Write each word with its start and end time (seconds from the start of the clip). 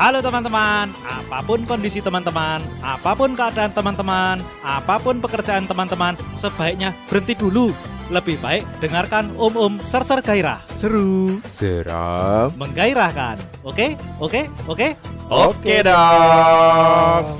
Halo 0.00 0.24
teman-teman, 0.24 0.88
apa 1.04 1.44
pun 1.44 1.60
kondisi 1.68 2.00
teman-teman, 2.00 2.64
apa 2.80 3.12
pun 3.12 3.36
keadaan 3.36 3.68
teman-teman, 3.68 4.40
apa 4.64 4.96
pun 4.96 5.20
pekerjaan 5.20 5.68
teman-teman, 5.68 6.16
sebaiknya 6.40 6.96
berhenti 7.04 7.36
dulu. 7.36 7.68
Lebih 8.08 8.40
baik 8.40 8.64
dengarkan 8.80 9.28
Om 9.36 9.60
Om 9.60 9.74
Serser 9.84 10.24
Gairah, 10.24 10.56
Seru, 10.80 11.36
seram. 11.44 12.48
menggairahkan. 12.56 13.44
Oke, 13.60 14.00
oke, 14.16 14.48
oke. 14.64 14.96
Oke 15.28 15.84
dong. 15.84 17.36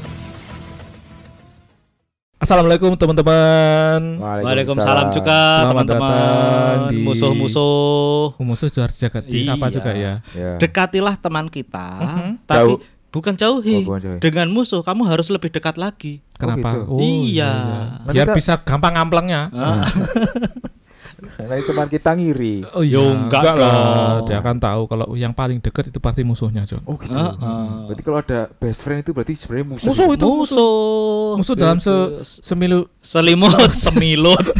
Assalamualaikum 2.41 2.97
teman-teman. 2.97 4.17
Waalaikumsalam 4.17 5.13
juga 5.13 5.69
teman-teman. 5.69 6.89
di- 6.89 7.05
Musuh-musuh. 7.05 8.33
Musuh 8.41 8.73
harus 8.81 8.97
jaga 8.97 9.21
disapa 9.21 9.69
Iya. 9.69 9.75
juga 9.77 9.91
ya. 9.93 10.13
Ya. 10.33 10.57
Dekatilah 10.57 11.21
teman 11.21 11.53
kita, 11.53 12.01
Mhm. 12.01 12.29
tapi 12.49 12.57
Jauh. 12.65 12.79
bukan 13.13 13.37
jauhi. 13.37 13.85
Oh, 13.85 13.93
bukan 13.93 14.01
jauhi. 14.01 14.21
Dengan 14.25 14.49
musuh 14.49 14.81
kamu 14.81 15.05
harus 15.05 15.29
lebih 15.29 15.53
dekat 15.53 15.77
lagi. 15.77 16.25
Kenapa? 16.33 16.81
gitu? 16.81 16.97
Iya. 16.97 17.53
Nanti 18.01 18.17
Biar 18.17 18.27
kita- 18.27 18.39
bisa 18.41 18.53
gampang 18.65 18.97
ngamplengnya. 18.97 19.43
Ah, 19.53 19.85
Karena 21.21 21.55
itu 21.61 21.67
teman 21.71 21.89
kita 21.89 22.11
ngiri. 22.17 22.55
Oh 22.73 22.85
iya, 22.85 23.01
enggak 23.01 23.43
lah. 23.43 23.55
dong. 23.57 24.29
Dia 24.29 24.37
akan 24.41 24.57
tahu 24.57 24.83
kalau 24.89 25.07
yang 25.15 25.33
paling 25.37 25.61
dekat 25.61 25.93
itu 25.93 26.01
pasti 26.01 26.25
musuhnya, 26.25 26.65
John. 26.65 26.81
Oh 26.89 26.97
gitu. 26.97 27.13
ah, 27.15 27.37
ah. 27.39 27.87
Berarti 27.89 28.03
kalau 28.03 28.19
ada 28.21 28.49
best 28.57 28.81
friend 28.83 29.05
itu 29.05 29.13
berarti 29.13 29.35
sebenarnya 29.37 29.67
musuh. 29.77 29.87
Musuh 29.93 30.09
itu 30.17 30.29
musuh. 30.29 31.37
Musuh 31.37 31.55
dalam 31.57 31.79
se 31.79 31.93
semilu 32.43 32.89
selimut, 33.05 33.53
semilut. 33.85 34.41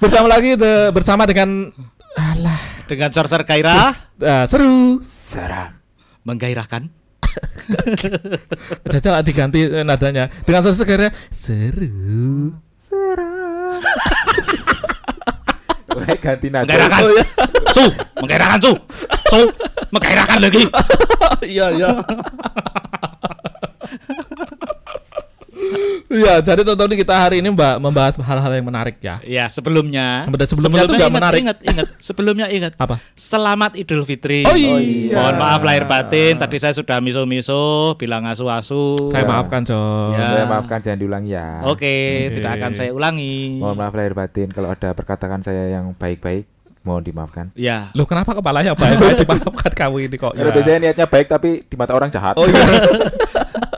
bersama 0.00 0.26
lagi 0.32 0.56
de- 0.56 0.90
bersama 0.96 1.28
dengan 1.28 1.68
alah 2.16 2.60
Dengan 2.88 3.12
Sorcer 3.14 3.44
Kaira 3.46 3.92
ah, 3.94 4.44
seru. 4.50 4.98
Seram. 5.04 5.78
menggairahkan. 6.26 6.90
Jajal 8.92 9.22
diganti 9.22 9.62
nadanya 9.86 10.26
dengan 10.42 10.66
seru 10.66 10.74
segera 10.74 11.08
seru. 11.30 12.50
Seram. 12.74 13.39
Wah, 15.90 16.06
ganti 16.22 16.48
nada. 16.48 16.70
Menggairahkan. 16.70 17.02
Oh, 17.02 17.10
iya. 17.10 17.24
Su, 17.74 17.84
menggairahkan 18.22 18.58
su. 18.62 18.72
Su, 19.30 19.40
menggairahkan 19.90 20.38
lagi. 20.42 20.62
Iya, 21.40 21.72
iya. 21.72 21.88
Iya, 26.10 26.42
jadi 26.42 26.66
tonton 26.66 26.90
kita 26.90 27.14
hari 27.14 27.38
ini 27.38 27.54
mbak 27.54 27.78
membahas 27.78 28.18
hal-hal 28.18 28.50
yang 28.50 28.66
menarik 28.66 28.98
ya. 28.98 29.22
Ya, 29.22 29.46
sebelumnya. 29.46 30.26
Sebelum- 30.26 30.50
sebelumnya 30.50 30.82
tuh 30.82 30.98
nggak 30.98 31.06
ingat, 31.06 31.18
menarik. 31.22 31.40
Ingat, 31.40 31.58
ingat. 31.62 31.86
Sebelumnya 32.02 32.46
ingat. 32.50 32.72
Apa? 32.74 32.98
Selamat 33.14 33.78
Idul 33.78 34.02
Fitri. 34.02 34.42
Oh 34.42 34.58
iya. 34.58 35.14
Mohon 35.14 35.34
maaf 35.38 35.62
lahir 35.62 35.86
batin. 35.86 36.34
Tadi 36.34 36.56
saya 36.58 36.74
sudah 36.74 36.98
miso-miso, 36.98 37.94
bilang 37.94 38.26
asu-asu. 38.26 39.06
Saya 39.06 39.22
Ya. 39.22 39.30
maafkan, 39.30 39.62
John. 39.62 40.18
Ya. 40.18 40.26
Saya 40.34 40.44
maafkan 40.44 40.78
jangan 40.82 40.98
diulangi 40.98 41.30
ya. 41.30 41.62
Oke, 41.62 41.86
Oke. 42.26 42.34
tidak 42.34 42.50
akan 42.58 42.70
saya 42.74 42.90
ulangi. 42.90 43.62
Mohon 43.62 43.76
maaf 43.78 43.94
lahir 43.94 44.12
batin 44.12 44.50
kalau 44.50 44.68
ada 44.68 44.90
perkataan 44.90 45.40
saya 45.40 45.70
yang 45.70 45.94
baik-baik 45.94 46.42
mohon 46.82 47.06
dimaafkan. 47.06 47.54
Ya. 47.54 47.94
Loh, 47.94 48.02
kenapa 48.02 48.34
kepalanya 48.34 48.74
baik-baik 48.74 49.14
dimaafkan 49.22 49.72
kamu 49.78 50.10
ini 50.10 50.16
kok? 50.18 50.34
Karena 50.34 50.50
Ya. 50.50 50.54
biasanya 50.58 50.78
niatnya 50.82 51.06
baik 51.06 51.26
tapi 51.28 51.62
di 51.62 51.76
mata 51.78 51.94
orang 51.94 52.10
jahat. 52.10 52.34
Oh 52.34 52.50
iya. 52.50 52.66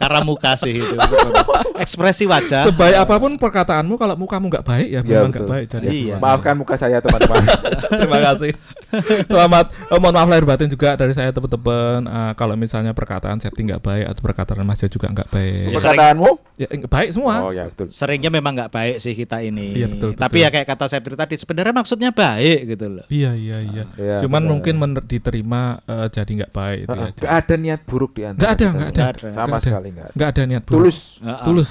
Karena 0.03 0.20
muka 0.27 0.58
sih 0.58 0.83
itu. 0.83 0.97
Ekspresi 1.83 2.27
wajah. 2.27 2.67
Sebaik 2.67 2.97
apa 2.98 3.14
pun 3.22 3.39
perkataanmu 3.39 3.95
kalau 3.95 4.19
mukamu 4.19 4.50
nggak 4.50 4.67
baik 4.67 4.89
ya 4.91 5.00
Ya, 5.06 5.22
memang 5.22 5.31
nggak 5.31 5.47
baik. 5.47 5.67
Jadi 5.70 5.86
Iya. 6.11 6.17
Maafkan 6.19 6.59
muka 6.59 6.75
saya 6.75 6.98
teman-teman. 6.98 7.39
Terima 8.03 8.19
kasih. 8.19 8.50
Selamat. 9.31 9.72
Oh, 9.89 9.97
mohon 9.97 10.12
maaf 10.12 10.28
lahir 10.28 10.44
batin 10.44 10.66
juga 10.66 10.94
dari 10.94 11.11
saya 11.11 11.31
teman-teman. 11.31 12.05
Eh, 12.05 12.33
kalau 12.34 12.55
misalnya 12.55 12.93
perkataan 12.93 13.39
setting 13.39 13.66
nggak 13.66 13.81
baik 13.81 14.05
atau 14.06 14.22
perkataan 14.22 14.62
Mas 14.62 14.78
Jo 14.78 14.89
juga 14.89 15.09
nggak 15.09 15.28
baik. 15.28 15.65
Ya, 15.66 15.77
Perkataanmu? 15.77 16.31
Ya, 16.55 16.66
eh, 16.69 16.78
baik 16.83 17.09
semua. 17.11 17.34
Oh 17.41 17.50
ya 17.50 17.66
betul. 17.66 17.89
Seringnya 17.89 18.28
memang 18.28 18.53
nggak 18.53 18.71
baik 18.71 18.97
sih 18.99 19.12
kita 19.12 19.41
ini. 19.41 19.75
Iya, 19.75 19.89
betul, 19.89 20.11
Tapi 20.12 20.37
betul. 20.37 20.44
ya 20.44 20.49
kayak 20.50 20.66
kata 20.69 20.84
Septri 20.87 21.15
tadi 21.15 21.34
sebenarnya 21.34 21.75
maksudnya 21.75 22.11
baik 22.11 22.59
gitu 22.69 22.87
loh. 22.91 23.05
Iya 23.09 23.33
iya 23.33 23.59
iya. 23.61 23.84
Iya, 23.94 24.16
Cuman 24.21 24.43
mungkin 24.44 24.77
mener- 24.77 25.03
diterima 25.03 25.81
eh, 25.83 26.06
jadi 26.09 26.31
nggak 26.45 26.53
baik 26.53 26.78
itu 26.83 26.93
Ah, 26.93 27.03
aja. 27.03 27.19
Nggak 27.19 27.34
ada 27.34 27.55
niat 27.56 27.81
buruk 27.84 28.12
di 28.12 28.22
antara 28.22 28.37
Nggak 28.39 28.53
ada, 28.53 28.62
kita. 28.62 28.77
nggak 28.77 28.91
ada. 28.91 29.05
Sama 29.27 29.47
Nggak 29.47 29.56
ada. 29.56 29.65
sekali 29.65 29.89
nggak 29.89 30.06
ada. 30.06 30.15
Nggak 30.15 30.28
ada 30.28 30.43
niat 30.45 30.62
buruk. 30.62 30.77
Tulus. 30.78 30.99
Heeh. 31.19 31.41
Tulus. 31.43 31.71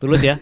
Tulus 0.00 0.24
ya. 0.24 0.40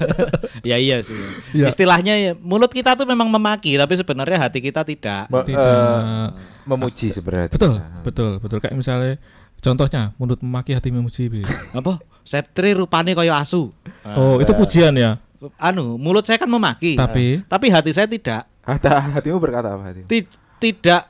ya 0.68 0.76
iya 0.76 0.98
sih. 0.98 1.14
Iya. 1.54 1.70
Istilahnya 1.70 2.14
ya, 2.18 2.32
mulut 2.34 2.66
kita 2.68 2.98
tuh 2.98 3.06
memang 3.06 3.30
memaki 3.30 3.78
tapi 3.78 3.94
sebenarnya 3.94 4.36
hati 4.42 4.58
kita 4.58 4.82
tidak. 4.82 5.30
Me- 5.30 5.46
Tidak. 5.46 5.54
eh, 5.54 6.26
memuji 6.66 7.06
sebenarnya. 7.08 7.46
Betul, 7.48 7.78
betul, 8.02 8.30
betul. 8.42 8.58
Kayak 8.58 8.74
misalnya 8.74 9.14
contohnya 9.62 10.02
mulut 10.18 10.42
memaki 10.42 10.74
hati 10.74 10.90
memuji. 10.90 11.30
Bi. 11.30 11.46
Apa? 11.72 12.02
Septri 12.26 12.74
rupane 12.74 13.14
koyo 13.14 13.30
asu. 13.32 13.70
Oh, 14.02 14.42
itu 14.42 14.50
pujian 14.52 14.92
ya. 14.92 15.22
Anu, 15.54 15.94
mulut 15.94 16.26
saya 16.26 16.34
kan 16.36 16.50
memaki. 16.50 16.98
Tapi 16.98 17.46
Tapi 17.46 17.66
hati 17.70 17.94
saya 17.94 18.10
tidak. 18.10 18.50
Hati- 18.66 18.90
hatimu 18.90 19.38
berkata 19.38 19.78
apa 19.78 19.94
hatimu? 19.94 20.10
Ti- 20.10 20.26
tidak 20.58 21.02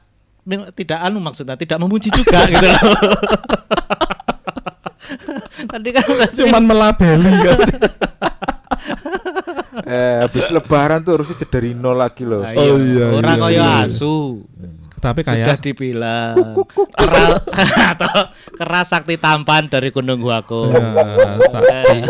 tidak 0.76 0.98
anu 1.00 1.20
maksudnya 1.20 1.56
tidak 1.56 1.76
memuji 1.80 2.08
juga 2.08 2.44
gitu 2.48 2.64
loh. 2.68 2.80
Tadi 5.68 5.88
kan 5.92 6.04
cuman 6.32 6.62
melabeli 6.64 7.32
kan. 7.38 7.58
eh, 9.88 10.14
habis 10.24 10.48
lebaran 10.48 11.00
tuh 11.00 11.20
harusnya 11.20 11.36
dari 11.44 11.72
nol 11.72 11.94
lagi 11.94 12.24
loh. 12.24 12.40
Nah, 12.40 12.56
Oh, 12.56 12.76
iya, 12.76 13.06
orang 13.14 13.36
iya, 13.36 13.42
koyo 13.42 13.60
iya. 13.60 13.84
asu. 13.84 14.16
Tapi 14.98 15.22
Sudah 15.22 15.30
kayak 15.54 15.62
dibilang 15.62 16.34
keras 16.90 17.38
atau 17.94 18.18
keras 18.50 18.86
sakti 18.90 19.14
tampan 19.14 19.70
dari 19.70 19.94
Gunung 19.94 20.18
Guako. 20.18 20.74
Ya, 20.74 21.38
sakti. 21.46 22.02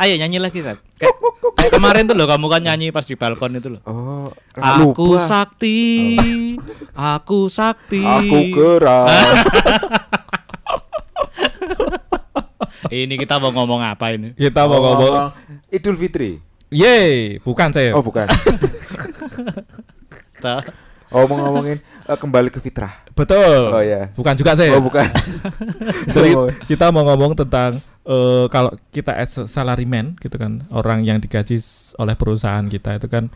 Ayo 0.00 0.16
nyanyi 0.16 0.40
lagi 0.40 0.64
kan. 0.64 0.80
Kayak, 0.96 1.14
kayak 1.54 1.72
kemarin 1.76 2.08
tuh 2.08 2.16
loh 2.16 2.24
kamu 2.24 2.46
kan 2.48 2.62
nyanyi 2.64 2.88
pas 2.88 3.04
di 3.04 3.14
balkon 3.14 3.52
itu 3.54 3.68
loh. 3.68 3.80
Oh, 3.84 4.32
Aku 4.56 5.14
lupa. 5.14 5.28
sakti, 5.28 6.10
aku 6.90 7.46
sakti. 7.46 8.00
Aku 8.02 8.38
gerak. 8.50 9.06
Ini 12.92 13.14
kita 13.16 13.36
mau 13.36 13.50
ngomong 13.50 13.80
apa 13.80 14.10
ini? 14.10 14.32
kita 14.34 14.64
mau 14.64 14.76
Oh, 14.76 14.80
ngomong 14.84 15.12
Idul 15.68 15.94
Fitri. 15.94 16.40
Yeay, 16.70 17.38
bukan 17.40 17.68
saya. 17.70 17.92
Oh, 17.92 18.00
bukan. 18.00 18.26
Kita- 20.36 20.88
Oh, 21.10 21.26
mau 21.26 21.42
ngomongin 21.42 21.74
eh, 22.06 22.14
kembali 22.14 22.54
ke 22.54 22.62
fitrah. 22.62 23.02
Betul. 23.18 23.74
Oh, 23.74 23.82
ya. 23.82 24.14
Bukan 24.14 24.30
juga 24.38 24.54
saya. 24.54 24.78
Oh, 24.78 24.78
bukan. 24.78 25.02
Jadi 26.14 26.38
kita 26.70 26.94
mau 26.94 27.02
ngomong 27.02 27.34
tentang 27.34 27.82
eh, 28.06 28.46
kalau 28.46 28.70
kita 28.94 29.18
as 29.18 29.34
a 29.34 29.42
salaryman 29.42 30.14
gitu 30.22 30.38
kan, 30.38 30.62
orang 30.70 31.02
yang 31.02 31.18
digaji 31.18 31.58
oleh 31.98 32.14
perusahaan 32.14 32.62
kita 32.62 33.02
itu 33.02 33.10
kan 33.10 33.26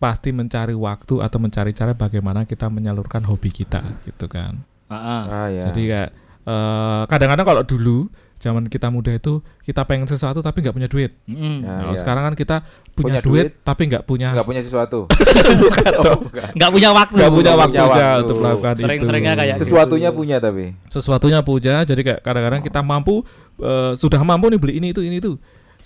pasti 0.00 0.32
mencari 0.32 0.72
waktu 0.72 1.20
atau 1.20 1.36
mencari 1.36 1.76
cara 1.76 1.92
bagaimana 1.92 2.48
kita 2.48 2.72
menyalurkan 2.72 3.20
hobi 3.28 3.52
kita 3.52 3.84
gitu 4.08 4.24
kan. 4.24 4.64
Heeh. 4.88 5.22
ah, 5.28 5.48
ya. 5.52 5.62
Jadi 5.68 5.82
kayak 5.84 6.10
eh, 6.40 7.02
kadang-kadang 7.04 7.44
kalau 7.44 7.62
dulu 7.68 8.08
zaman 8.36 8.66
kita 8.66 8.88
muda 8.88 9.08
itu 9.10 9.38
kita 9.60 9.82
pengen 9.82 10.04
sesuatu 10.04 10.38
tapi 10.38 10.60
nggak 10.60 10.72
punya 10.72 10.88
duit. 10.88 11.16
Mm-mm. 11.24 11.64
Ya. 11.64 11.80
Kalau 11.80 11.92
iya. 11.92 12.00
sekarang 12.00 12.22
kan 12.24 12.34
kita 12.34 12.56
punya, 12.92 12.94
Punya 12.94 13.20
duit, 13.20 13.44
duit, 13.48 13.62
tapi 13.62 13.82
nggak 13.88 14.04
punya 14.04 14.28
nggak 14.32 14.44
punya 14.44 14.60
sesuatu. 14.60 14.98
bukan 15.62 15.92
dong. 15.98 16.20
Nggak 16.52 16.70
punya 16.70 16.90
waktu. 16.92 17.14
nggak 17.16 17.32
punya 17.32 17.52
Nggak 17.54 17.86
waktu. 17.88 18.20
untuk 18.20 18.36
melakukan 18.38 18.72
Sering-seringnya 18.76 19.32
itu. 19.32 19.40
kayak 19.40 19.50
gitu. 19.52 19.64
Sesuatunya 19.64 20.10
punya 20.10 20.36
tapi. 20.38 20.64
sesuatunya 20.86 21.40
punya 21.40 21.76
jadi 21.82 22.00
kayak 22.02 22.20
kadang-kadang 22.20 22.60
kita 22.60 22.80
mampu 22.80 23.24
eh, 23.58 23.92
sudah 23.94 24.20
mampu 24.20 24.46
nih 24.48 24.58
beli 24.58 24.74
ini 24.78 24.90
itu 24.90 25.00
ini 25.00 25.18
itu 25.18 25.34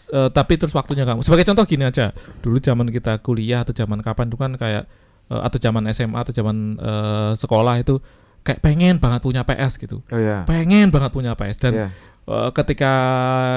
Eh, 0.08 0.30
tapi 0.30 0.56
terus 0.56 0.72
waktunya 0.72 1.04
kamu 1.04 1.20
sebagai 1.20 1.44
contoh 1.44 1.68
gini 1.68 1.84
aja 1.84 2.16
dulu 2.40 2.56
zaman 2.56 2.88
kita 2.88 3.20
kuliah 3.20 3.60
atau 3.60 3.76
zaman 3.76 4.00
kapan 4.00 4.26
itu 4.26 4.38
kan 4.40 4.56
kayak 4.56 4.88
eh, 5.28 5.40
atau 5.42 5.58
zaman 5.58 5.84
SMA 5.90 6.16
atau 6.16 6.32
zaman 6.32 6.56
eh, 6.80 7.32
sekolah 7.36 7.76
itu 7.76 8.00
kayak 8.40 8.62
pengen 8.62 8.96
banget 8.96 9.20
punya 9.20 9.44
PS 9.44 9.76
gitu 9.76 10.00
Oh 10.00 10.16
ya. 10.16 10.48
pengen 10.48 10.88
banget 10.88 11.12
punya 11.12 11.36
PS 11.36 11.60
dan 11.60 11.72
Iya. 11.74 11.88
Eh, 12.28 12.50
ketika 12.52 12.92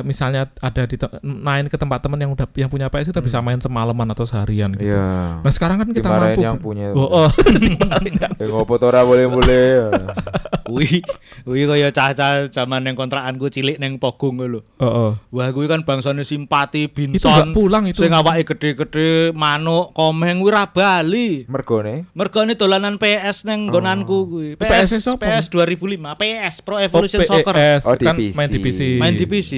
misalnya 0.02 0.48
ada 0.58 0.82
di 0.84 0.96
main 1.22 1.68
ke 1.68 1.76
tempat 1.76 2.00
teman 2.00 2.18
yang 2.18 2.32
udah 2.32 2.48
yang 2.56 2.68
punya 2.68 2.88
PS 2.88 3.12
kita 3.12 3.20
bisa 3.20 3.38
main 3.38 3.60
semalaman 3.60 4.08
atau 4.10 4.24
seharian 4.24 4.72
gitu 4.74 4.90
Iya. 4.90 5.40
nah 5.40 5.52
sekarang 5.52 5.78
kan 5.78 5.88
kita 5.90 6.08
Dimarahin 6.08 6.32
mampu 6.32 6.42
yang 6.42 6.58
punya. 6.58 6.88
oh, 6.94 7.28
oh. 7.28 7.30
Ya 8.40 8.48
ngopo 8.48 8.76
to 8.76 8.88
ora 8.88 9.04
boleh-boleh. 9.04 9.92
Wih, 10.72 11.04
wih 11.44 11.68
kaya 11.68 11.92
cah-cah 11.92 12.48
zaman 12.48 12.88
yang 12.88 12.96
kontrakanku 12.96 13.52
cilik 13.52 13.76
neng 13.76 14.00
Pogung 14.00 14.40
lho. 14.40 14.64
oh, 14.80 14.88
oh. 14.88 15.12
Wah, 15.28 15.52
kuwi 15.52 15.68
kan 15.68 15.84
bangsane 15.84 16.24
simpati 16.24 16.88
itu 16.88 17.12
nggak 17.12 17.20
binson. 17.20 17.52
pulang 17.52 17.84
itu 17.84 18.00
Sing 18.00 18.16
awake 18.16 18.48
gede-gede 18.48 19.36
manuk 19.36 19.92
komeng 19.92 20.40
kuwi 20.40 20.48
ra 20.50 20.64
bali. 20.66 21.44
Mergone. 21.46 22.08
Mergane 22.16 22.56
dolanan 22.56 22.96
PS 22.96 23.44
neng 23.44 23.68
nggonanku 23.68 24.32
kuwi. 24.32 24.50
PS 24.56 24.96
PS? 24.96 25.20
PS 25.20 25.46
2005, 25.52 26.00
PS 26.16 26.54
Pro 26.64 26.80
Oh, 26.80 26.80
Evolution 26.80 27.20
Soccer. 27.28 27.52
PES, 27.52 27.82
Oh, 27.84 27.96
di 28.00 28.06
kan 28.08 28.16
PC. 28.16 28.36
main 28.40 28.48
di 28.48 28.60
PC. 28.62 28.80
Main 28.96 29.14
di 29.14 29.26
PC. 29.26 29.52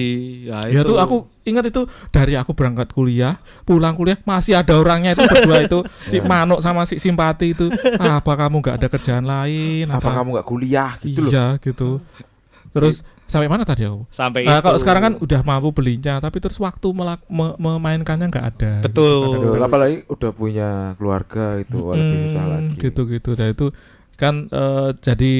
Ya, 0.44 0.66
Ya 0.66 0.80
itu 0.80 0.86
tuh 0.86 0.96
aku 0.96 1.16
ingat 1.42 1.64
itu 1.64 1.82
dari 2.08 2.34
aku 2.34 2.52
berangkat 2.52 2.90
kuliah, 2.90 3.36
pulang 3.62 3.92
kuliah 3.92 4.16
masih 4.22 4.54
ada 4.54 4.74
orangnya 4.74 5.12
itu 5.12 5.22
berdua 5.22 5.58
itu 5.60 5.78
si 6.10 6.16
Ya. 6.16 6.24
Manuk 6.24 6.58
sama 6.58 6.82
si 6.82 6.96
Simpati 6.96 7.52
itu. 7.52 7.68
Ah, 7.96 8.18
apa 8.18 8.32
kamu 8.34 8.58
nggak 8.58 8.76
ada 8.76 8.88
kerjaan 8.88 9.22
lain? 9.22 9.86
Apa 9.86 10.00
Ada- 10.04 10.16
kamu 10.18 10.28
nggak 10.32 10.46
kuliah 10.46 10.90
gitu 10.98 11.20
loh? 11.20 11.30
Iya 11.30 11.46
gitu. 11.58 12.00
Terus 12.70 13.00
sampai 13.24 13.46
mana 13.46 13.62
tadi 13.62 13.84
aku? 13.84 14.02
sampai 14.10 14.42
Nah, 14.42 14.58
itu. 14.58 14.64
kalau 14.64 14.78
sekarang 14.78 15.02
kan 15.02 15.14
udah 15.16 15.40
mampu 15.42 15.70
belinya, 15.70 16.18
tapi 16.18 16.38
terus 16.38 16.58
waktu 16.58 16.90
melak- 16.90 17.24
me- 17.26 17.54
memainkannya 17.56 18.26
nggak 18.26 18.46
ada. 18.48 18.72
gitu. 18.76 18.84
Betul. 18.84 19.14
Kadang- 19.14 19.44
Betul, 19.46 19.62
apalagi 19.62 19.96
udah 20.08 20.30
punya 20.32 20.68
keluarga 20.94 21.44
itu 21.56 21.78
lebih 21.86 22.18
susah 22.26 22.44
lagi. 22.48 22.76
Gitu-gitu. 22.76 23.30
Dan 23.32 23.48
itu 23.50 23.66
kan 24.14 24.34
eh, 24.46 24.90
jadi 24.98 25.32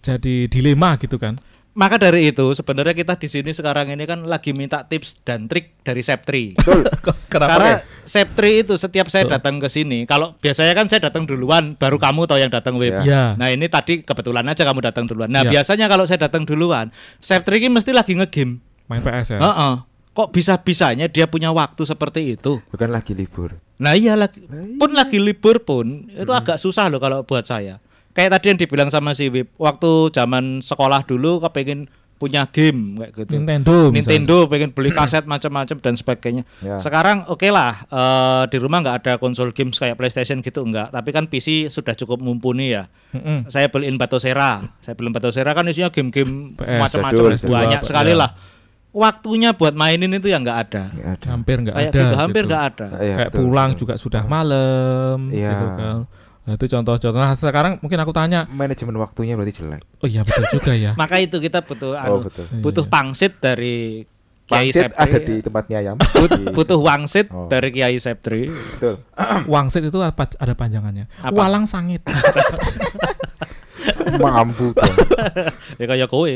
jadi 0.00 0.34
dilema 0.46 0.96
gitu 0.96 1.16
kan. 1.16 1.38
Maka 1.72 1.96
dari 1.96 2.28
itu 2.28 2.52
sebenarnya 2.52 2.92
kita 2.92 3.16
di 3.16 3.32
sini 3.32 3.50
sekarang 3.50 3.88
ini 3.88 4.04
kan 4.04 4.28
lagi 4.28 4.52
minta 4.52 4.84
tips 4.84 5.24
dan 5.24 5.48
trik 5.48 5.80
dari 5.80 6.04
Septri. 6.04 6.52
Betul. 6.52 6.84
Karena 7.32 7.80
Septri 8.04 8.60
itu 8.60 8.76
setiap 8.76 9.08
saya 9.08 9.24
Betul. 9.24 9.34
datang 9.40 9.54
ke 9.56 9.72
sini, 9.72 10.04
kalau 10.04 10.36
biasanya 10.36 10.76
kan 10.76 10.84
saya 10.86 11.08
datang 11.08 11.24
duluan, 11.24 11.72
baru 11.72 11.96
kamu 11.96 12.28
tahu 12.28 12.36
yang 12.36 12.52
datang 12.52 12.76
Wib. 12.76 12.92
Ya. 12.92 13.02
Ya. 13.02 13.24
Nah 13.40 13.48
ini 13.48 13.72
tadi 13.72 14.04
kebetulan 14.04 14.44
aja 14.44 14.62
kamu 14.62 14.84
datang 14.84 15.08
duluan. 15.08 15.32
Nah 15.32 15.42
Ya. 15.42 15.50
biasanya 15.58 15.88
kalau 15.88 16.04
saya 16.04 16.20
datang 16.20 16.44
duluan, 16.44 16.92
Septri 17.18 17.56
ini 17.56 17.72
mesti 17.72 17.96
lagi 17.96 18.12
ngegame. 18.12 18.60
Main 18.86 19.00
PS 19.00 19.32
ya. 19.32 19.40
Heeh. 19.40 19.74
Kok 20.12 20.28
bisa-bisanya 20.28 21.08
dia 21.08 21.24
punya 21.24 21.48
waktu 21.50 21.88
seperti 21.88 22.36
itu? 22.36 22.60
Bukan 22.68 22.92
lagi 22.92 23.16
libur. 23.16 23.56
Nah 23.80 23.96
iya 23.96 24.12
lagi, 24.12 24.44
Nah, 24.44 24.60
iya. 24.60 24.76
pun 24.76 24.92
lagi 24.92 25.16
libur 25.16 25.64
pun 25.64 26.04
itu 26.06 26.28
agak 26.28 26.60
susah 26.60 26.92
loh 26.92 27.00
kalau 27.00 27.24
buat 27.24 27.48
saya. 27.48 27.80
Kayak 28.12 28.30
tadi 28.36 28.46
yang 28.52 28.58
dibilang 28.60 28.88
sama 28.88 29.12
si 29.12 29.26
Wib, 29.26 29.48
waktu 29.56 29.90
zaman 30.10 30.60
sekolah 30.60 31.02
dulu 31.02 31.40
kepengen 31.40 31.88
punya 32.14 32.46
game 32.46 33.02
kayak 33.02 33.12
gitu. 33.18 33.34
Nintendo. 33.34 33.90
misalnya. 33.90 33.98
Nintendo 33.98 34.36
pengen 34.46 34.70
beli 34.70 34.94
kaset 34.94 35.26
macam-macam 35.26 35.76
dan 35.82 35.94
sebagainya. 35.98 36.46
Ya. 36.62 36.78
Sekarang 36.78 37.26
oke 37.26 37.50
lah 37.50 37.82
eh, 37.82 38.42
di 38.46 38.62
rumah 38.62 38.78
nggak 38.78 38.96
ada 39.02 39.12
konsol 39.18 39.50
games 39.50 39.74
kayak 39.74 39.98
PlayStation 39.98 40.38
gitu 40.38 40.62
enggak, 40.62 40.94
tapi 40.94 41.10
kan 41.10 41.26
PC 41.26 41.66
sudah 41.66 41.98
cukup 41.98 42.22
mumpuni 42.22 42.78
ya. 42.78 42.86
Mm-mm. 43.10 43.50
Saya 43.50 43.66
beliin 43.66 43.98
Batosera. 43.98 44.62
Saya 44.80 44.94
beliin 44.94 45.10
Batosera 45.10 45.50
kan 45.50 45.66
isinya 45.66 45.90
game-game 45.90 46.54
PS, 46.54 46.78
macam-macam 46.78 47.22
banyak 47.42 47.80
sekali 47.82 48.14
Ya. 48.14 48.20
lah. 48.22 48.30
Waktunya 48.92 49.56
buat 49.56 49.72
mainin 49.72 50.12
itu 50.12 50.28
yang 50.28 50.44
nggak 50.44 50.58
ada. 50.68 50.82
Ada. 51.16 51.26
Hampir 51.26 51.58
nggak 51.58 51.74
ada. 51.74 51.90
gitu, 51.90 52.14
hampir 52.14 52.42
gitu. 52.44 52.50
nggak 52.52 52.64
ada. 52.70 52.86
Iya, 53.00 53.14
kayak 53.18 53.30
betul, 53.32 53.40
pulang 53.40 53.70
betul. 53.72 53.80
juga 53.82 53.94
sudah 53.96 54.22
malam 54.28 55.18
Iya. 55.32 55.48
gitu 55.50 55.66
kan. 55.74 55.96
Nah, 56.42 56.58
itu 56.58 56.66
contoh-contoh. 56.66 57.14
Nah, 57.14 57.38
sekarang 57.38 57.78
mungkin 57.78 57.98
aku 57.98 58.10
tanya, 58.10 58.50
Manajemen 58.50 58.98
waktunya 58.98 59.38
berarti 59.38 59.62
jelek. 59.62 59.86
oh 60.02 60.06
iya 60.06 60.26
betul 60.26 60.42
juga 60.50 60.72
ya. 60.74 60.90
Maka 61.00 61.22
itu 61.22 61.38
kita 61.38 61.62
butuh 61.62 61.94
Oh, 61.94 62.02
anu, 62.18 62.26
betul. 62.26 62.50
Iya, 62.50 62.58
butuh 62.58 62.84
iya. 62.84 62.90
pangsit 62.90 63.32
dari 63.38 64.02
Kiai 64.42 64.68
Pangsit 64.68 64.82
Septri. 64.84 64.98
ada 64.98 65.18
di 65.22 65.34
tempatnya 65.38 65.76
ayam. 65.78 65.96
But- 65.96 66.34
Di- 66.42 66.50
butuh 66.50 66.78
wangsit 66.82 67.30
Oh. 67.30 67.46
dari 67.46 67.70
Kiai 67.70 67.94
Septri. 67.96 68.50
Betul. 68.50 68.98
Wangsit 69.54 69.86
itu 69.86 69.98
apa 69.98 70.26
ada 70.34 70.52
panjangannya? 70.52 71.06
Apa? 71.22 71.30
Walang 71.32 71.64
sangit. 71.64 72.02
Mampu 74.14 74.70
dong. 74.70 74.94
Ya 75.74 75.86
kayak 75.86 76.08
kowe. 76.08 76.30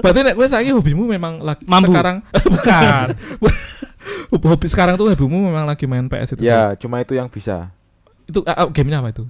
Berarti 0.00 0.20
nek 0.22 0.34
gue 0.34 0.46
saiki 0.46 0.70
hobimu 0.70 1.06
memang 1.08 1.38
lagi 1.38 1.62
Mambu. 1.66 1.90
sekarang 1.90 2.16
bukan. 2.44 3.06
Hobi 4.30 4.66
sekarang 4.66 4.94
tuh 4.94 5.06
hobimu 5.08 5.46
memang 5.46 5.64
lagi 5.64 5.86
main 5.86 6.06
PS 6.06 6.34
itu. 6.34 6.42
ya, 6.42 6.74
cuma 6.76 6.98
itu 6.98 7.14
yang 7.14 7.26
bisa. 7.26 7.70
Itu 8.26 8.42
ah, 8.44 8.62
ah, 8.62 8.66
gamenya 8.68 9.00
apa 9.00 9.10
itu? 9.10 9.24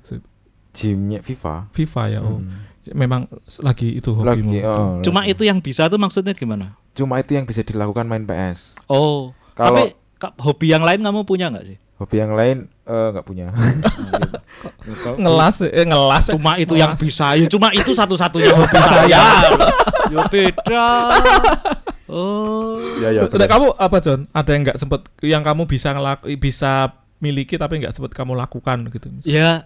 Gymnya 0.72 1.20
FIFA. 1.24 1.68
FIFA 1.72 2.02
ya. 2.08 2.20
Oh. 2.20 2.40
Hmm. 2.40 2.64
Memang 2.94 3.26
lagi 3.60 3.98
itu 3.98 4.14
hobimu. 4.14 4.30
Lagi, 4.30 4.58
oh, 4.62 5.02
Cuma 5.02 5.26
lagi. 5.26 5.34
itu 5.34 5.42
yang 5.42 5.58
bisa 5.58 5.90
tuh 5.90 5.98
maksudnya 5.98 6.36
gimana? 6.36 6.78
Cuma 6.94 7.18
itu 7.18 7.34
yang 7.34 7.42
bisa 7.42 7.60
dilakukan 7.60 8.06
main 8.06 8.22
PS. 8.22 8.86
Oh, 8.86 9.34
Kalau- 9.52 9.90
tapi 9.90 10.32
hobi 10.38 10.70
yang 10.70 10.80
lain 10.86 11.02
kamu 11.02 11.26
punya 11.26 11.50
nggak 11.50 11.66
sih? 11.66 11.76
Hobi 11.96 12.16
yang 12.20 12.32
lain 12.36 12.68
eh, 12.84 13.08
nggak 13.12 13.24
punya. 13.26 13.50
Ngelas 15.20 15.64
eh 15.64 15.84
ngelas. 15.84 16.24
Cuma 16.30 16.56
itu 16.56 16.72
Ngelas. 16.72 16.82
yang 16.84 16.92
bisa. 16.94 17.26
Ya 17.34 17.46
cuma 17.48 17.68
itu 17.72 17.90
satu-satunya 17.92 18.52
hobi 18.60 18.78
saya. 18.80 19.22
Ya 20.12 20.22
beda. 20.30 20.86
Oh. 22.06 22.78
ya 23.02 23.10
ya. 23.10 23.26
Nah, 23.26 23.48
kamu 23.50 23.74
apa 23.74 23.98
John? 23.98 24.30
Ada 24.30 24.54
yang 24.54 24.62
nggak 24.62 24.78
sempet 24.78 25.00
yang 25.26 25.42
kamu 25.42 25.66
bisa 25.66 25.90
ngelak 25.90 26.22
bisa 26.38 26.94
miliki 27.22 27.56
tapi 27.56 27.80
nggak 27.80 27.96
sempet 27.96 28.12
kamu 28.12 28.36
lakukan 28.36 28.88
gitu? 28.92 29.08
Ya 29.24 29.64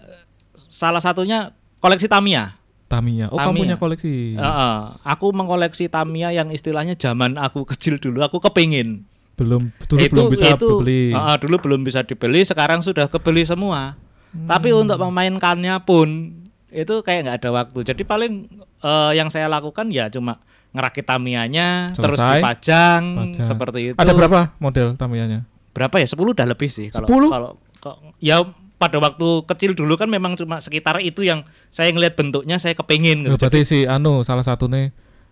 salah 0.71 1.03
satunya 1.03 1.51
koleksi 1.83 2.07
Tamiya. 2.07 2.55
Tamiya. 2.91 3.31
Oh, 3.31 3.39
kamu 3.39 3.47
Tamiya. 3.55 3.61
punya 3.63 3.77
koleksi. 3.79 4.15
Heeh. 4.35 4.75
aku 5.07 5.31
mengkoleksi 5.31 5.87
Tamiya 5.87 6.35
yang 6.35 6.51
istilahnya 6.51 6.99
zaman 6.99 7.39
aku 7.39 7.63
kecil 7.71 7.97
dulu 7.97 8.19
aku 8.23 8.43
kepingin. 8.43 9.07
Belum 9.39 9.71
dulu 9.87 9.99
belum 10.11 10.25
bisa 10.29 10.59
beli. 10.59 11.15
Heeh, 11.15 11.35
dulu 11.39 11.55
belum 11.57 11.81
bisa 11.87 12.03
dibeli, 12.03 12.43
sekarang 12.43 12.83
sudah 12.83 13.07
kebeli 13.07 13.47
semua. 13.47 13.95
Hmm. 14.31 14.47
Tapi 14.47 14.75
untuk 14.75 14.99
memainkannya 14.99 15.75
pun 15.83 16.35
itu 16.71 17.03
kayak 17.03 17.27
nggak 17.27 17.37
ada 17.43 17.49
waktu. 17.51 17.79
Jadi 17.83 18.03
paling 18.03 18.47
eh, 18.83 19.11
yang 19.15 19.31
saya 19.31 19.47
lakukan 19.47 19.87
ya 19.91 20.07
cuma 20.11 20.39
ngerakit 20.71 21.03
Tamiyanya, 21.03 21.91
terus 21.91 22.15
dipajang 22.15 23.03
Pajang. 23.35 23.43
seperti 23.43 23.79
itu. 23.91 23.97
Ada 23.99 24.15
berapa 24.15 24.55
model 24.55 24.95
Tamiyanya? 24.95 25.43
Berapa 25.71 25.95
ya? 25.97 26.05
10 26.05 26.19
udah 26.31 26.45
lebih 26.45 26.67
sih 26.67 26.87
kalau 26.87 27.07
10? 27.07 27.27
kalau 27.29 27.51
kok- 27.77 27.99
ya 28.17 28.43
pada 28.75 28.97
waktu 28.97 29.27
kecil 29.45 29.71
dulu 29.71 29.93
kan 29.93 30.07
memang 30.07 30.33
cuma 30.33 30.57
sekitar 30.57 30.99
itu 30.99 31.21
yang 31.21 31.41
saya 31.69 31.89
ngelihat 31.89 32.13
bentuknya 32.13 32.57
saya 32.57 32.73
kepingin 32.73 33.23
Oh, 33.23 33.33
gitu. 33.33 33.41
berarti 33.41 33.61
si 33.61 33.77
anu 33.83 34.21
salah 34.21 34.41
satu 34.41 34.65
nih 34.65 34.89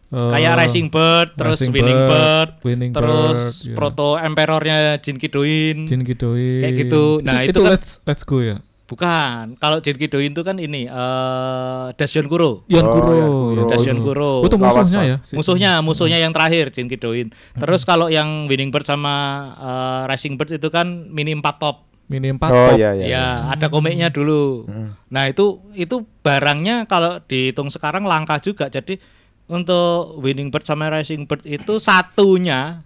eh, 0.10 0.32
kayak 0.32 0.54
Racing 0.56 0.88
Bird, 0.88 1.34
terus 1.34 1.58
Racing 1.58 1.70
Winning 1.72 2.02
Bird, 2.04 2.10
Bird, 2.10 2.50
Winning 2.64 2.92
terus 2.92 3.42
Bird, 3.60 3.66
ya. 3.66 3.76
proto 3.76 4.10
emperornya 4.18 4.78
Jin 4.98 5.18
Kidoin. 5.18 5.78
Jin 5.84 6.02
Kidoin. 6.02 6.62
Kayak 6.62 6.74
gitu. 6.80 7.04
Nah, 7.20 7.42
itu, 7.42 7.52
itu 7.52 7.60
kan- 7.60 7.72
let's 7.74 7.90
let's 8.04 8.24
go 8.24 8.38
ya. 8.40 8.62
Bukan, 8.90 9.54
kalau 9.62 9.78
Jin 9.80 9.96
Kidoin 9.96 10.34
itu 10.34 10.42
kan 10.42 10.58
ini 10.58 10.90
eh 10.90 11.86
Dasion 11.94 12.26
Kuro. 12.26 12.66
Yon 12.66 12.82
Oh, 12.82 12.90
Kuro. 12.90 13.14
Yan 13.14 13.30
Kuro. 13.30 13.54
Yan 13.54 13.68
Dasion 13.70 13.98
Kuro. 14.02 14.10
Kuro. 14.10 14.32
Oh, 14.42 14.48
itu 14.50 14.58
musuhnya 14.58 15.00
ya. 15.06 15.18
Musuhnya, 15.32 15.72
musuhnya 15.80 16.18
yang 16.18 16.34
terakhir 16.34 16.74
Jin 16.74 16.90
Kidoin. 16.90 17.30
Terus 17.54 17.86
kalau 17.86 18.10
yang 18.10 18.50
Winning 18.50 18.74
Bird 18.74 18.90
sama 18.90 19.14
eh, 19.56 20.02
Racing 20.10 20.36
Bird 20.36 20.58
itu 20.58 20.68
kan 20.68 21.06
mini 21.08 21.38
4 21.38 21.46
top. 21.56 21.86
Mini 22.10 22.34
4 22.34 22.42
Oh 22.42 22.50
top. 22.50 22.82
iya 22.82 22.98
Ya, 22.98 23.06
iya. 23.06 23.26
ada 23.54 23.70
komiknya 23.70 24.10
dulu. 24.10 24.66
Hmm. 24.66 24.98
Nah, 25.08 25.30
itu 25.30 25.62
itu 25.78 26.02
barangnya 26.26 26.90
kalau 26.90 27.22
dihitung 27.22 27.70
sekarang 27.70 28.10
langka 28.10 28.42
juga. 28.42 28.74
Jadi 28.74 28.98
untuk 29.46 30.18
Winning 30.18 30.50
Bird 30.50 30.66
sama 30.66 30.90
Racing 30.90 31.30
Bird 31.30 31.46
itu 31.46 31.78
satunya 31.78 32.82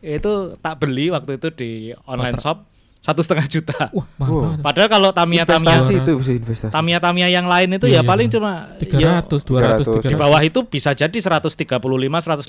itu 0.00 0.56
tak 0.58 0.80
beli 0.80 1.08
waktu 1.08 1.36
itu 1.36 1.48
di 1.52 1.70
online 2.04 2.34
shop 2.34 2.71
satu 3.02 3.18
setengah 3.18 3.44
juta. 3.44 3.90
Wah, 3.90 4.06
Wow. 4.16 4.62
Padahal 4.62 4.86
kalau 4.86 5.10
Tamiya 5.10 5.42
Tamiya 5.42 5.82
itu 5.82 6.12
bisa 6.14 6.32
investasi. 6.32 6.70
Tamiya 6.70 6.96
Tamiya 6.96 7.26
yang 7.28 7.44
lain 7.44 7.74
itu 7.74 7.84
Iya, 7.84 7.92
ya 7.92 8.00
iya, 8.00 8.06
paling 8.06 8.26
iya. 8.26 8.34
cuma 8.38 8.50
ya, 8.78 9.18
300, 9.26 9.42
200, 9.42 9.82
300. 9.82 10.06
di 10.06 10.08
300. 10.08 10.22
bawah 10.22 10.40
itu 10.40 10.58
bisa 10.62 10.90
jadi 10.92 11.18
135, 11.18 11.66
150 11.66 12.46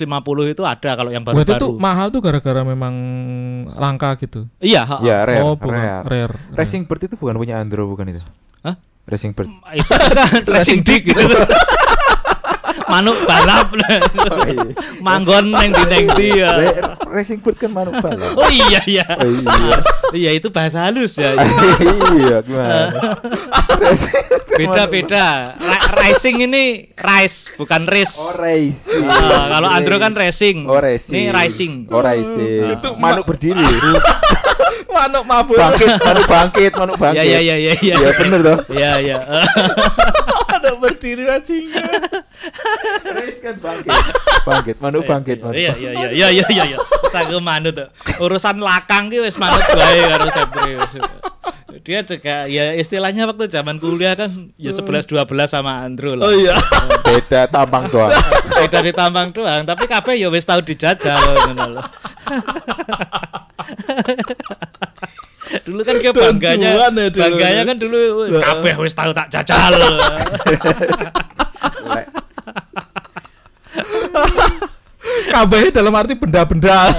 itu 0.48 0.62
ada 0.62 0.90
kalau 0.92 1.10
yang 1.10 1.22
Buat 1.22 1.42
itu 1.42 1.50
baru-baru. 1.52 1.74
mahal 1.76 2.06
tuh 2.08 2.20
gara-gara 2.20 2.62
memang 2.62 2.94
langka 3.74 4.14
gitu. 4.16 4.46
Iya, 4.56 4.86
ha- 4.86 5.02
Ya 5.02 5.22
rare, 5.22 5.42
oh, 5.42 5.54
bukan 5.54 5.74
rare. 5.74 6.06
rare. 6.06 6.34
Racing 6.54 6.86
Bird 6.86 7.02
itu 7.02 7.14
bukan 7.14 7.34
punya 7.34 7.58
Andro 7.58 7.84
bukan 7.84 8.06
itu? 8.08 8.22
Hah? 8.62 8.78
Racing 9.04 9.34
Bird. 9.34 9.50
itu 9.74 9.90
kan 9.90 10.42
racing 10.46 10.80
dick 10.80 11.02
gitu. 11.04 11.18
Manuk 12.84 13.16
balap 13.24 13.74
manggon 15.06 15.46
neng 15.48 15.70
di 15.72 15.84
neng 15.84 16.06
di 16.14 16.26
ya. 16.36 16.50
Ra- 16.52 16.94
Racing 17.08 17.40
Bird 17.40 17.56
kan 17.56 17.70
manuk 17.70 17.98
balap. 17.98 18.34
Oh 18.34 18.46
iya 18.46 18.80
iya. 18.86 19.06
Oh, 19.14 19.26
iya. 19.26 19.78
Iya 20.14 20.30
itu 20.38 20.48
bahasa 20.54 20.86
halus 20.86 21.18
ya. 21.18 21.34
iya 22.22 22.38
gimana? 22.46 22.94
Racing 23.82 24.14
Bird 24.30 24.54
Beda 24.54 24.70
manuk 24.86 24.90
beda. 24.94 25.26
Ra- 25.58 25.90
racing 25.98 26.36
ini 26.46 26.94
race 26.94 27.50
bukan 27.58 27.82
race. 27.90 28.14
Oh 28.22 28.30
racing. 28.38 29.02
Ah, 29.10 29.58
kalau 29.58 29.66
Andro 29.66 29.98
kan 29.98 30.14
racing. 30.14 30.70
Oh 30.70 30.78
racing. 30.78 31.18
Ini 31.18 31.34
racing. 31.34 31.72
Oh 31.90 31.98
racing. 31.98 32.78
Itu 32.78 32.94
manuk 32.94 33.26
berdiri. 33.26 33.66
Manuk 34.94 35.26
mabuk. 35.26 35.58
bangkit, 35.58 35.90
manuk 36.06 36.26
bangkit, 36.30 36.72
manuk 36.78 36.96
bangkit. 37.02 37.26
Iya 37.26 37.38
iya 37.42 37.54
iya 37.58 37.72
iya. 37.82 37.94
Iya 37.98 38.10
bener 38.14 38.40
toh. 38.46 38.58
Iya 38.70 38.90
iya. 39.02 39.18
Ada 40.64 40.80
berdiri 40.80 41.28
racingnya. 41.28 41.84
Race 43.04 43.44
kan 43.44 43.60
bangkit. 43.60 43.92
Bangkit, 44.48 44.76
manuk 44.80 45.04
bangkit, 45.04 45.44
manuk. 45.44 45.60
Iya 45.60 45.76
iya 45.76 45.92
iya 45.92 46.08
iya 46.08 46.28
iya 46.32 46.46
iya 46.48 46.64
iya. 46.72 46.78
Saku 47.12 47.36
manut 47.36 47.76
tuh. 47.76 47.92
Urusan 48.24 48.64
lakang 48.64 49.12
ki 49.12 49.20
wis 49.20 49.36
manut 49.36 49.60
bae 49.60 50.00
karo 50.08 50.24
Sepri. 50.32 50.80
Dia 51.84 52.00
juga 52.00 52.48
ya 52.48 52.72
istilahnya 52.80 53.28
waktu 53.28 53.44
zaman 53.52 53.76
kuliah 53.76 54.16
kan 54.16 54.32
ya 54.56 54.72
11 54.72 55.04
12 55.04 55.28
sama 55.52 55.84
Andrew 55.84 56.16
lah. 56.16 56.24
Oh 56.24 56.32
iya. 56.32 56.56
Beda 57.04 57.44
tampang 57.44 57.92
doang. 57.92 58.08
Beda 58.56 58.80
di 58.80 58.92
tambang 58.96 59.28
doang, 59.36 59.68
tapi 59.68 59.84
kabeh 59.84 60.16
ya 60.16 60.32
wis 60.32 60.48
tau 60.48 60.64
dijajal 60.64 61.20
ngono 61.52 61.76
lho. 61.76 61.82
Dulu 65.64 65.80
kan 65.84 65.94
dia 66.00 66.12
bangganya 66.12 66.70
ya 66.72 66.88
dulu. 66.90 67.20
bangganya 67.20 67.62
kan 67.68 67.76
dulu 67.76 67.98
kabeh 68.32 68.74
wis 68.80 68.94
tau 68.96 69.12
tak 69.12 69.28
jajal. 69.28 69.72
Lek. 71.84 72.06
kabeh 75.28 75.58
dalam 75.74 75.92
arti 75.94 76.14
benda-benda. 76.16 76.94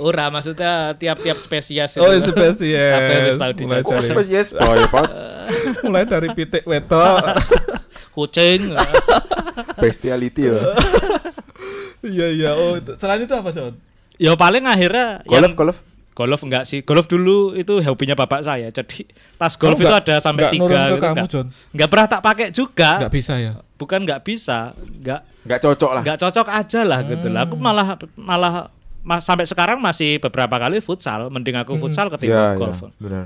Ora 0.00 0.32
maksudnya 0.32 0.96
tiap-tiap 0.96 1.38
spesies 1.38 1.94
oh. 2.00 2.08
Kabeh 2.08 2.22
spesies. 2.24 3.28
wis 3.28 3.36
tau 3.38 3.52
Mulai 3.52 3.82
dijajal. 3.82 3.98
Oh, 3.98 4.02
spesies 4.02 4.48
boy, 4.56 4.80
Pak. 4.88 5.06
mulai 5.84 6.04
dari 6.08 6.28
pitik 6.32 6.64
wetok. 6.64 7.36
Kucing. 8.16 8.72
Bestiality 9.80 10.48
ya. 10.48 10.60
Iya 12.02 12.26
iya. 12.34 12.50
Oh, 12.56 12.76
selain 12.98 13.24
itu 13.24 13.34
apa, 13.34 13.50
John? 13.54 13.76
ya 14.20 14.38
paling 14.38 14.62
akhirnya 14.68 15.24
Golf, 15.26 15.42
yang 15.42 15.54
golf. 15.58 15.78
Golf 16.22 16.40
enggak 16.40 16.62
sih. 16.62 16.80
Golf 16.80 17.04
dulu 17.04 17.52
itu 17.52 17.74
hobinya 17.78 18.14
bapak 18.14 18.40
saya. 18.40 18.68
Jadi 18.68 19.02
tas 19.34 19.54
golf 19.54 19.74
Kamu 19.74 19.80
itu 19.80 19.88
nggak- 19.88 20.04
ada 20.04 20.14
sampai 20.18 20.42
nggak 20.44 20.54
tiga 20.54 20.62
gitu. 20.86 20.96
kamu, 20.96 21.10
enggak. 21.12 21.28
John? 21.28 21.46
Enggak 21.70 21.88
pernah 21.90 22.06
tak 22.06 22.20
pakai 22.22 22.46
juga. 22.48 22.90
Nggak 23.00 23.12
bisa 23.12 23.34
ya. 23.36 23.52
Bukan 23.74 23.98
enggak 24.00 24.20
bisa, 24.22 24.58
enggak 24.78 25.20
Nggak 25.42 25.60
cocok 25.60 25.90
lah. 25.90 26.02
nggak 26.02 26.18
cocok 26.20 26.46
aja 26.48 26.80
lah 26.82 27.00
gitu 27.02 27.26
lah. 27.26 27.40
Aku 27.42 27.54
malah 27.56 27.86
malah 28.14 28.54
ma- 29.00 29.18
sampai 29.18 29.42
sekarang 29.42 29.76
masih 29.76 30.16
beberapa 30.18 30.54
kali 30.54 30.78
futsal, 30.78 31.26
mending 31.28 31.58
aku 31.58 31.74
futsal 31.76 32.06
Iya, 32.06 32.12
ketimbang 32.14 32.46
iya, 32.46 32.56
golf. 32.56 32.78
benar. 32.96 33.24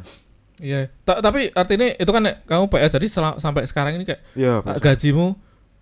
Iya. 0.56 0.88
Ta- 1.04 1.20
tapi 1.20 1.52
artinya 1.52 1.92
itu 1.92 2.08
kan 2.08 2.24
kamu 2.42 2.64
PS 2.66 2.96
jadi 2.96 3.06
sampai 3.36 3.68
sekarang 3.68 3.92
ini 3.94 4.08
kayak 4.08 4.24
Pak. 4.64 4.80
gajimu 4.80 5.36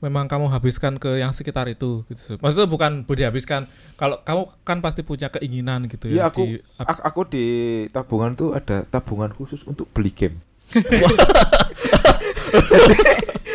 memang 0.04 0.28
kamu 0.28 0.46
habiskan 0.46 0.94
ke 0.94 1.16
yang 1.16 1.32
sekitar 1.32 1.64
itu 1.66 2.04
gitu. 2.04 2.36
Maksudnya 2.36 2.68
bukan 2.68 3.02
bu- 3.02 3.16
dihabiskan 3.16 3.64
kalau 3.94 4.20
kamu 4.20 4.42
kan 4.60 4.78
pasti 4.78 5.00
punya 5.00 5.26
keinginan 5.28 5.88
gitu 5.88 6.06
Iya, 6.06 6.16
ya. 6.18 6.24
aku 6.28 6.42
di- 6.44 6.60
aku 7.00 7.20
di 7.24 7.46
tabungan 7.88 8.32
tuh 8.34 8.52
ada 8.52 8.84
tabungan 8.84 9.32
khusus 9.32 9.64
untuk 9.64 9.88
beli 9.90 10.12
game. 10.12 10.36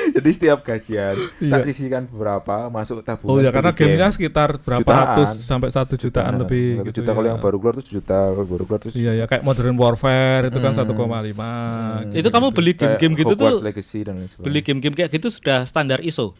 Jadi 0.09 0.29
setiap 0.31 0.59
gajian 0.61 1.15
tak 1.15 1.39
Iya. 1.39 1.63
sisihkan 1.65 2.03
beberapa 2.05 2.67
masuk 2.67 2.99
tabungan. 2.99 3.29
Oh 3.29 3.37
ya 3.37 3.47
beli 3.47 3.55
karena 3.55 3.71
game. 3.71 3.81
gamenya 3.93 4.07
sekitar 4.11 4.49
berapa 4.57 4.81
Jutaan. 4.81 5.05
ratus 5.07 5.29
sampai 5.39 5.69
satu 5.69 5.93
jutaan, 5.95 6.33
Jutaan, 6.33 6.41
lebih 6.41 6.65
satu 6.73 6.85
gitu 6.85 6.97
juta 6.99 7.11
kalau 7.13 7.23
ya. 7.23 7.31
yang 7.31 7.39
baru 7.39 7.57
keluar 7.57 7.73
tuh 7.73 7.85
juta 7.87 8.17
kalau 8.27 8.45
baru 8.45 8.63
keluar 8.65 8.79
tuh 8.81 8.89
Iya 8.91 9.11
ya 9.15 9.25
kayak 9.25 9.43
Modern 9.43 9.75
Warfare 9.75 10.43
itu 10.45 10.57
kan 10.57 10.71
Hmm. 10.71 10.79
1,5. 10.81 10.91
Hmm. 11.39 11.99
gitu. 12.05 12.15
Itu 12.17 12.29
kamu 12.29 12.47
beli 12.51 12.71
kayak 12.73 12.97
game-game 12.97 13.15
gitu 13.17 13.33
tuh 13.33 13.51
Legacy 13.61 13.99
dan 14.01 14.13
lain 14.17 14.27
sebagainya. 14.27 14.45
beli 14.45 14.59
game-game 14.61 14.95
kayak 14.97 15.09
gitu 15.13 15.27
sudah 15.29 15.63
standar 15.63 15.99
ISO. 16.01 16.33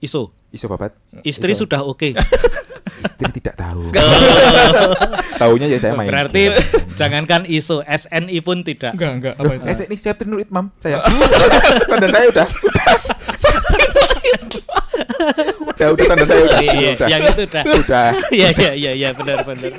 ISO. 0.00 0.32
Iso 0.50 0.66
babat? 0.66 0.96
Istri 1.22 1.52
Iso. 1.52 1.68
sudah 1.68 1.84
oke. 1.84 2.16
Istri 3.06 3.28
tidak 3.36 3.54
tahu. 3.60 3.92
Taunya 5.40 5.68
ya 5.68 5.78
saya 5.80 5.92
main. 5.92 6.08
Berarti 6.08 6.52
game. 6.52 6.56
jangankan 6.96 7.44
ISO, 7.44 7.84
SNI 7.84 8.38
pun 8.40 8.64
tidak. 8.64 8.96
Enggak 8.96 9.12
enggak 9.20 9.34
Loh, 9.36 9.52
apa 9.52 9.72
itu? 9.72 9.84
ini 9.88 9.96
saya 10.00 10.16
Nur 10.24 10.40
Itmam 10.40 10.72
saya. 10.80 11.04
standar 11.84 12.10
saya 12.12 12.26
udah. 12.32 12.46
udah 15.68 15.88
udah 15.92 16.04
standar 16.04 16.26
saya 16.26 16.40
udah. 16.48 16.60
Iya, 16.60 16.90
udah. 16.96 17.08
yang 17.08 17.20
itu 17.28 17.42
udah. 17.44 17.62
Udah. 17.64 18.08
Iya 18.36 18.48
iya 18.56 18.72
iya 18.72 18.92
iya 18.96 19.08
benar 19.12 19.44
benar. 19.44 19.70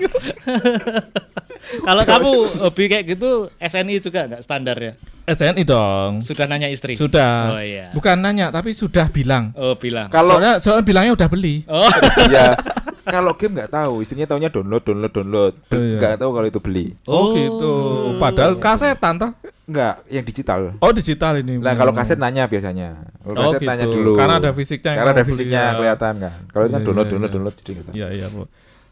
Kalau 1.62 2.03
kamu 2.03 2.32
hobi 2.62 2.84
kayak 2.88 3.06
gitu 3.08 3.30
SNI 3.56 3.96
juga 4.00 4.20
enggak 4.27 4.41
standar 4.41 4.77
ya? 4.77 4.94
SNI 5.25 5.63
dong. 5.63 6.12
Sudah 6.20 6.46
nanya 6.46 6.68
istri? 6.68 6.98
Sudah. 6.98 7.56
Oh 7.56 7.62
iya. 7.62 7.94
Bukan 7.94 8.20
nanya 8.20 8.50
tapi 8.50 8.74
sudah 8.74 9.08
bilang. 9.08 9.53
Oh 9.53 9.77
bilang. 9.77 10.10
Kalau 10.10 10.36
soalnya 10.36 10.58
soalnya 10.58 10.84
bilangnya 10.84 11.13
udah 11.13 11.27
beli. 11.30 11.63
Oh. 11.70 11.88
ya 12.34 12.58
kalau 13.01 13.34
game 13.34 13.58
nggak 13.58 13.72
tahu, 13.74 14.00
istrinya 14.00 14.30
taunya 14.30 14.48
download, 14.48 14.86
download, 14.86 15.12
download. 15.12 15.53
Oh, 15.68 15.75
iya. 15.75 15.98
Nggak 15.98 16.13
tahu 16.22 16.30
kalau 16.32 16.48
itu 16.48 16.60
beli. 16.62 16.86
Oh, 17.03 17.34
gitu. 17.34 17.74
Padahal 18.22 18.56
kasetan 18.62 19.18
toh. 19.18 19.32
Nggak, 19.65 19.96
yang 20.12 20.25
digital. 20.27 20.60
Oh 20.84 20.91
digital 20.91 21.39
ini. 21.39 21.56
Nah 21.56 21.74
kalau 21.74 21.96
kaset 21.96 22.20
nanya 22.20 22.44
biasanya. 22.46 23.08
Kalau 23.24 23.36
Oh, 23.39 23.44
kaset 23.50 23.62
nanya 23.63 23.86
gitu. 23.88 23.96
dulu. 24.00 24.12
Karena 24.20 24.36
ada 24.38 24.51
fisiknya 24.51 24.91
yang 24.91 25.00
Karena 25.00 25.12
ada 25.12 25.15
kamu 25.15 25.25
beli 25.25 25.32
fisiknya 25.32 25.62
ya. 25.62 25.72
kelihatan 25.80 26.13
kan. 26.20 26.34
Kalau 26.51 26.63
itu 26.68 26.72
kan 26.72 26.82
Iya, 26.82 26.86
download, 26.86 27.06
iya, 27.08 27.12
download, 27.12 27.30
iya. 27.32 27.36
download 27.39 27.56
jadi 27.56 27.72
gitu. 27.72 27.91
Iya 27.96 28.08
iya 28.12 28.25
bu. 28.27 28.41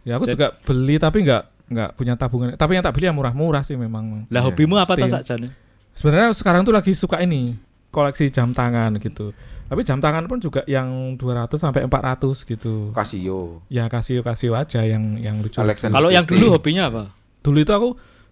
Ya 0.08 0.14
aku 0.16 0.26
Jadi- 0.26 0.34
juga 0.40 0.48
beli 0.64 0.96
tapi 0.96 1.18
nggak 1.22 1.44
nggak 1.70 1.90
punya 1.96 2.14
tabungan. 2.18 2.58
Tapi 2.58 2.72
yang 2.76 2.84
tak 2.84 2.94
beli 2.98 3.06
yang 3.08 3.18
murah-murah 3.18 3.62
sih 3.62 3.78
memang. 3.78 4.26
Lah 4.34 4.42
Iya, 4.42 4.50
hobimu 4.50 4.76
apa 4.76 4.98
tuh 4.98 5.10
saja 5.10 5.38
nih? 5.38 5.52
Sebenarnya 5.94 6.34
sekarang 6.34 6.66
tuh 6.66 6.74
lagi 6.74 6.92
suka 6.98 7.22
ini 7.22 7.56
koleksi 7.94 8.30
jam 8.34 8.52
tangan 8.52 8.98
gitu. 8.98 9.32
Tapi 9.70 9.86
jam 9.86 10.02
tangan 10.02 10.26
pun 10.26 10.42
juga 10.42 10.66
yang 10.66 11.14
200 11.14 11.54
sampai 11.62 11.86
400 11.86 12.42
gitu. 12.42 12.90
Casio. 12.90 13.62
Ya 13.70 13.86
Casio 13.86 14.26
Casio 14.26 14.58
aja 14.58 14.82
yang 14.82 15.22
yang 15.22 15.46
lucu. 15.46 15.62
Alexander 15.62 16.02
Kalau 16.02 16.10
yang 16.10 16.26
dulu 16.26 16.58
hobinya 16.58 16.90
apa? 16.90 17.04
Dulu 17.46 17.58
itu 17.62 17.70
aku 17.70 17.90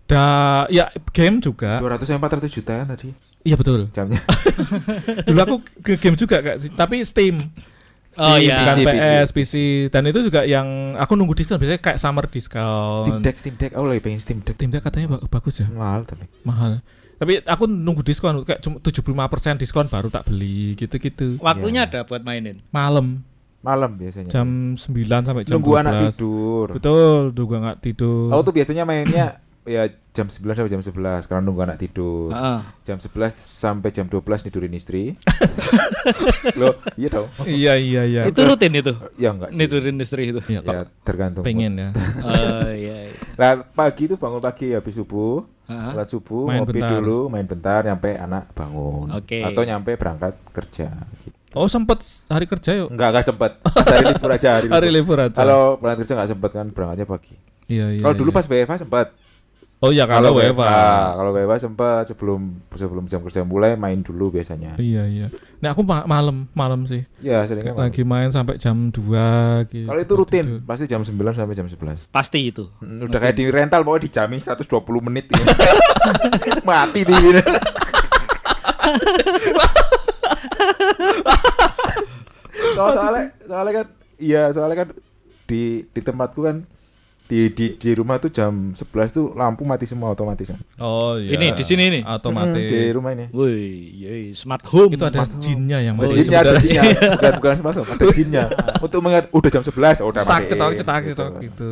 da 0.09 0.65
ya 0.73 0.89
game 1.13 1.37
juga. 1.37 1.77
200 1.77 2.09
sampai 2.09 2.41
400 2.41 2.49
juta 2.49 2.73
kan 2.81 2.89
tadi 2.97 3.13
Iya 3.47 3.55
betul. 3.55 3.87
jamnya. 3.95 4.19
Dulu 5.27 5.39
aku 5.39 5.55
ke 5.79 5.95
game 5.95 6.19
juga 6.19 6.43
kak, 6.43 6.57
sih, 6.59 6.67
tapi 6.67 6.99
Steam. 7.07 7.47
Oh 8.15 8.35
iya. 8.35 8.63
bukan 8.63 8.75
PC, 8.77 8.87
PS, 8.87 9.29
PC. 9.29 9.53
Dan 9.89 10.07
itu 10.07 10.19
juga 10.23 10.41
yang 10.41 10.65
aku 10.95 11.13
nunggu 11.13 11.35
diskon 11.35 11.59
biasanya 11.59 11.77
kayak 11.77 11.97
summer 11.97 12.25
discount. 12.25 13.03
Steam 13.03 13.19
Deck, 13.19 13.35
Steam 13.37 13.55
Deck. 13.55 13.71
Aku 13.73 13.85
lagi 13.85 13.99
pengen 13.99 14.17
Steam 14.17 14.39
Deck. 14.39 14.55
Steam 14.55 14.69
Deck 14.69 14.81
katanya 14.81 15.07
ba- 15.13 15.27
bagus 15.27 15.59
ya, 15.59 15.67
Mahal 15.67 16.01
tapi. 16.03 16.25
mahal. 16.41 16.79
Tapi 17.17 17.41
aku 17.41 17.65
nunggu 17.65 18.01
diskon 18.01 18.41
kayak 18.41 18.61
cuma 18.61 18.77
75% 18.77 19.57
diskon 19.57 19.85
baru 19.85 20.07
tak 20.07 20.25
beli 20.25 20.73
gitu-gitu. 20.73 21.37
Waktunya 21.37 21.85
Iya. 21.85 21.89
ada 21.89 21.99
buat 22.03 22.21
mainin. 22.21 22.61
Malam 22.69 23.25
Malam 23.57 23.97
biasanya. 23.97 24.29
jam 24.29 24.47
9 24.73 24.85
sampai 25.21 25.41
jam 25.43 25.57
Nunggu 25.57 25.71
12. 25.73 25.81
anak 25.81 25.93
tidur. 26.07 26.67
Betul, 26.77 27.21
nunggu 27.33 27.53
anak 27.57 27.75
tidur. 27.81 28.29
Aku 28.29 28.41
tuh 28.43 28.53
biasanya 28.53 28.85
mainnya 28.85 29.25
ya 29.67 29.85
jam 30.15 30.25
9 30.25 30.41
sampai 30.57 30.71
jam 30.71 30.81
11 30.81 31.27
karena 31.29 31.41
nunggu 31.45 31.61
anak 31.61 31.77
tidur. 31.77 32.33
Heeh. 32.33 32.59
Jam 32.81 32.97
11 32.97 33.37
sampai 33.37 33.93
jam 33.93 34.09
12 34.09 34.23
tidurin 34.47 34.73
istri. 34.73 35.13
Loh, 36.59 36.73
iya 36.97 37.07
dong. 37.11 37.27
Iya 37.45 37.73
iya 37.77 38.01
iya. 38.07 38.21
Itu 38.25 38.41
rutin 38.41 38.73
itu. 38.73 38.93
Ya 39.19 39.35
enggak 39.35 39.53
sih. 39.53 39.57
Nidurin 39.59 39.97
istri 40.01 40.33
itu. 40.33 40.41
Iya, 40.49 40.61
Ya 40.63 40.81
tergantung. 41.05 41.43
pengen 41.45 41.77
ya. 41.77 41.89
Oh 42.25 42.71
iya. 42.71 43.11
iya. 43.11 43.15
Nah, 43.37 43.61
pagi 43.69 44.09
itu 44.09 44.17
bangun 44.17 44.41
pagi 44.41 44.73
habis 44.73 44.97
subuh, 44.97 45.45
Heeh. 45.69 45.91
sholat 45.93 46.07
subuh, 46.09 46.43
Main 46.49 46.65
ngopi 46.65 46.81
bentar. 46.81 46.89
dulu, 46.97 47.19
main 47.29 47.45
bentar 47.45 47.79
nyampe 47.85 48.09
anak 48.17 48.49
bangun. 48.57 49.13
Oke. 49.13 49.45
Atau 49.45 49.61
nyampe 49.67 49.93
berangkat 49.99 50.33
kerja 50.49 50.89
gitu. 51.21 51.37
Oh 51.53 51.65
sempet 51.69 52.01
hari 52.27 52.45
kerja 52.45 52.73
yuk. 52.75 52.89
Enggak, 52.89 53.09
enggak 53.13 53.25
sempet. 53.29 53.51
Pas 53.61 53.85
hari 53.87 54.05
libur 54.13 54.29
aja 54.29 54.49
hari, 54.57 54.67
Hari 54.75 54.89
libur 54.89 55.17
aja. 55.21 55.37
Kalau 55.37 55.77
berangkat 55.77 56.05
kerja 56.05 56.13
enggak 56.17 56.29
sempet 56.33 56.51
kan 56.53 56.67
berangkatnya 56.73 57.05
pagi. 57.05 57.35
Iya 57.67 57.99
iya. 57.99 58.01
kalau 58.01 58.15
dulu 58.15 58.31
iya. 58.31 58.37
pas 58.39 58.45
WFH 58.47 58.73
sempet. 58.87 59.07
Oh 59.77 59.93
iya 59.93 60.09
kalau 60.09 60.33
WFH. 60.33 60.65
kalau 61.13 61.29
WFH 61.31 61.57
sempet 61.61 62.09
sebelum 62.09 62.41
sebelum 62.71 63.05
jam 63.05 63.21
kerja 63.21 63.45
mulai 63.45 63.77
main 63.77 64.01
dulu 64.01 64.33
biasanya. 64.33 64.73
Iya 64.75 65.05
iya. 65.05 65.27
Nah 65.61 65.69
aku 65.71 65.85
ma- 65.85 66.01
malam 66.03 66.49
malam 66.51 66.83
sih. 66.83 67.05
Ya, 67.19 67.45
seringnya 67.45 67.71
main. 67.71 67.85
Lagi 67.85 68.01
main 68.01 68.33
sampai 68.33 68.57
jam 68.57 68.89
2 68.89 68.97
gitu. 69.69 69.85
Kalau 69.85 70.01
itu 70.01 70.13
rutin, 70.15 70.45
pasti 70.65 70.85
jam 70.85 71.01
9 71.01 71.13
sampai 71.31 71.53
jam 71.53 71.69
11. 71.69 72.09
Pasti 72.09 72.49
itu. 72.49 72.73
Hmm, 72.79 73.05
Udah 73.05 73.21
kayak 73.21 73.37
di 73.37 73.45
rental 73.47 73.85
mau 73.85 73.97
dijamin 73.97 74.41
120 74.41 74.65
menit 75.03 75.29
ini. 75.29 75.43
Mati 76.67 77.01
di 77.03 77.13
sini. 77.13 77.41
So- 82.73 82.93
soalnya 82.93 83.25
soalnya 83.43 83.73
kan 83.75 83.85
iya 84.17 84.43
soalnya 84.49 84.77
kan 84.79 84.87
di 85.45 85.61
di 85.87 86.01
tempatku 86.01 86.41
kan 86.43 86.65
di 87.27 87.51
di 87.51 87.75
di 87.75 87.91
rumah 87.91 88.15
tuh 88.17 88.27
jam 88.27 88.71
11 88.71 88.87
tuh 89.11 89.35
lampu 89.35 89.61
mati 89.61 89.83
semua 89.83 90.09
otomatis 90.09 90.47
kan. 90.47 90.59
Oh 90.79 91.19
iya. 91.19 91.35
Ini, 91.35 91.51
di 91.53 91.63
sini 91.63 91.83
ini? 91.85 91.99
Otomatis. 92.01 92.55
Hmm, 92.55 92.71
di 92.71 92.79
rumah 92.89 93.11
ini. 93.11 93.27
Wih, 93.29 93.67
yey, 93.99 94.23
smart 94.31 94.63
home. 94.63 94.95
itu 94.95 95.03
ada 95.03 95.27
jinnya 95.37 95.83
yang 95.83 95.93
Ada 95.93 96.01
main 96.01 96.15
jinnya, 96.15 96.39
ada 96.39 96.55
jinnya. 96.55 96.83
Bukan 97.19 97.31
bukan 97.35 97.51
smart 97.59 97.75
home, 97.75 97.89
ada 97.89 98.05
jinnya. 98.09 98.43
Untuk 98.79 98.99
mengingat 99.01 99.27
udah 99.29 99.49
jam 99.51 99.59
11, 99.61 99.75
oh 99.99 100.07
udah 100.07 100.21
Cetak 100.23 100.31
matiin, 100.33 100.49
cetak 100.49 100.71
cetak 100.73 101.01
gitu. 101.03 101.11
cetak 101.13 101.31
gitu. 101.43 101.71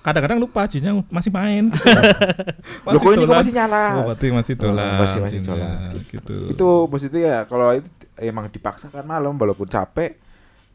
Kadang-kadang 0.00 0.38
lupa 0.40 0.62
jinnya 0.64 0.92
masih 1.06 1.30
main. 1.30 1.64
Loh 2.88 2.98
kok 2.98 3.12
ini 3.12 3.24
kok 3.24 3.36
masih 3.36 3.54
nyala? 3.54 3.84
Oh, 3.94 4.02
berarti 4.08 4.26
masih 4.32 4.54
Oh, 4.54 4.60
dolan. 4.64 4.96
masih- 4.96 5.20
masih 5.20 5.40
dolan. 5.42 5.92
gitu. 6.08 6.36
itu 6.48 6.68
maksudnya 6.88 7.20
ya 7.20 7.38
kalau 7.44 7.68
itu 7.72 7.88
emang 8.16 8.46
dipaksakan 8.48 9.04
malam 9.04 9.34
walaupun 9.34 9.66
capek 9.66 10.16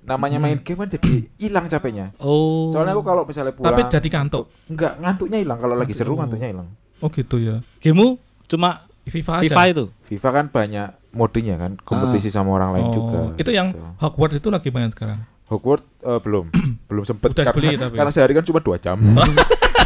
namanya 0.02 0.38
main 0.38 0.58
game 0.58 0.80
kan 0.80 0.90
jadi 0.90 1.12
hilang 1.42 1.66
capeknya 1.66 2.16
Oh. 2.18 2.68
soalnya 2.68 2.94
aku 2.94 3.04
kalau 3.04 3.24
misalnya 3.24 3.52
pulang 3.52 3.70
Tapi 3.70 3.82
jadi 3.88 4.10
kantuk. 4.10 4.48
enggak 4.66 4.98
ngantuknya 4.98 5.38
hilang 5.38 5.58
kalau 5.58 5.74
lagi 5.74 5.92
seru 5.92 6.12
Aduh. 6.12 6.20
ngantuknya 6.22 6.50
hilang 6.50 6.70
Oh 6.98 7.08
gitu 7.08 7.38
ya. 7.38 7.64
Gamemu 7.80 8.20
cuma 8.46 8.84
FIFA 9.06 9.32
aja. 9.38 9.44
FIFA 9.46 9.62
itu. 9.70 9.86
FIFA 10.06 10.30
kan 10.30 10.46
banyak 10.48 10.88
modenya 11.12 11.56
kan 11.56 11.72
kompetisi 11.80 12.28
sama 12.28 12.52
orang 12.52 12.72
lain 12.72 12.86
Oh, 12.86 12.94
juga 12.94 13.20
Itu 13.36 13.50
yang 13.50 13.72
gitu. 13.72 13.80
Hogwarts 13.98 14.36
itu 14.36 14.48
lagi 14.48 14.68
main 14.68 14.90
sekarang. 14.90 15.24
Hogwarts 15.46 15.88
eh, 16.00 16.20
belum 16.20 16.52
belum 16.90 17.04
sempet 17.04 17.32
Udah 17.32 17.46
karena, 17.46 17.56
beli 17.56 17.70
tapi. 17.76 17.96
karena 17.96 18.12
sehari 18.12 18.34
kan 18.34 18.44
cuma 18.44 18.60
dua 18.60 18.76
jam 18.78 19.00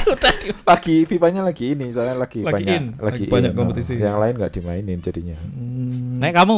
lagi 0.66 1.06
FIFA-nya 1.06 1.42
lagi 1.42 1.74
ini 1.74 1.88
soalnya 1.90 2.18
lagi, 2.18 2.42
Lagi 2.42 2.54
banyak 2.60 2.74
in, 2.74 2.86
lagi, 2.94 3.24
lagi 3.24 3.24
banyak 3.30 3.52
in, 3.52 3.56
kompetisi. 3.56 3.94
yang 3.96 4.18
lain 4.18 4.34
nggak 4.36 4.52
dimainin 4.52 5.00
jadinya 5.00 5.38
Hmm. 5.40 6.20
Nek 6.20 6.34
kamu 6.34 6.58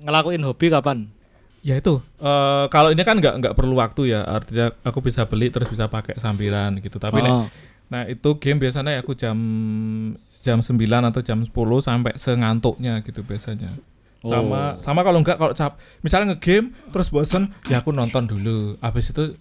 ngelakuin 0.00 0.42
hobi 0.42 0.66
kapan? 0.68 0.98
Ya 1.60 1.74
itu. 1.74 1.98
eh 2.16 2.64
kalau 2.68 2.88
ini 2.88 3.02
kan 3.02 3.16
nggak 3.16 3.34
nggak 3.38 3.54
perlu 3.54 3.74
waktu 3.74 4.10
ya. 4.10 4.22
Artinya 4.22 4.70
aku 4.80 4.98
bisa 5.00 5.24
beli 5.24 5.48
terus 5.48 5.66
bisa 5.66 5.86
pakai 5.86 6.14
sambilan 6.14 6.78
gitu. 6.78 6.96
Tapi 6.96 7.18
nek- 7.18 7.34
Oh. 7.34 7.46
nah 7.88 8.04
itu 8.04 8.36
game 8.36 8.58
biasanya 8.58 8.96
aku 8.96 9.12
jam 9.12 9.36
jam 10.28 10.58
9 10.58 10.78
atau 11.04 11.20
jam 11.20 11.38
10 11.40 11.50
sampai 11.78 12.14
sengantuknya 12.14 13.00
gitu 13.00 13.20
biasanya. 13.20 13.74
Sama 14.20 14.74
Oh. 14.74 14.80
sama 14.80 15.00
kalau 15.00 15.18
enggak 15.18 15.36
kalau 15.36 15.52
cap 15.52 15.76
misalnya 16.00 16.32
ngegame 16.32 16.74
terus 16.88 17.08
bosen 17.08 17.50
ya 17.66 17.80
aku 17.80 17.90
nonton 17.90 18.26
dulu. 18.26 18.74
Habis 18.78 19.10
itu 19.10 19.34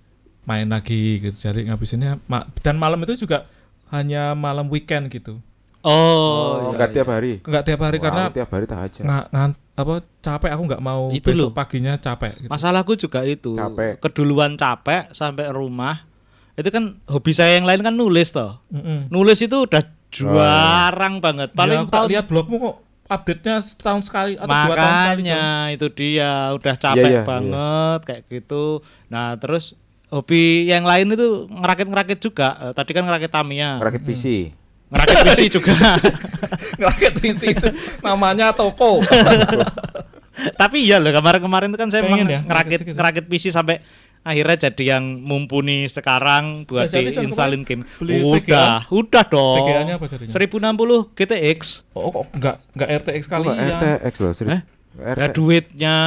main 0.43 0.65
lagi 0.65 1.19
gitu. 1.19 1.35
Jadi 1.35 1.65
ngabisinnya 1.65 2.21
ma- 2.25 2.45
dan 2.57 2.75
malam 2.75 2.97
itu 2.99 3.19
juga 3.19 3.45
hanya 3.87 4.31
malam 4.33 4.67
weekend 4.67 5.09
gitu. 5.09 5.39
Oh, 5.79 5.89
Oh, 5.89 6.51
iya, 6.59 6.67
enggak 6.73 6.89
iya. 6.89 6.95
tiap 6.95 7.07
hari. 7.09 7.33
Enggak 7.39 7.63
tiap 7.63 7.79
hari 7.79 7.97
Wah, 7.97 8.03
karena 8.03 8.23
tiap 8.29 8.49
hari 8.49 8.65
tak 8.65 8.79
aja. 8.81 9.01
nggak 9.01 9.25
ngan- 9.29 9.57
apa 9.77 9.93
capek 10.19 10.49
aku 10.51 10.63
nggak 10.65 10.81
mau 10.81 11.13
Itu 11.13 11.29
besok 11.29 11.49
loh. 11.49 11.53
paginya 11.53 11.93
capek 11.95 12.33
gitu. 12.39 12.49
Masalahku 12.49 12.97
juga 12.97 13.21
itu. 13.21 13.53
Capek. 13.53 14.01
Keduluan 14.01 14.57
capek 14.57 15.13
sampai 15.13 15.47
rumah. 15.49 16.01
Itu 16.53 16.73
kan 16.73 16.97
hobi 17.05 17.31
saya 17.31 17.55
yang 17.55 17.69
lain 17.69 17.79
kan 17.79 17.93
nulis 17.93 18.33
toh. 18.33 18.57
Mm-mm. 18.67 19.05
Nulis 19.07 19.37
itu 19.37 19.53
udah 19.53 19.85
jarang 20.09 21.21
banget. 21.21 21.53
Ya, 21.53 21.55
Paling 21.55 21.79
aku 21.79 21.87
tak 21.87 21.93
tahun 21.95 22.09
lihat 22.09 22.25
blogmu 22.25 22.55
kok 22.57 22.75
update-nya 23.07 23.55
setahun 23.61 24.03
sekali 24.03 24.35
atau 24.35 24.49
dua 24.49 24.57
tahun 24.67 24.75
sekali. 24.75 25.21
makanya 25.23 25.41
itu 25.71 25.87
dia 25.89 26.31
udah 26.51 26.75
capek 26.75 26.97
Iya, 26.99 27.13
iya, 27.13 27.23
banget 27.23 27.99
kayak 28.03 28.21
gitu. 28.27 28.65
Nah, 29.07 29.37
terus 29.37 29.77
hobi 30.07 30.65
yang 30.65 30.83
lain 30.83 31.13
itu 31.13 31.45
ngerakit-ngerakit 31.47 32.19
juga. 32.19 32.57
Eh, 32.59 32.73
Tadi 32.73 32.91
kan 32.91 33.05
ngerakit 33.05 33.29
Tamiya. 33.29 33.77
Rakit 33.79 34.01
PC. 34.01 34.25
Ngerakit 34.87 35.15
PC 35.23 35.41
juga. 35.51 35.73
Ngerakit 36.79 37.13
PC 37.19 37.41
itu 37.51 37.67
namanya 37.99 38.55
toko. 38.55 39.03
Tapi 40.61 40.85
iya 40.85 41.01
loh 41.01 41.09
kemarin-kemarin 41.09 41.73
itu 41.73 41.79
kan 41.81 41.89
saya 41.89 42.05
Pengen 42.05 42.29
memang 42.29 42.29
ya, 42.29 42.39
ngerakit 42.45 42.85
ngerakit 42.85 42.93
ngerakit 42.93 43.25
PC 43.25 43.49
sampai 43.49 43.81
akhirnya 44.21 44.69
jadi 44.69 44.83
yang 44.97 45.23
mumpuni 45.23 45.89
sekarang 45.89 46.67
buat 46.69 46.91
jadi, 46.91 47.09
Son, 47.09 47.25
diinstalin 47.25 47.65
game. 47.65 47.87
Beli 47.97 48.21
udah, 48.21 48.85
udah 48.91 49.23
dong. 49.25 49.65
VGA-nya 49.65 49.93
apa 49.97 50.05
jadinya? 50.05 50.33
1060 50.35 51.17
GTX. 51.17 51.59
Oh, 51.97 52.11
kok 52.13 52.23
enggak 52.37 52.55
enggak 52.77 52.89
RTX 53.01 53.21
kali 53.25 53.47
Kok 53.49 53.55
ya. 53.57 53.67
RTX 53.81 54.13
loh, 54.21 54.31
Sri. 54.37 54.47
Eh? 54.51 54.61
RT. 54.97 55.21
Ya 55.21 55.27
duitnya. 55.29 55.97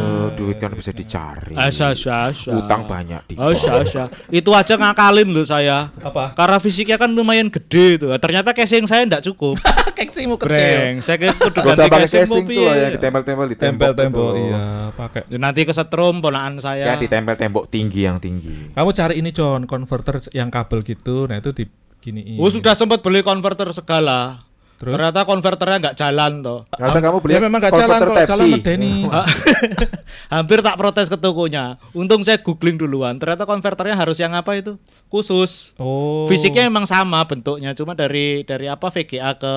Oh, 0.00 0.28
duit 0.32 0.56
kan 0.56 0.72
bisa 0.72 0.88
dicari. 0.88 1.52
Asa, 1.52 1.92
asa, 1.92 2.32
asa. 2.32 2.48
Utang 2.56 2.88
banyak 2.88 3.20
di 3.28 3.34
Asa, 3.36 3.84
asa. 3.84 4.04
Itu 4.32 4.56
aja 4.56 4.80
ngakalin 4.80 5.28
loh 5.28 5.44
saya. 5.44 5.92
Apa? 6.00 6.32
Karena 6.32 6.56
fisiknya 6.56 6.96
kan 6.96 7.12
lumayan 7.12 7.52
gede 7.52 8.00
tuh. 8.00 8.10
Ternyata 8.16 8.56
casing 8.56 8.88
saya 8.88 9.04
enggak 9.04 9.20
cukup. 9.28 9.60
Keksimu 9.98 10.40
kecil. 10.40 10.48
Breng, 10.48 10.94
saya 11.04 11.16
kayak 11.20 11.36
kudu 11.36 11.58
ganti 11.60 11.80
pakai 11.84 12.00
casing 12.08 12.20
casing 12.24 12.44
tuh 12.46 12.48
piye. 12.48 12.72
yang 12.72 12.92
ditempel-tempel 12.96 13.46
di 13.50 13.56
tembok. 13.58 13.68
Tempel-tempel 13.68 14.26
itu. 14.32 14.44
iya, 14.48 14.64
pakai. 14.96 15.22
Ya, 15.28 15.36
Nanti 15.36 15.60
kesetrum 15.68 16.14
ponakan 16.24 16.54
saya. 16.64 16.84
Kayak 16.88 17.00
ditempel 17.04 17.34
tembok 17.36 17.64
tinggi 17.68 18.00
yang 18.08 18.16
tinggi. 18.16 18.72
Kamu 18.72 18.90
cari 18.96 19.14
ini 19.20 19.30
John, 19.34 19.68
converter 19.68 20.22
yang 20.32 20.48
kabel 20.48 20.80
gitu. 20.86 21.28
Nah, 21.28 21.36
itu 21.42 21.52
di 21.52 21.68
gini. 22.00 22.38
Oh 22.40 22.48
sudah 22.48 22.72
sempat 22.72 23.04
beli 23.04 23.20
konverter 23.20 23.68
segala. 23.76 24.47
Terus? 24.78 24.94
Ternyata 24.94 25.26
konverternya 25.26 25.78
nggak 25.80 25.96
jalan 25.96 26.32
toh. 26.38 26.60
Ternyata 26.70 26.98
kamu 27.02 27.16
beli 27.18 27.32
Ya 27.34 27.40
memang 27.42 27.58
enggak 27.58 27.74
jalan 27.74 27.98
kalau 27.98 28.22
jalan 28.24 28.46
medeni. 28.48 28.94
Hampir 30.34 30.62
tak 30.62 30.78
protes 30.78 31.06
ke 31.06 31.16
tokonya. 31.16 31.82
Untung 31.92 32.22
saya 32.22 32.38
googling 32.38 32.78
duluan. 32.78 33.18
Ternyata 33.18 33.42
konverternya 33.42 33.96
harus 33.96 34.14
yang 34.16 34.32
apa 34.32 34.54
itu? 34.54 34.78
Khusus. 35.08 35.74
Oh. 35.76 36.30
Fisiknya 36.30 36.62
memang 36.64 36.86
sama 36.86 37.18
bentuknya, 37.24 37.74
cuma 37.74 37.92
dari 37.92 38.44
dari 38.44 38.66
apa 38.66 38.86
VGA 38.86 39.34
ke 39.34 39.54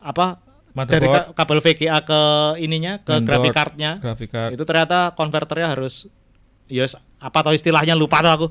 apa? 0.00 0.40
Dari 0.70 1.04
Motherboard. 1.04 1.12
ka- 1.12 1.34
kabel 1.36 1.58
VGA 1.60 1.98
ke 2.00 2.20
ininya 2.58 3.02
ke 3.02 3.14
graphic 3.20 3.52
cardnya. 3.52 3.98
graphic 3.98 4.30
card. 4.30 4.50
Itu 4.54 4.62
ternyata 4.62 5.12
konverternya 5.12 5.68
harus 5.68 6.06
ya 6.64 6.86
s- 6.86 6.96
apa 7.20 7.38
tau 7.40 7.52
istilahnya 7.52 7.92
lupa 7.92 8.18
tuh 8.18 8.32
aku. 8.32 8.46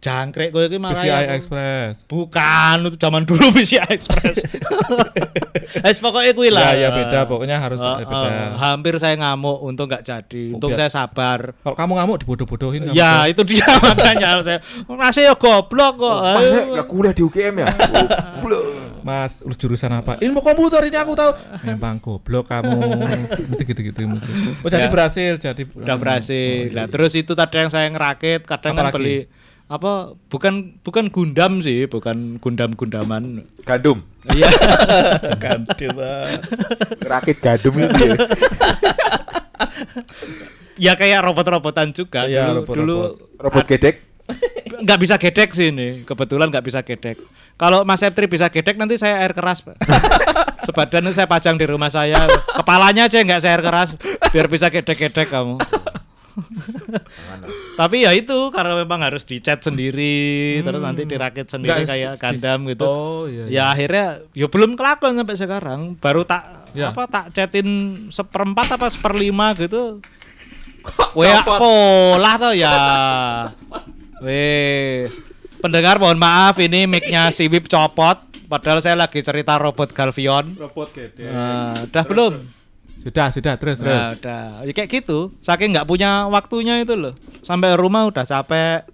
Jangkrik 0.00 0.48
gue 0.50 0.68
iki 0.68 0.76
malah 0.76 0.96
PCI 0.96 1.12
aku. 1.24 1.32
Express. 1.32 1.94
Bukan, 2.04 2.76
itu 2.82 2.96
zaman 2.98 3.24
dulu 3.24 3.52
PCI 3.52 3.88
Express. 3.88 4.36
Es 5.84 5.98
pokoknya 5.98 6.32
kuwi 6.32 6.48
lah. 6.48 6.72
Ya, 6.72 6.86
ya 6.86 6.88
beda, 6.90 7.18
pokoknya 7.24 7.56
harus 7.58 7.80
Oh, 7.80 7.96
beda. 7.96 8.14
oh, 8.14 8.28
hampir 8.54 8.94
saya 8.96 9.16
ngamuk, 9.16 9.58
untung 9.60 9.84
nggak 9.86 10.02
jadi. 10.02 10.52
Oh, 10.52 10.56
Untung 10.56 10.70
biar- 10.70 10.86
saya 10.86 10.90
sabar. 10.94 11.52
Kalau 11.56 11.74
kamu 11.74 11.92
ngamuk 11.94 12.16
dibodoh-bodohin 12.20 12.92
Ya, 12.92 13.24
itu 13.26 13.42
dia 13.42 13.64
makanya 13.82 14.40
saya. 14.40 14.58
Masih 14.86 15.24
ya 15.24 15.34
goblok 15.34 15.98
kok. 15.98 16.18
Masa 16.20 16.56
Ayo. 16.62 16.74
gak 16.74 16.86
kuliah 16.86 17.12
di 17.12 17.22
UGM 17.22 17.54
ya? 17.58 17.66
Goblok. 17.68 18.62
Mas, 19.04 19.44
lu 19.44 19.52
jurusan 19.52 19.92
apa? 19.92 20.16
Ilmu 20.16 20.40
komputer 20.40 20.80
ini 20.84 20.96
aku 20.96 21.12
tahu. 21.12 21.36
Memang 21.62 22.00
goblok 22.00 22.48
kamu. 22.48 22.80
gitu 23.52 23.62
gitu 23.66 23.80
gitu. 23.84 24.00
gitu. 24.00 24.30
Oh, 24.60 24.70
jadi 24.70 24.88
Ya. 24.88 24.90
berhasil, 24.90 25.32
jadi 25.36 25.62
Udah 25.70 25.96
berhasil. 25.96 26.72
Lah 26.72 26.88
terus 26.88 27.12
itu 27.12 27.32
tadi 27.32 27.56
yang 27.58 27.68
saya 27.68 27.84
ngerakit, 28.14 28.40
kadang 28.46 28.72
kan 28.78 28.86
beli 28.94 29.26
apa 29.64 30.12
bukan 30.28 30.76
bukan 30.84 31.08
Gundam 31.08 31.58
sih, 31.60 31.88
bukan 31.88 32.36
Gundam-Gundaman. 32.38 33.42
Gandum. 33.64 34.04
Iya. 34.30 34.48
kan 35.44 35.64
coba. 35.66 36.38
Rakit 37.00 37.38
gandum 37.40 37.74
itu. 37.80 38.04
ya. 38.04 38.16
ya 40.76 40.92
kayak 40.94 41.22
robot-robotan 41.22 41.94
juga 41.94 42.26
Iya, 42.26 42.50
dulu, 42.50 42.60
robot-robot. 42.60 42.76
dulu 42.76 42.96
Robot 43.40 43.64
gedek. 43.66 43.96
nggak 44.74 44.98
bisa 45.00 45.14
gedek 45.20 45.52
sih 45.52 45.68
ini 45.68 46.00
kebetulan 46.02 46.48
nggak 46.48 46.64
bisa 46.64 46.80
gedek 46.80 47.20
kalau 47.60 47.84
Mas 47.84 48.00
Septri 48.00 48.24
bisa 48.24 48.48
gedek 48.48 48.80
nanti 48.80 48.96
saya 48.96 49.20
air 49.20 49.36
keras 49.36 49.60
Pak. 49.60 49.76
sebadan 50.66 51.12
saya 51.12 51.28
pajang 51.28 51.60
di 51.60 51.68
rumah 51.68 51.92
saya 51.92 52.16
kepalanya 52.56 53.04
aja 53.04 53.20
nggak 53.20 53.40
saya 53.44 53.60
air 53.60 53.62
keras 53.62 53.92
biar 54.32 54.48
bisa 54.48 54.72
gedek-gedek 54.72 55.28
kamu 55.28 55.60
tapi 57.74 58.02
ya 58.02 58.10
itu 58.10 58.48
karena 58.48 58.74
memang 58.76 59.02
harus 59.02 59.22
dicat 59.22 59.58
sendiri 59.58 60.14
terus 60.60 60.78
nanti 60.78 61.02
dirakit 61.02 61.46
sendiri 61.46 61.82
Nggak, 61.82 61.88
kayak 61.88 62.12
di- 62.12 62.20
Gundam 62.20 62.60
gitu 62.66 62.84
Oh, 62.84 63.22
iya. 63.24 63.44
ya 63.46 63.64
akhirnya 63.68 64.06
ya 64.30 64.46
belum 64.46 64.74
kelakuan 64.74 65.14
sampai 65.14 65.36
sekarang 65.36 65.80
baru 65.96 66.22
tak 66.22 66.66
Ya. 66.70 66.90
apa 66.90 67.06
tak 67.06 67.30
catin 67.30 67.66
seperempat 68.08 68.66
apa 68.72 68.86
seperlima 68.88 69.54
gitu 69.54 70.02
Wah, 71.14 71.40
pola 71.40 72.36
tuh 72.36 72.52
ya. 72.52 72.74
Wes. 74.20 75.16
Pendengar 75.58 75.96
mohon 75.96 76.18
maaf 76.18 76.58
ini 76.58 76.84
mic-nya 76.84 77.30
si 77.30 77.46
Wip 77.46 77.66
copot 77.66 78.20
padahal 78.46 78.78
saya 78.78 78.92
lagi 78.94 79.18
cerita 79.18 79.56
robot 79.56 79.90
Galvion. 79.90 80.52
Robot 80.54 80.92
gede. 80.92 81.24
Nah, 81.24 81.72
udah 81.78 82.04
belum? 82.04 82.32
Sudah, 83.04 83.28
sudah, 83.28 83.54
terus, 83.54 83.76
terus. 83.78 83.92
Nah, 83.92 84.16
udah. 84.16 84.64
Ya 84.64 84.72
kayak 84.72 84.88
gitu. 84.90 85.30
Saking 85.40 85.76
nggak 85.76 85.84
punya 85.84 86.24
waktunya 86.26 86.80
itu 86.80 86.96
loh. 86.96 87.12
Sampai 87.40 87.76
rumah 87.76 88.08
udah 88.08 88.24
capek. 88.24 88.88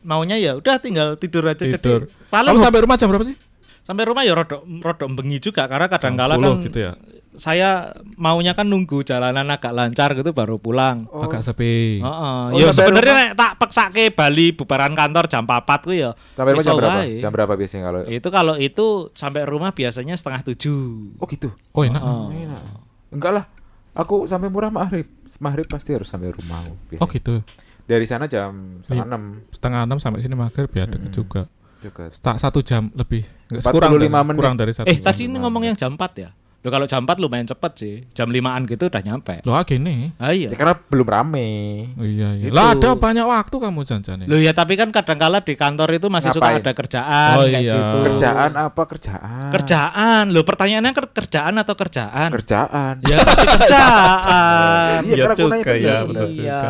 Maunya 0.00 0.38
ya 0.38 0.54
udah 0.54 0.78
tinggal 0.78 1.18
tidur 1.18 1.42
aja 1.42 1.58
Tidur. 1.58 2.06
jadi 2.06 2.30
paling 2.30 2.54
Kamu 2.54 2.62
sampai 2.62 2.80
rumah 2.80 2.94
jam 2.94 3.10
berapa 3.10 3.26
sih? 3.26 3.36
sampai 3.82 4.04
rumah 4.04 4.20
ya 4.20 4.36
rodok 4.36 4.62
rodok 4.62 5.08
bengi 5.10 5.40
juga 5.40 5.64
karena 5.64 5.88
kadang 5.88 6.12
kala 6.12 6.36
10 6.36 6.44
kan 6.44 6.60
gitu 6.60 6.78
ya. 6.78 6.92
saya 7.34 7.94
maunya 8.14 8.52
kan 8.52 8.68
nunggu 8.68 9.00
jalanan 9.00 9.48
agak 9.48 9.70
lancar 9.70 10.12
gitu 10.12 10.30
baru 10.30 10.58
pulang. 10.58 11.06
Oh. 11.08 11.24
Agak 11.24 11.40
sepi. 11.40 11.98
Heeh. 11.98 12.42
Oh, 12.50 12.58
ya 12.58 12.70
sebenarnya 12.70 13.14
rumah- 13.14 13.26
nek 13.26 13.34
tak 13.34 13.52
peksake 13.58 14.04
Bali 14.10 14.46
bubaran 14.52 14.92
kantor 14.92 15.24
jam 15.26 15.42
4 15.42 15.64
kuwi 15.80 15.98
ya. 15.98 16.14
Sampai 16.34 16.50
rumah 16.52 16.64
jam 16.64 16.74
berapa? 16.78 17.00
Jam 17.18 17.30
berapa 17.30 17.52
biasanya 17.54 17.82
kalau? 17.84 18.00
Itu 18.06 18.28
kalau 18.28 18.54
itu 18.54 18.86
sampai 19.14 19.42
rumah 19.46 19.70
biasanya 19.70 20.14
setengah 20.14 20.46
tujuh. 20.46 21.14
Oh 21.16 21.26
gitu. 21.26 21.50
Oh, 21.72 21.82
enak. 21.82 21.98
Heeh. 21.98 22.26
Enak. 22.44 22.62
Enggak 23.10 23.32
lah. 23.32 23.44
Aku 23.92 24.24
sampai 24.24 24.46
murah 24.46 24.68
maghrib. 24.68 25.08
Maghrib 25.38 25.66
pasti 25.66 25.90
harus 25.90 26.06
sampai 26.06 26.30
rumah. 26.30 26.62
biasanya. 26.86 27.00
Oh, 27.00 27.08
gitu. 27.08 27.34
Dari 27.82 28.04
sana 28.04 28.24
jam 28.24 28.78
setengah 28.80 29.06
enam 29.06 29.22
Setengah 29.48 29.80
enam 29.82 29.98
sampai 29.98 30.20
sini 30.20 30.34
maghrib 30.34 30.68
ya 30.70 30.84
deket 30.84 31.10
juga. 31.10 31.42
juga. 31.78 32.10
Sta- 32.10 32.36
satu 32.36 32.60
jam 32.60 32.92
lebih. 32.92 33.24
Nggak, 33.48 33.62
45 33.62 33.72
kurang 33.72 33.92
dari, 33.94 34.08
menit. 34.10 34.38
kurang 34.38 34.56
dari 34.56 34.72
satu 34.72 34.86
Eh, 34.86 34.96
jam. 34.96 35.06
tadi 35.08 35.22
ini 35.24 35.36
ngomong 35.36 35.62
yang 35.64 35.74
jam 35.74 35.94
4 35.94 36.12
ya? 36.16 36.30
Loh, 36.58 36.74
kalau 36.74 36.84
jam 36.84 37.06
4 37.06 37.22
lumayan 37.22 37.46
cepet 37.46 37.72
sih. 37.74 37.94
Jam 38.10 38.26
5-an 38.28 38.66
gitu 38.66 38.90
udah 38.90 38.98
nyampe. 38.98 39.46
Loh, 39.46 39.54
ah, 39.54 39.62
gini. 39.62 40.10
Ah 40.18 40.34
iya. 40.34 40.50
Ya, 40.50 40.58
karena 40.58 40.74
belum 40.74 41.06
rame. 41.06 41.48
Oh, 41.94 42.02
iya, 42.02 42.34
iya. 42.34 42.50
Itu. 42.50 42.52
Lah 42.52 42.74
ada 42.74 42.90
banyak 42.92 43.22
waktu 43.22 43.56
kamu 43.56 43.80
janjian 43.82 44.26
Loh 44.26 44.36
ya 44.36 44.50
tapi 44.50 44.74
kan 44.74 44.90
kadang-kala 44.90 45.38
di 45.40 45.54
kantor 45.54 45.88
itu 45.92 46.10
masih 46.10 46.34
suka 46.34 46.50
Ngapain? 46.50 46.58
ada 46.60 46.72
kerjaan 46.74 47.34
Oh, 47.34 47.46
kayak 47.46 47.62
iya. 47.62 47.74
gitu. 47.78 47.96
Kerjaan 48.04 48.50
apa 48.52 48.82
kerjaan? 48.84 49.50
Kerjaan. 49.50 50.24
Loh 50.28 50.42
pertanyaannya 50.42 50.92
ker- 50.92 51.14
kerjaan 51.14 51.54
atau 51.56 51.74
kerjaan? 51.74 52.28
Kerjaan. 52.32 52.94
Ya 53.02 53.16
pasti 53.22 53.46
kerjaan. 53.46 55.00
Iya, 55.08 55.24
karena 55.24 55.34
aku 55.34 55.46
nanya 55.46 55.62
juga 55.62 55.74
ya, 55.74 55.96
bener. 55.96 56.06
betul 56.10 56.28
juga. 56.32 56.42
Iya. 56.42 56.60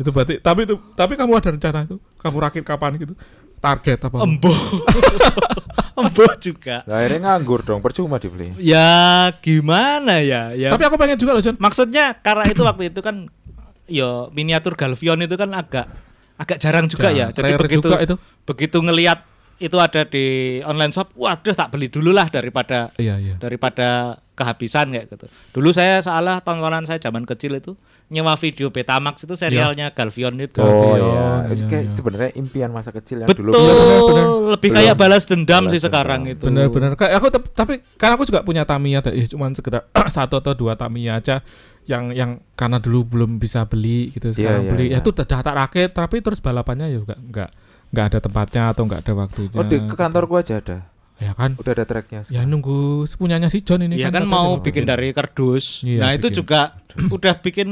Itu 0.00 0.10
berarti 0.10 0.34
tapi 0.40 0.60
itu 0.64 0.74
tapi 0.94 1.12
kamu 1.14 1.32
ada 1.34 1.48
rencana 1.50 1.78
itu? 1.84 1.96
Kamu 2.16 2.36
rakit 2.40 2.64
kapan 2.64 2.96
gitu? 2.96 3.12
Target 3.60 3.98
apa? 4.02 4.16
Embo. 4.18 4.48
Embo 6.00 6.24
juga. 6.38 6.80
Lah, 6.84 6.96
akhirnya 6.98 7.20
nganggur 7.28 7.60
dong, 7.60 7.78
percuma 7.78 8.16
dibeli. 8.16 8.56
Ya 8.56 9.28
gimana 9.38 10.24
ya? 10.24 10.48
Ya 10.50 10.68
Tapi 10.68 10.82
aku 10.82 10.96
pengen 10.96 11.16
juga 11.16 11.36
loh, 11.36 11.42
John. 11.42 11.60
maksudnya 11.60 12.16
karena 12.16 12.48
itu 12.48 12.62
waktu 12.62 12.88
itu 12.88 13.00
kan 13.00 13.28
yo 13.84 14.30
miniatur 14.30 14.74
Galvion 14.74 15.20
itu 15.20 15.34
kan 15.34 15.50
agak 15.52 15.86
agak 16.34 16.56
jarang 16.56 16.88
juga 16.88 17.12
ya. 17.12 17.28
Jadi 17.28 17.52
Rare 17.52 17.60
begitu 17.60 17.84
juga 17.84 18.00
itu. 18.00 18.16
begitu 18.46 18.78
ngelihat 18.80 19.20
itu 19.60 19.76
ada 19.76 20.08
di 20.08 20.24
online 20.64 20.88
shop, 20.88 21.12
waduh 21.12 21.52
tak 21.52 21.68
beli 21.68 21.92
dulu 21.92 22.16
lah 22.16 22.32
daripada 22.32 22.88
Iya, 22.96 23.20
iya. 23.20 23.34
daripada 23.36 24.16
kehabisan 24.32 24.88
kayak 24.88 25.12
gitu. 25.12 25.28
Dulu 25.52 25.68
saya 25.70 26.00
salah 26.00 26.40
tontonan 26.40 26.88
saya 26.88 26.96
zaman 26.96 27.28
kecil 27.28 27.60
itu 27.60 27.76
nyewa 28.10 28.34
video 28.34 28.74
Betamax 28.74 29.22
itu 29.22 29.38
serialnya 29.38 29.94
Galvion 29.94 30.34
itu. 30.42 30.58
Oh, 30.58 30.66
Oh 30.66 30.96
iya, 30.98 31.06
iya, 31.06 31.26
iya, 31.46 31.54
itu 31.54 31.62
kayak 31.70 31.84
iya. 31.86 31.94
sebenarnya 31.94 32.30
impian 32.34 32.70
masa 32.74 32.90
kecil 32.90 33.22
yang 33.22 33.28
Betul, 33.30 33.54
dulu. 33.54 33.54
benar. 33.54 34.26
lebih 34.58 34.68
kayak 34.74 34.94
balas 34.98 35.24
dendam 35.30 35.62
Balas 35.66 35.72
sih 35.72 35.80
sekarang 35.80 36.20
dendam. 36.26 36.34
itu. 36.34 36.44
Bener-bener 36.50 36.92
kayak 36.98 37.14
aku 37.22 37.26
tapi 37.54 37.74
kan 37.94 38.18
aku 38.18 38.26
juga 38.26 38.42
punya 38.42 38.66
Tamiya 38.66 38.98
tapi 38.98 39.22
cuman 39.30 39.54
sekedar 39.54 39.86
satu 40.18 40.42
atau 40.42 40.52
dua 40.58 40.74
Tamiya 40.74 41.22
aja 41.22 41.46
yang 41.86 42.10
yang 42.10 42.42
karena 42.58 42.82
dulu 42.82 43.06
belum 43.06 43.38
bisa 43.38 43.64
beli 43.64 44.12
gitu 44.12 44.34
sekarang 44.34 44.66
iya, 44.66 44.70
beli 44.70 44.84
iya. 44.90 44.98
ya 44.98 45.02
itu 45.02 45.10
udah 45.10 45.26
tak 45.26 45.54
rakit 45.56 45.90
tapi 45.96 46.20
terus 46.20 46.38
balapannya 46.38 46.92
ya 46.92 46.98
juga 47.02 47.16
enggak 47.16 47.50
nggak 47.90 48.06
ada 48.06 48.18
tempatnya 48.22 48.62
atau 48.70 48.82
nggak 48.86 49.00
ada 49.02 49.12
waktunya. 49.18 49.58
Oh, 49.58 49.66
di 49.66 49.76
ke 49.82 49.94
kantorku 49.98 50.34
aja 50.38 50.62
ada. 50.62 50.78
Ya 51.20 51.36
kan. 51.36 51.52
Udah 51.60 51.72
ada 51.76 51.84
tracknya. 51.84 52.24
Ya 52.32 52.42
nunggu 52.48 53.04
punyanya 53.20 53.52
si 53.52 53.60
John 53.60 53.84
ini 53.84 54.00
Iya 54.00 54.08
kan 54.08 54.24
katanya 54.24 54.32
mau 54.32 54.56
mau 54.56 54.64
bikin 54.64 54.88
dari 54.88 55.12
kardus. 55.12 55.84
Iya, 55.84 56.00
nah, 56.00 56.10
itu 56.16 56.32
bikin. 56.32 56.38
juga 56.40 56.60
udah 57.12 57.34
bikin 57.44 57.68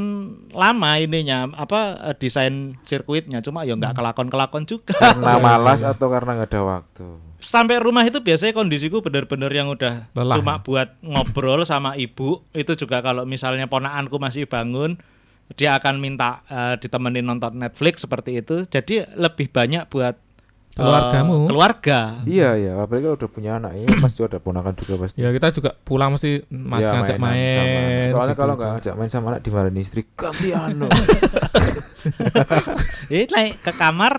lama 0.52 0.90
ininya 1.00 1.48
apa 1.56 2.12
eh, 2.12 2.14
desain 2.20 2.76
sirkuitnya 2.84 3.40
cuma 3.40 3.64
ya 3.64 3.72
nggak 3.72 3.96
kelakon-kelakon 3.96 4.68
juga. 4.68 4.92
Karena 4.92 5.34
Iya, 5.40 5.42
malas 5.42 5.80
atau 5.80 6.06
karena 6.12 6.30
nggak 6.36 6.50
ada 6.52 6.62
waktu. 6.62 7.06
Sampai 7.40 7.80
rumah 7.80 8.04
itu 8.04 8.20
biasanya 8.20 8.52
kondisiku 8.52 9.00
bener-bener 9.00 9.48
yang 9.48 9.72
udah 9.72 10.12
Lelah. 10.12 10.36
cuma 10.36 10.60
buat 10.60 11.00
ngobrol 11.00 11.64
sama 11.64 11.96
ibu. 11.96 12.44
Itu 12.52 12.76
juga 12.76 13.00
kalau 13.00 13.24
misalnya 13.24 13.64
ponakanku 13.64 14.20
masih 14.20 14.44
bangun 14.44 15.00
dia 15.56 15.72
akan 15.80 15.96
minta 15.96 16.44
eh, 16.52 16.76
ditemenin 16.76 17.24
nonton 17.24 17.56
Netflix 17.56 18.04
seperti 18.04 18.44
itu. 18.44 18.68
Jadi 18.68 19.08
lebih 19.16 19.48
banyak 19.48 19.88
buat 19.88 20.27
Keluargamu. 20.78 21.36
keluarga. 21.44 22.00
Iya 22.22 22.50
iya, 22.54 22.72
apalagi 22.76 23.04
kalau 23.04 23.16
udah 23.16 23.28
punya 23.28 23.50
anak 23.56 23.72
ini 23.74 23.90
pasti 23.98 24.22
ada 24.22 24.38
ponakan 24.38 24.74
juga 24.74 24.94
pasti. 25.00 25.18
Ya 25.18 25.28
kita 25.28 25.50
juga 25.50 25.70
pulang 25.76 26.10
mesti 26.10 26.46
ma- 26.48 26.78
Iya, 26.78 26.90
ngajak 26.94 27.16
main. 27.18 27.50
sama 27.52 27.66
anak. 27.68 27.82
Soalnya 27.82 28.06
gitu-gitu. 28.08 28.38
kalau 28.38 28.54
nggak 28.54 28.70
ngajak 28.72 28.94
main 28.94 29.08
sama 29.08 29.26
anak 29.28 29.40
dimarahin 29.42 29.76
istri 29.76 30.02
ganti 30.12 30.48
anu. 30.50 30.86
Jadi 33.08 33.24
naik 33.28 33.52
ke 33.60 33.72
kamar 33.72 34.12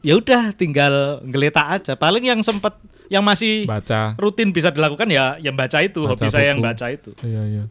ya 0.00 0.14
udah 0.14 0.42
tinggal 0.52 0.94
ngeletak 1.22 1.66
aja. 1.72 1.92
Paling 1.94 2.24
yang 2.24 2.40
sempet 2.40 2.74
yang 3.06 3.22
masih 3.22 3.64
baca. 3.64 4.14
rutin 4.16 4.50
bisa 4.50 4.70
dilakukan 4.70 5.06
ya 5.06 5.38
yang 5.38 5.54
baca 5.54 5.78
itu 5.78 6.02
Baca 6.04 6.14
hobi 6.16 6.26
saya 6.28 6.50
yang 6.50 6.58
buku. 6.58 6.68
baca 6.68 6.86
itu. 6.88 7.10
Iya 7.20 7.42
iya. 7.44 7.64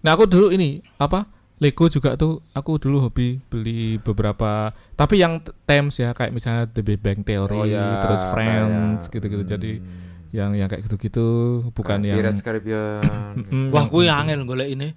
Nah 0.00 0.10
aku 0.10 0.24
dulu 0.24 0.50
ini 0.50 0.80
apa 0.96 1.24
Lego 1.62 1.86
juga 1.86 2.18
tuh 2.18 2.42
aku 2.50 2.74
dulu 2.76 2.98
hobi 3.00 3.38
beli 3.46 3.96
beberapa 3.96 4.74
tapi 4.92 5.16
yang 5.16 5.38
t- 5.38 5.54
themes 5.62 5.94
ya 5.94 6.10
kayak 6.10 6.34
misalnya 6.34 6.66
The 6.66 6.82
Big 6.82 6.98
Bang 6.98 7.22
Theory 7.22 7.54
Oh, 7.54 7.62
ya, 7.64 8.02
terus 8.02 8.18
Friends 8.26 9.06
gitu-gitu 9.06 9.46
jadi 9.46 9.78
hmm, 9.78 10.34
yang 10.34 10.50
yang 10.52 10.66
kayak 10.66 10.82
gitu-gitu 10.82 11.26
bukan 11.70 12.00
kayak 12.00 12.08
yang 12.08 12.18
Pirates 12.18 12.42
Caribbean. 12.42 13.38
Mm, 13.38 13.70
Wah, 13.70 13.84
yang 13.84 13.86
gue 13.86 14.02
itu. 14.02 14.10
angel 14.12 14.40
golek 14.42 14.68
ini. 14.68 14.88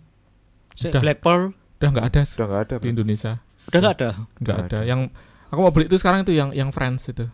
Si 0.73 0.89
Udah. 0.89 0.99
Black 0.99 1.19
Pearl 1.19 1.53
udah 1.75 1.89
nggak 1.91 2.05
ada 2.09 2.21
Sudah 2.23 2.47
nggak 2.49 2.61
ada. 2.65 2.75
di 2.79 2.87
Indonesia 2.89 3.33
udah 3.67 3.79
nggak 3.79 3.95
ada. 3.95 4.09
nggak 4.09 4.39
Nggak 4.41 4.57
ada. 4.57 4.65
ada. 4.73 4.79
yang 4.83 5.01
aku 5.47 5.59
mau 5.59 5.69
beli 5.69 5.85
itu 5.85 5.95
sekarang 5.95 6.23
itu 6.23 6.33
yang 6.33 6.49
yang 6.49 6.71
Friends 6.71 7.05
itu 7.05 7.29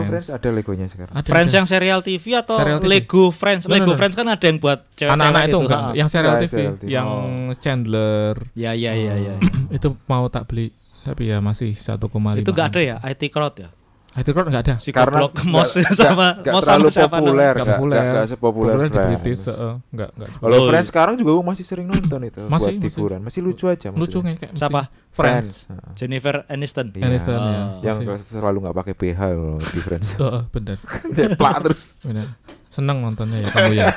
Oh, 0.00 0.08
Friends 0.08 0.26
ada 0.28 0.48
Legonya 0.50 0.86
sekarang. 0.88 1.14
Ada, 1.14 1.28
Friends 1.28 1.52
ada. 1.52 1.58
yang 1.60 1.66
serial 1.66 2.00
TV 2.00 2.24
atau 2.34 2.56
Serial 2.58 2.80
TV. 2.80 2.88
Lego 2.90 3.24
Friends? 3.30 3.62
No, 3.62 3.68
no, 3.68 3.74
Lego 3.76 3.92
no. 3.92 3.98
Friends 3.98 4.14
kan 4.14 4.26
ada 4.26 4.42
yang 4.42 4.58
buat 4.58 4.78
cewek-cewek 4.92 5.14
anak-anak 5.14 5.42
itu 5.44 5.58
enggak 5.60 5.80
ha. 5.80 5.90
yang 5.92 6.08
serial 6.08 6.32
Enggak, 6.32 6.42
TV, 6.42 6.50
serial 6.50 6.74
TV. 6.76 6.88
yang 6.90 7.08
Oh. 7.08 7.54
Chandler 7.54 8.34
Ya 8.54 8.72
ya 8.72 8.92
ya 8.92 9.14
ya. 9.16 9.34
itu 9.76 9.88
mau 10.04 10.26
tak 10.26 10.48
beli 10.48 10.74
tapi 11.02 11.28
ya 11.28 11.38
masih 11.38 11.70
1,5 11.70 12.00
itu 12.40 12.48
nggak 12.48 12.68
ada 12.72 12.80
ya 12.80 12.96
IT 13.04 13.22
Crowd 13.28 13.54
ya? 13.60 13.68
Crowd 14.14 14.46
nggak 14.46 14.62
ada 14.62 14.74
Si 14.78 14.90
Karena 14.90 15.26
goblok 15.26 15.42
Mos 15.44 15.74
nggak- 15.74 15.90
sama 15.92 16.26
nggak 16.36 16.52
Mos 16.52 16.62
terlalu 16.62 16.86
sama 16.86 16.94
siapa 16.94 17.16
populer? 17.16 17.50
Nggak 17.52 17.66
populer. 17.68 17.98
nggak 18.04 18.26
sepopuler 18.28 18.72
Populer 18.72 18.86
di 18.86 18.94
British 18.94 19.18
Friends. 19.40 19.46
heeh, 19.50 19.74
nggak 19.90 20.08
nggak 20.14 20.28
Kalau 20.36 20.54
Oh, 20.54 20.66
Friends 20.66 20.88
sekarang 20.88 21.14
juga 21.16 21.30
gue 21.32 21.44
masih 21.44 21.64
sering 21.64 21.86
nonton 21.88 22.20
itu 22.22 22.42
Masih, 22.42 22.50
buat 22.70 22.74
masih. 22.76 22.90
hiburan. 22.92 23.20
Masih 23.20 23.40
lucu 23.40 23.64
aja 23.64 23.88
lucu 23.88 23.98
maksudnya. 24.20 24.32
kayak 24.36 24.52
Siapa? 24.54 24.80
Friends, 25.10 25.66
Heeh. 25.66 25.90
Jennifer 25.96 26.34
Aniston. 26.46 26.86
Iya. 26.90 27.04
Aniston 27.04 27.34
ya 27.34 27.42
Oh. 27.42 27.68
Yang 27.80 27.96
Masih. 28.04 28.26
selalu 28.32 28.56
nggak 28.60 28.76
pakai 28.76 28.94
BH 28.94 29.20
loh 29.32 29.58
di 29.58 29.80
Friends. 29.80 30.08
Heeh, 30.20 30.42
bener 30.48 30.76
Dia 31.14 31.28
plak 31.32 31.56
terus. 31.60 31.84
bener 32.00 32.28
seneng 32.66 32.98
nontonnya 33.00 33.38
ya 33.38 33.48
kamu 33.48 33.72
ya 33.72 33.86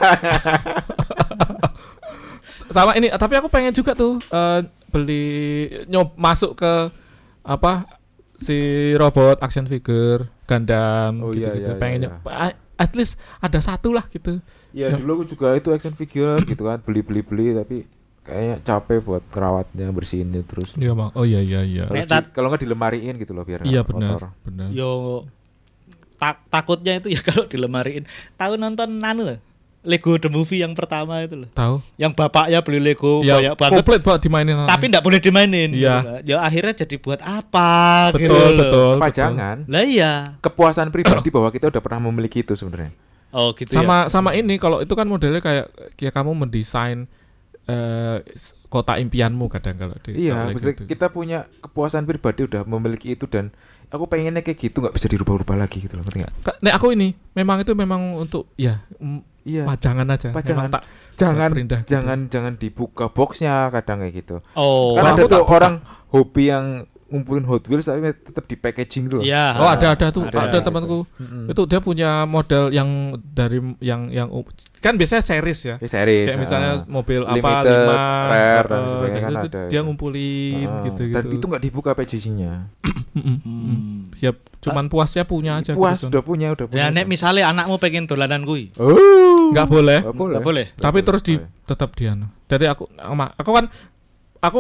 sama 2.70 2.94
ini 2.94 3.10
tapi 3.12 3.34
aku 3.34 3.48
pengen 3.48 3.72
juga 3.72 3.94
tuh 3.94 4.22
eh, 4.24 4.60
beli 4.88 5.26
nyob 5.86 6.14
masuk 6.14 6.54
ke 6.56 6.74
apa 7.42 7.88
si 8.38 8.58
robot 8.94 9.42
action 9.42 9.66
figure 9.66 10.30
Gundam 10.46 11.20
Oh, 11.20 11.34
gitu 11.34 11.44
iya, 11.44 11.58
gitu 11.58 11.72
iya, 11.74 11.82
pengen 11.82 12.02
iya, 12.06 12.54
at 12.78 12.94
least 12.94 13.18
ada 13.38 13.58
satu 13.58 13.90
lah 13.90 14.06
gitu. 14.08 14.38
Ya 14.72 14.94
Ya. 14.94 14.96
dulu 14.96 15.20
aku 15.20 15.34
juga 15.34 15.52
itu 15.52 15.74
action 15.74 15.92
figure 15.92 16.38
gitu 16.48 16.64
kan. 16.64 16.78
Beli 16.80 17.02
beli 17.02 17.22
beli 17.22 17.48
tapi 17.52 17.78
kayaknya 18.22 18.62
capek 18.62 19.00
buat 19.02 19.24
kerawatnya 19.28 19.90
bersihinnya 19.90 20.44
terus. 20.44 20.78
iya 20.78 20.94
bang. 20.94 21.10
Oh 21.12 21.24
iya 21.24 21.42
iya 21.42 21.62
iya. 21.64 21.84
Tat- 22.06 22.30
di- 22.30 22.32
kalau 22.32 22.48
nggak 22.48 22.62
dilemariin 22.62 23.18
gitu 23.18 23.34
loh 23.34 23.42
biar 23.42 23.66
iya 23.66 23.82
benar 23.82 24.32
benar. 24.46 24.70
Yo 24.70 25.26
tak 26.18 26.46
takutnya 26.48 26.98
itu 26.98 27.10
ya 27.10 27.22
kalau 27.28 27.46
dilemariin. 27.46 28.06
Tahu 28.36 28.54
nonton 28.56 29.02
anu 29.02 29.34
Lego 29.88 30.20
the 30.20 30.28
movie 30.28 30.60
yang 30.60 30.76
pertama 30.76 31.24
itu 31.24 31.40
loh. 31.40 31.50
tahu 31.50 31.80
Yang 31.96 32.12
bapaknya 32.14 32.60
beli 32.60 32.84
Lego 32.84 33.24
ya 33.24 33.40
banyak 33.40 33.54
banget 33.56 33.78
komplit 33.80 34.02
buat 34.04 34.20
dimainin 34.20 34.56
tapi 34.68 34.84
nggak 34.86 35.00
boleh 35.02 35.18
dimainin. 35.18 35.70
Iya. 35.72 35.96
Ya 36.22 36.38
akhirnya 36.38 36.76
jadi 36.78 36.96
buat 36.98 37.18
apa 37.20 37.72
gitu 38.14 38.28
betul 38.28 38.44
loh. 38.46 38.60
betul 38.60 38.94
Apa 38.94 39.08
betul. 39.08 39.16
jangan 39.16 39.58
Lah 39.66 39.82
iya. 39.82 40.14
kepuasan 40.38 40.92
pribadi 40.92 41.32
bahwa 41.36 41.50
kita 41.50 41.68
udah 41.68 41.80
pernah 41.80 42.04
memiliki 42.04 42.44
itu 42.44 42.52
sebenarnya. 42.54 42.92
Oh 43.30 43.52
gitu 43.52 43.70
ya. 43.70 43.80
sama 43.80 43.98
sama 44.08 44.30
ini 44.34 44.56
kalau 44.56 44.80
itu 44.80 44.92
kan 44.92 45.04
modelnya 45.04 45.40
kayak 45.40 45.68
kayak 45.96 46.12
kamu 46.12 46.32
mendesain 46.38 47.08
eh, 47.64 48.18
s- 48.30 48.56
kota 48.68 48.96
impianmu 48.96 49.48
kadang 49.48 49.76
kalau 49.78 49.96
di 49.98 50.28
Iya, 50.28 50.52
gitu. 50.52 50.84
kita 50.86 51.08
punya 51.08 51.48
kepuasan 51.58 52.04
pribadi 52.04 52.44
udah 52.44 52.64
memiliki 52.64 53.14
itu 53.14 53.24
dan 53.26 53.52
aku 53.88 54.04
pengennya 54.06 54.40
kayak 54.42 54.60
gitu 54.62 54.80
nggak 54.80 54.92
bisa 54.92 55.08
dirubah-rubah 55.08 55.56
lagi 55.58 55.80
gitu 55.80 55.96
loh, 55.96 56.04
ngerti 56.04 56.20
nggak? 56.22 56.34
Nek 56.60 56.74
aku 56.74 56.92
ini 56.92 57.16
memang 57.34 57.64
itu 57.64 57.72
memang 57.74 58.16
untuk 58.18 58.52
ya 58.56 58.84
Iya. 59.48 59.64
pajangan 59.64 60.08
aja. 60.12 60.30
Pajangan. 60.36 60.70
Tak 60.76 60.84
Jangan 61.18 61.50
perindah 61.50 61.80
gitu. 61.82 61.90
jangan 61.96 62.20
jangan 62.30 62.54
dibuka 62.60 63.06
boxnya 63.10 63.72
kadang 63.72 64.04
kayak 64.04 64.14
gitu. 64.22 64.36
Oh. 64.54 65.00
kan 65.00 65.04
Wah, 65.04 65.12
ada 65.16 65.24
tuh 65.26 65.44
orang 65.48 65.76
hobi 66.12 66.52
yang 66.52 66.66
ngumpulin 67.08 67.44
Hot 67.48 67.64
Wheels 67.72 67.88
tapi 67.88 68.12
tetap 68.12 68.44
di 68.46 68.56
packaging 68.60 69.08
tuh 69.08 69.18
loh. 69.20 69.24
Iya. 69.24 69.56
Oh 69.58 69.70
ada 69.70 69.96
ada 69.96 70.08
tuh 70.12 70.28
Ada. 70.28 70.52
ada, 70.52 70.58
temanku 70.60 71.08
itu 71.48 71.62
dia 71.64 71.80
punya 71.80 72.28
model 72.28 72.70
yang 72.70 73.16
dari 73.24 73.64
yang 73.80 74.12
yang 74.12 74.28
kan 74.84 75.00
biasanya 75.00 75.24
series 75.24 75.60
ya. 75.64 75.76
Ya, 75.80 75.88
series. 75.88 76.28
Kayak 76.32 76.40
misalnya 76.44 76.72
ah. 76.84 76.86
mobil 76.86 77.22
apa 77.24 77.36
Limited, 77.36 77.72
lima 77.72 77.98
rare, 78.28 78.68
dan 78.68 78.80
eh, 78.80 78.90
sebagainya 78.92 79.22
kan 79.24 79.32
itu 79.32 79.48
ada 79.48 79.62
dia 79.68 79.80
itu. 79.80 79.86
ngumpulin 79.88 80.68
Ah, 80.68 80.84
gitu 80.84 81.02
gitu. 81.08 81.16
Dan 81.16 81.24
itu 81.32 81.46
nggak 81.48 81.64
dibuka 81.64 81.90
packagingnya. 81.96 82.54
Hmm. 83.18 84.12
Ya 84.22 84.32
cuman 84.62 84.92
puasnya 84.92 85.24
punya 85.24 85.64
aja. 85.64 85.72
Puas 85.74 86.04
gitu. 86.04 86.12
udah 86.12 86.22
punya 86.22 86.48
udah 86.54 86.66
punya. 86.68 86.86
Ya 86.86 86.94
nek 86.94 87.08
misalnya 87.08 87.50
anakmu 87.50 87.80
pengen 87.80 88.06
dolanan 88.06 88.44
kui. 88.44 88.70
Oh. 88.78 89.56
Nggak 89.56 89.68
boleh. 89.72 90.00
Nggak 90.04 90.18
boleh. 90.18 90.36
Nggak 90.38 90.46
boleh. 90.46 90.66
Tapi 90.76 91.00
terus 91.02 91.24
di 91.24 91.40
boleh. 91.40 91.66
tetap 91.66 91.90
dia. 91.96 92.14
Jadi 92.52 92.66
aku 92.68 92.84
aku 93.40 93.52
kan 93.56 93.66
aku 94.42 94.60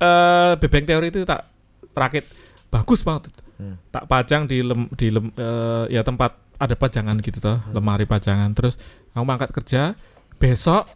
eh 0.00 0.52
bebeng 0.56 0.86
teori 0.88 1.12
itu 1.12 1.26
tak 1.28 1.49
rakit 1.92 2.24
bagus 2.68 3.02
banget. 3.02 3.30
Hmm. 3.56 3.76
Tak 3.90 4.06
pajang 4.06 4.44
di 4.44 4.62
lem, 4.62 4.88
di 4.94 5.08
lem, 5.08 5.28
eh, 5.34 5.84
ya 5.92 6.00
tempat 6.00 6.32
ada 6.56 6.72
pajangan 6.72 7.16
gitu 7.18 7.38
toh, 7.38 7.56
Hmm. 7.56 7.72
lemari 7.72 8.04
pajangan. 8.04 8.52
Terus 8.52 8.76
aku 9.10 9.24
mangkat 9.24 9.50
kerja, 9.50 9.92
besok 10.36 10.88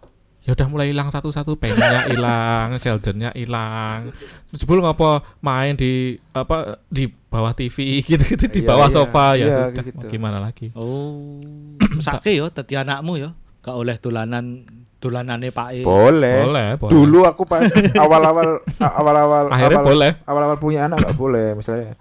ya 0.45 0.53
udah 0.53 0.69
mulai 0.69 0.93
hilang 0.93 1.09
satu-satu 1.09 1.57
pennya 1.57 2.05
hilang, 2.05 2.77
Sheldonnya 2.81 3.33
hilang. 3.33 4.13
Jebul 4.53 4.81
ngopo 4.81 5.25
main 5.41 5.73
di 5.73 6.21
apa 6.33 6.85
di 6.87 7.09
bawah 7.09 7.57
TV 7.57 8.05
gitu-gitu 8.05 8.45
di 8.49 8.61
Iya, 8.61 8.69
bawah 8.69 8.89
iya, 8.89 8.95
sofa 8.95 9.27
ya 9.35 9.41
iya, 9.41 9.53
sudah 9.73 9.85
gitu. 9.85 9.97
mau 9.97 10.13
gimana 10.13 10.39
lagi. 10.39 10.69
Oh. 10.77 11.41
Sake 12.05 12.37
yo 12.37 12.53
dadi 12.53 12.77
anakmu 12.77 13.17
yo. 13.17 13.33
Gak 13.65 13.73
oleh 13.73 13.97
dolanan 13.97 14.69
dolanane 15.05 15.49
Pak 15.49 15.69
E. 15.71 15.81
Boleh. 15.81 16.41
Boleh, 16.43 16.69
boleh. 16.75 16.91
Dulu 16.91 17.21
aku 17.23 17.45
pas 17.45 17.69
awal-awal 17.95 18.65
awal-awal 18.81 19.45
akhirnya 19.49 19.77
awal- 19.77 19.87
boleh. 19.87 20.11
awal-awal 20.25 20.57
punya 20.57 20.89
anak 20.89 20.99
nggak 20.99 21.15
boleh 21.15 21.53
misalnya 21.53 21.93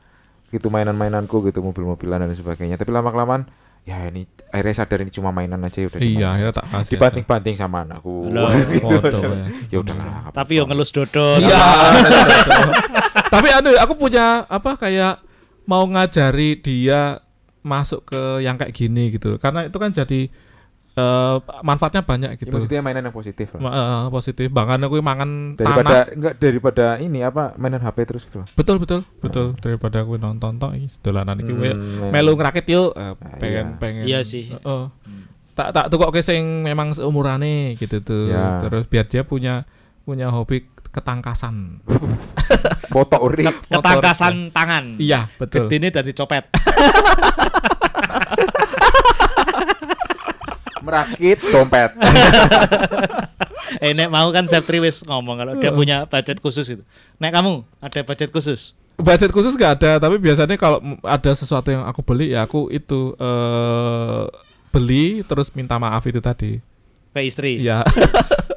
gitu 0.47 0.69
mainan-mainanku 0.69 1.43
gitu 1.43 1.59
mobil-mobilan 1.59 2.21
dan 2.21 2.31
sebagainya 2.31 2.77
tapi 2.77 2.89
lama-kelamaan 2.89 3.43
ya 3.83 4.05
ini 4.05 4.23
akhirnya 4.47 4.75
sadar 4.77 5.01
ini 5.01 5.09
cuma 5.09 5.29
mainan 5.29 5.59
aja 5.59 5.75
ya 5.75 5.89
udah 5.89 5.99
Iya, 5.99 6.27
akhirnya 6.29 6.53
tak 6.53 6.65
kasih. 6.69 6.91
dibanting-banting 6.93 7.55
sama 7.57 7.83
anakku 7.83 8.29
Loh. 8.29 8.47
Gitu. 8.71 8.95
Ya. 9.19 9.43
ya 9.67 9.77
udahlah 9.77 10.31
Tapi 10.31 10.51
yo 10.55 10.63
ngelus 10.63 10.89
dodol. 10.89 11.35
Iya. 11.37 11.59
Tapi 13.33 13.47
anu 13.49 13.73
aku 13.75 13.93
punya 13.97 14.45
apa 14.45 14.77
kayak 14.77 15.19
mau 15.65 15.83
ngajari 15.83 16.55
dia 16.57 17.19
masuk 17.59 18.05
ke 18.05 18.21
yang 18.39 18.55
kayak 18.55 18.71
gini 18.71 19.09
gitu. 19.11 19.35
Karena 19.37 19.65
itu 19.65 19.75
kan 19.75 19.89
jadi 19.89 20.29
eh, 20.93 21.35
manfaatnya 21.59 22.01
banyak 22.01 22.29
Ya, 22.29 22.37
gitu. 22.37 22.49
maksudnya 22.49 22.79
mainan 22.79 23.03
yang 23.03 23.11
positif 23.11 23.49
lah 23.51 23.59
Ma- 23.59 23.73
eh, 23.73 24.05
positif. 24.09 24.47
Bahkan 24.47 24.77
aku 24.81 24.95
mangan 24.99 25.29
daripada 25.53 26.05
tanah. 26.05 26.05
enggak 26.11 26.33
daripada 26.37 26.85
ini 26.97 27.19
apa 27.19 27.53
mainan 27.55 27.79
HP 27.79 27.97
terus 28.03 28.23
gitu 28.23 28.41
loh 28.41 28.47
Betul 28.53 28.77
betul 28.77 29.01
betul 29.17 29.57
daripada 29.57 30.01
aku 30.01 30.15
nonton 30.15 30.55
tok 30.55 30.73
iki 30.73 30.87
dolanan 30.99 31.37
iki 31.37 31.49
Hmm, 31.49 32.09
melu 32.09 32.33
ngrakit 32.33 32.65
yuk 32.67 32.93
eh, 32.93 33.13
Ah, 33.15 33.37
pengen 33.37 33.65
iya. 33.67 33.77
pengen. 33.77 34.03
Iya 34.05 34.19
sih. 34.21 34.51
Heeh. 34.51 34.83
Tak 35.53 35.69
tak 35.69 35.85
tukokke 35.87 36.19
sing 36.19 36.61
memang 36.61 36.91
seumurane 36.91 37.73
gitu 37.75 37.97
tuh. 37.99 38.25
Ya. 38.25 38.57
Terus 38.57 38.85
biar 38.85 39.05
dia 39.05 39.21
punya 39.21 39.65
punya 40.01 40.27
hobi 40.27 40.65
ketangkasan. 40.89 41.81
foto 42.93 43.17
uri 43.19 43.49
Ketangkasan 43.65 44.49
tangan. 44.49 44.97
Iya, 44.97 45.25
betul. 45.35 45.65
Gedine 45.67 45.89
dadi 45.89 46.11
copet. 46.11 46.45
merakit 50.83 51.39
dompet 51.49 51.95
eh 53.83 53.95
nek 53.95 54.11
mau 54.11 54.27
kan 54.29 54.45
Septri 54.45 54.77
wis 54.77 55.01
ngomong 55.01 55.39
kalau 55.39 55.53
dia 55.57 55.71
punya 55.71 56.05
budget 56.05 56.37
khusus 56.37 56.67
itu. 56.69 56.83
Nek 57.17 57.31
kamu 57.33 57.63
ada 57.79 57.99
budget 58.03 58.29
khusus? 58.29 58.75
budget 58.93 59.33
khusus 59.33 59.57
gak 59.57 59.81
ada 59.81 59.97
tapi 59.97 60.21
biasanya 60.21 60.53
kalau 60.53 60.77
ada 61.01 61.31
sesuatu 61.33 61.73
yang 61.73 61.81
aku 61.81 62.05
beli 62.05 62.29
ya 62.29 62.45
aku 62.45 62.69
itu 62.69 63.17
eh 63.17 64.23
beli 64.69 65.25
terus 65.25 65.49
minta 65.53 65.81
maaf 65.81 66.05
itu 66.05 66.21
tadi 66.21 66.61
Ke 67.09 67.25
istri. 67.25 67.57
ya 67.65 67.81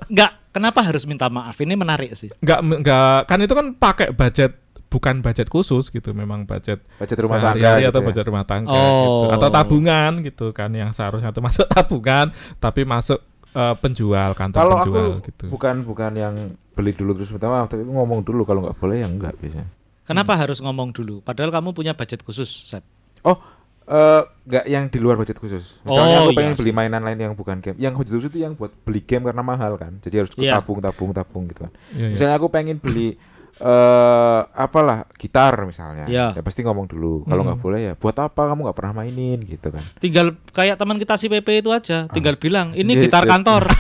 Enggak, 0.07 0.39
kenapa 0.53 0.85
harus 0.85 1.03
minta 1.03 1.27
maaf? 1.27 1.57
Ini 1.57 1.75
menarik 1.75 2.13
sih. 2.15 2.29
nggak 2.39 2.61
nggak 2.85 3.19
kan 3.25 3.39
itu 3.41 3.55
kan 3.57 3.67
pakai 3.75 4.13
budget 4.13 4.53
bukan 4.87 5.19
budget 5.19 5.47
khusus 5.47 5.89
gitu 5.89 6.11
memang 6.11 6.45
budget 6.45 6.79
Budget 6.97 7.19
rumah 7.19 7.43
tangga 7.43 7.71
gitu 7.77 7.91
atau 7.91 8.01
ya. 8.01 8.07
budget 8.07 8.25
rumah 8.25 8.45
tangga 8.45 8.71
Oh. 8.71 8.79
gitu. 9.27 9.35
atau 9.35 9.49
tabungan 9.51 10.13
gitu 10.21 10.47
kan 10.51 10.71
yang 10.71 10.91
seharusnya 10.91 11.31
itu 11.31 11.41
masuk 11.41 11.67
tabungan 11.75 12.31
tapi 12.57 12.83
masuk 12.83 13.19
eh, 13.51 13.75
penjual 13.77 14.31
kantor 14.33 14.61
Kalau 14.61 14.77
aku 14.77 14.85
penjual 14.87 15.09
gitu 15.23 15.45
bukan 15.49 15.75
bukan 15.83 16.13
yang 16.15 16.35
beli 16.71 16.93
dulu 16.93 17.17
terus 17.17 17.33
minta 17.33 17.49
maaf, 17.49 17.67
tapi 17.67 17.83
ngomong 17.83 18.21
dulu 18.21 18.45
kalau 18.45 18.61
nggak 18.61 18.77
boleh 18.77 19.01
ya 19.01 19.09
enggak 19.09 19.33
biasanya. 19.39 19.65
Kenapa 20.05 20.37
harus 20.37 20.61
ngomong 20.61 20.93
dulu? 20.93 21.19
Padahal 21.19 21.49
kamu 21.49 21.73
punya 21.73 21.93
budget 21.93 22.21
khusus, 22.21 22.47
Sep. 22.47 22.85
Oh, 23.25 23.41
eh 23.83 24.23
nggak 24.45 24.65
yang 24.67 24.85
di 24.87 25.01
luar 25.01 25.17
budget 25.17 25.41
khusus. 25.41 25.81
Misalnya 25.83 26.21
Oh, 26.21 26.29
aku 26.29 26.37
pengen 26.37 26.53
iya 26.53 26.61
beli 26.61 26.71
mainan 26.71 27.01
lain 27.01 27.17
yang 27.17 27.33
bukan 27.33 27.59
game. 27.59 27.75
Yang 27.77 27.97
budget 27.97 28.13
khusus 28.13 28.29
itu 28.29 28.39
yang 28.39 28.53
buat 28.53 28.77
beli 28.85 29.01
game 29.01 29.25
karena 29.25 29.41
mahal 29.41 29.75
kan. 29.75 29.97
Jadi 29.99 30.15
harus 30.21 30.31
Iya. 30.37 30.61
tabung 30.61 30.79
tabung 30.79 31.11
tabung 31.11 31.45
gitu 31.49 31.65
kan. 31.65 31.73
Iya, 31.91 31.97
iya. 32.03 32.09
Misalnya 32.13 32.35
aku 32.37 32.49
pengen 32.51 32.77
beli 32.77 33.17
eh 33.59 34.41
apalah 34.55 35.09
gitar 35.15 35.57
misalnya, 35.63 36.05
Iya. 36.05 36.27
ya 36.33 36.43
pasti 36.43 36.61
ngomong 36.61 36.85
dulu. 36.85 37.25
Kalau 37.25 37.41
Hmm. 37.41 37.49
nggak 37.49 37.61
boleh 37.61 37.81
ya 37.83 37.93
buat 37.95 38.13
apa 38.15 38.43
kamu 38.47 38.61
nggak 38.63 38.77
pernah 38.77 38.93
mainin 38.95 39.41
gitu 39.41 39.69
kan. 39.69 39.81
Tinggal 39.97 40.27
kayak 40.51 40.77
teman 40.77 40.97
kita 40.97 41.15
si 41.15 41.27
PP 41.27 41.61
itu 41.61 41.71
aja, 41.71 42.05
tinggal 42.07 42.37
bilang 42.37 42.73
ini 42.73 42.93
gitar 42.99 43.25
kantor. 43.25 43.65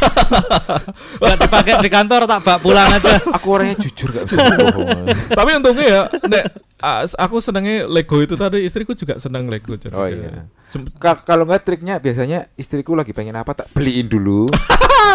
Gak 1.18 1.38
dipakai 1.38 1.72
di 1.78 1.88
kantor 1.88 2.24
tak 2.24 2.40
bak 2.40 2.58
pulang 2.58 2.88
aja. 2.88 3.18
Aku 3.32 3.46
orangnya 3.52 3.76
jujur 3.78 4.10
gak 4.12 4.24
bisa 4.26 4.42
bohong. 4.54 5.06
tapi 5.28 5.50
untungnya 5.52 5.86
ya 5.86 6.02
nek 6.22 6.44
ah, 6.78 7.02
aku 7.04 7.38
senengnya 7.38 7.84
Lego 7.86 8.18
itu 8.18 8.34
tadi 8.34 8.62
istriku 8.62 8.92
juga 8.92 9.16
seneng 9.16 9.46
Lego 9.46 9.74
jadi 9.74 9.92
Oh 9.92 10.04
kayak- 10.04 10.18
iya. 10.18 10.42
Kalau 11.22 11.44
nggak 11.44 11.62
triknya 11.62 11.94
biasanya 11.96 12.50
istriku 12.54 12.92
lagi 12.92 13.10
pengen 13.10 13.34
apa 13.34 13.54
tak 13.54 13.70
beliin 13.70 14.06
dulu. 14.06 14.46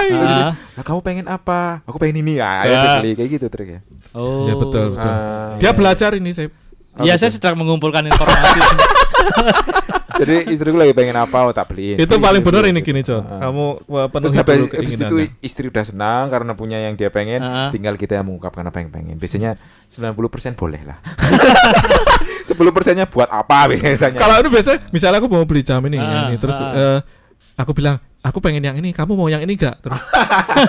Ah. 0.02 0.56
Nah, 0.74 0.82
kamu 0.82 1.00
pengen 1.02 1.26
apa? 1.28 1.86
Aku 1.86 1.96
pengen 1.96 2.26
ini 2.26 2.34
ya, 2.36 2.64
ayo 2.64 2.74
Ya. 2.74 2.82
beli 2.98 3.14
kayak 3.14 3.30
gitu 3.32 3.48
triknya. 3.48 3.86
Oh. 4.12 4.50
Ya, 4.52 4.56
betul, 4.58 4.86
betul. 4.92 5.08
Ah, 5.10 5.56
dia 5.56 5.72
belajar 5.72 6.12
ini 6.14 6.32
saya 6.32 6.52
Ya 7.00 7.16
saya 7.16 7.32
sedang 7.32 7.56
mengumpulkan 7.56 8.04
informasi. 8.04 8.60
Jadi 10.22 10.54
istriku 10.54 10.76
lagi 10.76 10.92
pengen 10.92 11.16
apa, 11.16 11.48
oh, 11.48 11.50
tak 11.50 11.72
beliin. 11.72 11.96
itu 11.96 12.06
Beli, 12.06 12.20
paling 12.20 12.42
beli, 12.44 12.50
benar 12.52 12.62
beli, 12.62 12.70
ini 12.70 12.82
gitu. 12.84 12.90
gini 12.92 13.02
Con 13.02 13.24
Ah. 13.24 13.40
kamu 13.42 13.66
uh, 13.66 13.74
Terus 13.80 14.12
penuhi 14.12 14.36
sampai 14.36 14.54
dulu 14.54 14.68
habis 14.68 14.76
itu 14.76 14.84
keinginannya. 15.08 15.26
istri 15.42 15.66
udah 15.66 15.84
senang 15.84 16.24
karena 16.28 16.52
punya 16.54 16.78
yang 16.78 16.94
dia 16.94 17.10
pengen, 17.10 17.40
Ah. 17.40 17.72
tinggal 17.72 17.96
kita 17.96 18.20
yang 18.20 18.28
mengungkapkan 18.28 18.62
apa 18.62 18.78
yang 18.78 18.92
pengen. 18.92 19.16
Biasanya 19.16 19.56
90% 19.88 20.20
boleh 20.54 20.82
lah. 20.84 20.98
10 22.44 22.54
persennya 22.76 23.06
buat 23.08 23.30
apa 23.30 23.72
biasanya 23.72 24.12
kalau 24.12 24.36
itu 24.36 24.50
biasanya 24.52 24.80
misalnya 24.92 25.18
aku 25.18 25.30
mau 25.32 25.48
beli 25.48 25.64
jam 25.64 25.80
ini, 25.82 25.96
Ah, 25.96 26.28
ini 26.28 26.36
terus 26.36 26.54
ah. 26.54 26.76
eh, 26.76 27.00
aku 27.56 27.72
bilang 27.72 27.98
aku 28.22 28.38
pengen 28.38 28.62
yang 28.62 28.78
ini 28.78 28.94
kamu 28.94 29.18
mau 29.18 29.26
yang 29.26 29.42
ini 29.42 29.58
enggak 29.58 29.82
terus 29.82 29.98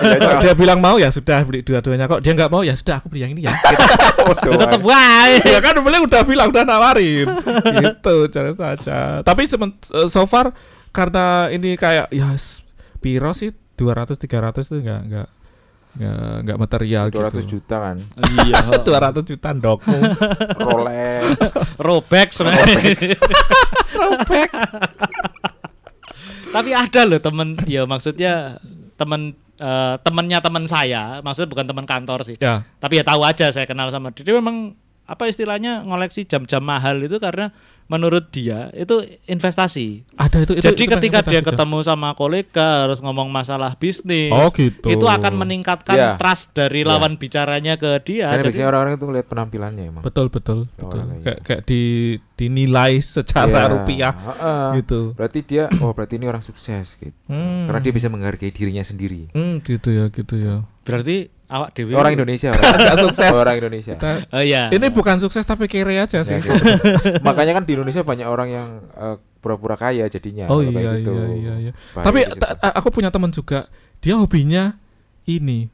Ya, 0.03 0.17
kalau 0.17 0.41
dia 0.41 0.53
bilang 0.57 0.79
mau 0.81 0.97
ya 0.97 1.13
sudah 1.13 1.45
beli 1.45 1.61
dua-duanya. 1.61 2.09
Kok 2.09 2.21
dia 2.21 2.33
nggak 2.33 2.49
mau? 2.49 2.65
Ya 2.65 2.73
sudah 2.73 2.97
aku 2.97 3.13
beli 3.13 3.21
yang 3.23 3.31
ini 3.37 3.45
ya. 3.45 3.53
Bodoh 4.27 4.53
Ya 4.53 4.57
tetep 4.65 4.81
aja. 4.81 4.89
wae. 4.89 5.37
ya 5.45 5.59
kan 5.61 5.75
beli 5.79 5.97
udah 6.01 6.21
bilang 6.25 6.47
udah 6.49 6.63
nawarin. 6.65 7.27
Gitu 7.81 8.15
cara 8.29 8.51
saja. 8.51 8.97
Tapi 9.21 9.41
semen- 9.45 9.77
eh, 9.77 10.09
so 10.09 10.25
far 10.25 10.49
karena 10.89 11.49
ini 11.49 11.77
kayak 11.77 12.09
ya 12.09 12.33
piro 12.97 13.31
sih? 13.31 13.53
200 13.73 14.17
300 14.17 14.69
itu 14.69 14.75
enggak 14.79 15.01
enggak 15.03 15.27
enggak 15.93 16.17
enggak 16.41 16.57
material 16.57 17.05
200 17.09 17.37
gitu 17.37 17.57
juta 17.57 17.75
kan. 17.83 17.97
Iya. 18.17 18.81
200 18.81 19.29
juta 19.29 19.49
dokmu 19.53 19.97
Rolex. 20.57 21.25
Robek 21.77 22.27
sebenarnya. 22.33 22.81
Tapi 26.53 26.69
ada 26.69 27.01
loh 27.09 27.17
temen, 27.17 27.57
ya 27.65 27.89
maksudnya 27.89 28.61
temen 28.93 29.33
eh, 29.57 29.95
temennya 30.05 30.39
teman 30.39 30.69
saya, 30.69 31.19
maksudnya 31.25 31.49
bukan 31.49 31.65
teman 31.65 31.85
kantor 31.89 32.21
sih. 32.21 32.37
ya 32.37 32.61
Tapi 32.77 33.01
ya 33.01 33.03
tahu 33.03 33.25
aja 33.25 33.49
saya 33.49 33.65
kenal 33.65 33.89
sama 33.89 34.13
dia. 34.13 34.21
Dia 34.21 34.37
memang 34.37 34.77
apa 35.03 35.27
istilahnya 35.27 35.83
ngoleksi 35.83 36.23
jam-jam 36.23 36.63
mahal 36.63 37.01
itu 37.03 37.19
karena 37.19 37.51
menurut 37.85 38.29
dia 38.29 38.71
itu 38.73 39.03
investasi. 39.27 40.07
ada 40.15 40.41
itu, 40.41 40.55
itu 40.55 40.63
Jadi 40.63 40.83
itu 40.83 40.91
ketika 40.93 41.19
dia 41.21 41.41
kita 41.41 41.51
ketemu 41.51 41.77
sama 41.81 42.13
kolega 42.13 42.87
harus 42.87 42.99
ngomong 42.99 43.27
masalah 43.27 43.75
bisnis, 43.75 44.31
Oh, 44.31 44.49
gitu. 44.49 44.87
itu 44.87 45.05
akan 45.05 45.33
meningkatkan 45.35 45.93
Iya. 45.93 46.11
trust 46.15 46.53
dari 46.53 46.81
Iya. 46.81 46.89
lawan 46.89 47.15
bicaranya 47.15 47.75
ke 47.75 47.99
dia. 48.01 48.31
Karena 48.31 48.39
Jadi- 48.39 48.47
biasanya 48.49 48.67
orang-orang 48.67 48.93
itu 48.93 49.05
ngeliat 49.05 49.27
penampilannya 49.27 49.83
emang. 49.87 50.03
betul 50.03 50.27
betul 50.27 50.59
Oh, 50.65 50.89
betul 50.89 50.99
kayak 51.21 51.39
kayak 51.43 51.61
di 51.65 51.81
dinilai 52.33 52.97
secara 52.99 53.67
Iya. 53.67 53.71
rupiah 53.71 54.13
Heeh. 54.13 54.65
gitu 54.81 55.13
Berarti 55.13 55.39
dia, 55.41 55.69
oh 55.79 55.93
berarti 55.93 56.17
ini 56.17 56.25
orang 56.25 56.41
sukses 56.41 56.95
gitu. 56.95 57.13
Hmm. 57.27 57.67
Karena 57.67 57.79
dia 57.79 57.93
bisa 57.93 58.07
menghargai 58.07 58.49
dirinya 58.49 58.81
sendiri. 58.81 59.29
Hmm, 59.31 59.59
gitu 59.59 59.89
ya 59.89 60.07
gitu 60.07 60.35
ya 60.35 60.65
berarti 60.83 61.31
awak 61.45 61.69
dewi 61.71 61.93
Orang 61.93 62.13
Indonesia, 62.13 62.49
orang 62.49 63.03
sukses. 63.03 63.31
Orang 63.31 63.55
Indonesia. 63.57 63.93
Kita- 63.95 64.25
Oh 64.29 64.39
iya. 64.39 64.69
ini 64.69 64.87
bukan 64.89 65.17
sukses 65.17 65.43
tapi 65.43 65.65
kere 65.65 65.95
aja 65.95 66.07
Ya, 66.13 66.21
sih 66.21 66.37
gitu. 66.37 66.53
Makanya 67.27 67.53
kan 67.53 67.63
di 67.63 67.73
Indonesia 67.73 68.01
banyak 68.01 68.25
orang 68.25 68.49
yang 68.49 68.67
eh, 68.91 69.15
pura-pura 69.37 69.75
kaya 69.75 70.07
jadinya. 70.07 70.47
oh 70.47 70.59
iya 70.59 70.71
kayak 70.71 70.93
gitu. 70.99 71.11
iya 71.11 71.25
iya 71.33 71.53
iya 71.59 71.71
Bahaya 71.91 72.05
tapi 72.05 72.19
aku 72.73 72.87
punya 72.89 73.09
teman 73.09 73.29
juga 73.29 73.67
dia 73.99 74.15
hobinya 74.15 74.75
ini 75.25 75.67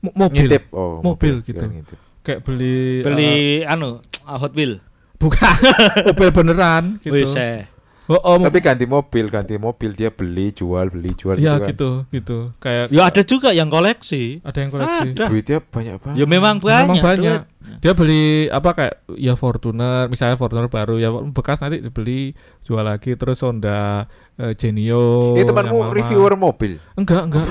mo- 0.00 0.14
mobil 0.14 0.48
ngintip. 0.48 0.72
Oh, 0.72 1.00
Mobil 1.00 1.40
gitu. 1.40 1.60
ngintip. 1.60 1.98
kayak 2.20 2.40
beli 2.42 3.00
beli 3.00 3.28
eh, 3.60 3.64
anu 3.64 4.00
Hot 4.24 4.52
Wheel. 4.52 4.80
bukan 5.16 5.52
mobil 6.08 6.28
beneran 6.30 6.96
gitu 6.98 7.12
Wis 7.12 7.32
eh. 7.34 7.68
Oh, 8.10 8.20
oh 8.20 8.36
Tapi 8.42 8.58
ganti 8.58 8.84
mobil, 8.90 9.30
ganti 9.30 9.54
mobil 9.56 9.90
dia 9.94 10.10
beli, 10.10 10.50
jual, 10.50 10.90
beli, 10.90 11.14
jual 11.14 11.38
ya 11.38 11.56
gitu 11.56 11.62
kan. 11.62 11.68
gitu 11.70 11.90
gitu 12.10 12.38
kayak 12.58 12.84
Ya 12.90 13.02
ada 13.06 13.22
juga 13.22 13.54
yang 13.54 13.70
koleksi. 13.70 14.42
ada 14.42 14.58
yang 14.58 14.70
koleksi 14.74 15.06
Ada. 15.14 15.24
Duitnya 15.30 15.58
banyak 15.62 15.94
banget. 16.02 16.16
Ya 16.18 16.26
memang 16.26 16.56
banyak. 16.58 16.86
Memang 16.90 16.98
banyak. 17.00 17.40
duit. 17.46 17.59
Dia 17.60 17.92
beli 17.92 18.48
apa 18.48 18.72
kayak 18.72 18.94
ya 19.20 19.36
Fortuner, 19.36 20.08
misalnya 20.08 20.40
Fortuner 20.40 20.72
baru 20.72 20.96
ya 20.96 21.12
bekas 21.12 21.60
nanti 21.60 21.84
dibeli 21.84 22.32
jual 22.64 22.80
lagi 22.80 23.20
terus 23.20 23.44
Honda 23.44 24.08
eh, 24.40 24.56
Genio. 24.56 25.36
Ini 25.36 25.44
yang 25.44 25.52
temanmu 25.52 25.92
reviewer 25.92 26.40
mobil. 26.40 26.80
Enggak, 26.96 27.28
enggak. 27.28 27.44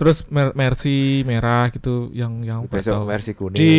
terus 0.00 0.24
Mer- 0.32 0.56
Mercy 0.56 1.28
merah 1.28 1.68
gitu 1.68 2.08
yang 2.16 2.40
yang 2.40 2.64
Besok 2.72 3.04
tahu. 3.04 3.04
versi 3.04 3.32
kuning. 3.36 3.60
Di 3.60 3.76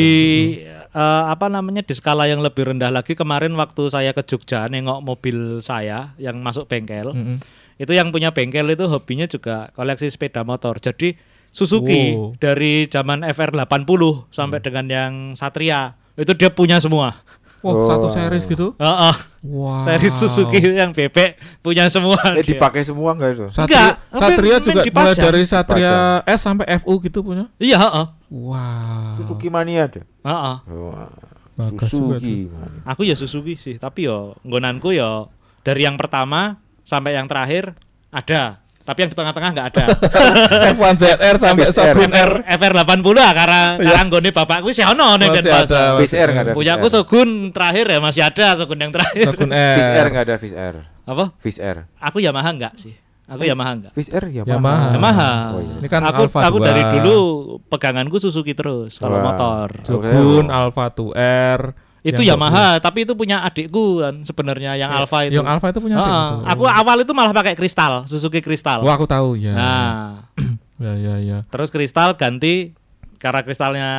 eh, 0.69 1.23
apa 1.25 1.49
namanya 1.49 1.82
di 1.82 1.97
skala 1.97 2.30
yang 2.30 2.45
lebih 2.45 2.69
rendah 2.69 2.93
lagi 2.93 3.17
kemarin 3.17 3.58
waktu 3.58 3.89
saya 3.89 4.13
ke 4.13 4.21
Jogja 4.21 4.69
nengok 4.69 5.01
mobil 5.01 5.65
saya 5.65 6.13
yang 6.21 6.38
masuk 6.45 6.69
bengkel. 6.69 7.10
Mm-mm. 7.10 7.41
Itu 7.82 7.91
yang 7.91 8.13
punya 8.13 8.32
bengkel 8.32 8.69
itu 8.69 8.86
hobinya 8.86 9.25
juga 9.25 9.73
koleksi 9.73 10.13
sepeda 10.13 10.45
motor. 10.45 10.78
Jadi 10.78 11.35
Suzuki 11.56 12.12
Wow. 12.12 12.36
dari 12.36 12.84
zaman 12.86 13.24
FR80 13.24 13.88
sampai 14.28 14.60
dengan 14.60 14.86
yang 14.86 15.13
Satria 15.34 15.96
itu 16.13 16.36
dia 16.36 16.52
punya 16.52 16.78
semua. 16.78 17.24
Wah, 17.63 17.74
Oh. 17.74 17.88
satu 17.88 18.08
series 18.10 18.46
gitu. 18.46 18.76
Heeh. 18.78 19.15
Wow. 19.41 19.88
Seri 19.88 20.10
Suzuki 20.12 20.60
yang 20.76 20.91
bebek 20.91 21.39
punya 21.63 21.88
semua. 21.88 22.20
Eh 22.36 22.44
dia. 22.44 22.54
dipakai 22.54 22.84
semua 22.84 23.15
enggak 23.15 23.32
itu? 23.34 23.46
Satria, 23.50 23.98
Enggak, 24.06 24.20
Satria 24.20 24.56
juga 24.60 24.74
mulai 24.76 24.86
dipajang? 24.86 25.24
dari 25.24 25.41
Satria 25.46 25.94
S 26.28 26.39
sampai 26.41 26.65
FU 26.78 26.94
gitu 27.00 27.24
punya. 27.24 27.48
Iya, 27.56 27.80
heeh. 27.80 28.06
Wow. 28.30 29.15
Suzuki 29.18 29.48
Mania 29.48 29.88
ada. 29.88 30.02
Heeh. 30.04 30.56
Oh, 30.68 31.08
Bagus 31.56 31.88
Suzuki 31.88 32.52
Mania. 32.52 32.84
Aku 32.86 33.02
ya 33.02 33.15
Suzuki 33.15 33.56
sih, 33.56 33.80
tapi 33.80 34.06
yo 34.06 34.36
nggonanku 34.44 34.91
yo 34.91 35.32
dari 35.63 35.88
yang 35.88 35.96
pertama 35.96 36.60
sampai 36.84 37.15
yang 37.15 37.26
terakhir 37.26 37.74
ada. 38.12 38.62
Tapi 38.86 38.98
yang 39.02 39.10
di 39.10 39.17
tengah-tengah 39.17 39.50
nggak 39.50 39.67
ada. 39.74 39.86
F1 40.78 40.93
ZR 41.02 41.36
sampai 41.41 41.65
FSR. 41.65 41.93
Shogun 41.98 42.12
R. 42.13 42.32
FR 42.45 42.71
FR80 42.78 43.17
lah 43.17 43.32
karena 43.34 43.62
Iya. 43.82 43.86
karena 43.89 44.02
nggone 44.06 44.30
bapakku 44.30 44.69
sih 44.69 44.86
ono 44.86 45.17
ning 45.17 45.34
Masih 45.34 45.41
Denpasar. 45.41 45.98
ada. 45.98 46.06
Air 46.06 46.30
nggak 46.30 46.43
ada. 46.45 46.54
Punya 46.54 46.74
aku. 46.78 46.88
Shogun 46.93 47.30
terakhir 47.50 47.86
ya 47.89 47.98
masih 47.98 48.21
ada 48.21 48.48
Shogun 48.54 48.78
yang 48.78 48.93
terakhir. 48.93 49.26
Air 49.50 50.06
R. 50.06 50.08
nggak 50.13 50.24
ada 50.30 50.36
Air. 50.54 50.76
Apa? 51.02 51.26
Air. 51.41 51.78
Aku 51.98 52.17
Yamaha 52.21 52.50
enggak 52.54 52.74
sih. 52.78 52.93
Aku 53.26 53.41
Yamaha 53.41 53.71
enggak. 53.74 53.91
Fish 53.98 54.13
Air 54.13 54.30
ya 54.30 54.45
Yamaha. 54.45 54.93
Yamaha. 54.93 55.32
Oh, 55.58 55.62
iya. 55.65 55.76
Ini 55.82 55.88
kan 55.89 56.02
aku 56.06 56.30
Alpha 56.30 56.39
aku 56.45 56.58
2. 56.62 56.67
dari 56.69 56.82
dulu 56.93 57.17
peganganku 57.65 58.21
Suzuki 58.21 58.54
terus 58.54 59.02
kalau 59.02 59.17
motor. 59.17 59.82
Shogun 59.82 60.54
Alpha 60.54 60.93
2R. 60.93 61.62
Itu 62.06 62.22
yang 62.22 62.38
Yamaha, 62.38 62.78
tapi 62.78 63.02
itu 63.02 63.18
punya 63.18 63.41
adikku 63.41 64.06
kan 64.06 64.22
sebenarnya 64.22 64.78
yang 64.78 64.94
Ya, 64.94 65.02
Alfa 65.02 65.26
itu. 65.26 65.41
Yang 65.41 65.48
Alpha 65.50 65.68
itu 65.74 65.82
punya 65.82 65.98
apa 65.98 66.06
itu? 66.06 66.38
Aku 66.54 66.63
awal 66.70 66.98
itu 67.02 67.12
malah 67.18 67.34
pakai 67.34 67.58
kristal, 67.58 68.06
Suzuki 68.06 68.46
kristal. 68.46 68.86
Wah, 68.86 68.94
aku 68.94 69.10
tahu 69.10 69.34
ya. 69.34 69.54
Nah, 69.58 69.98
Ya 70.76 70.91
ya 71.00 71.15
ya. 71.24 71.38
terus 71.48 71.72
kristal 71.72 72.20
ganti 72.20 72.76
karena 73.15 73.48
kristalnya 73.48 73.89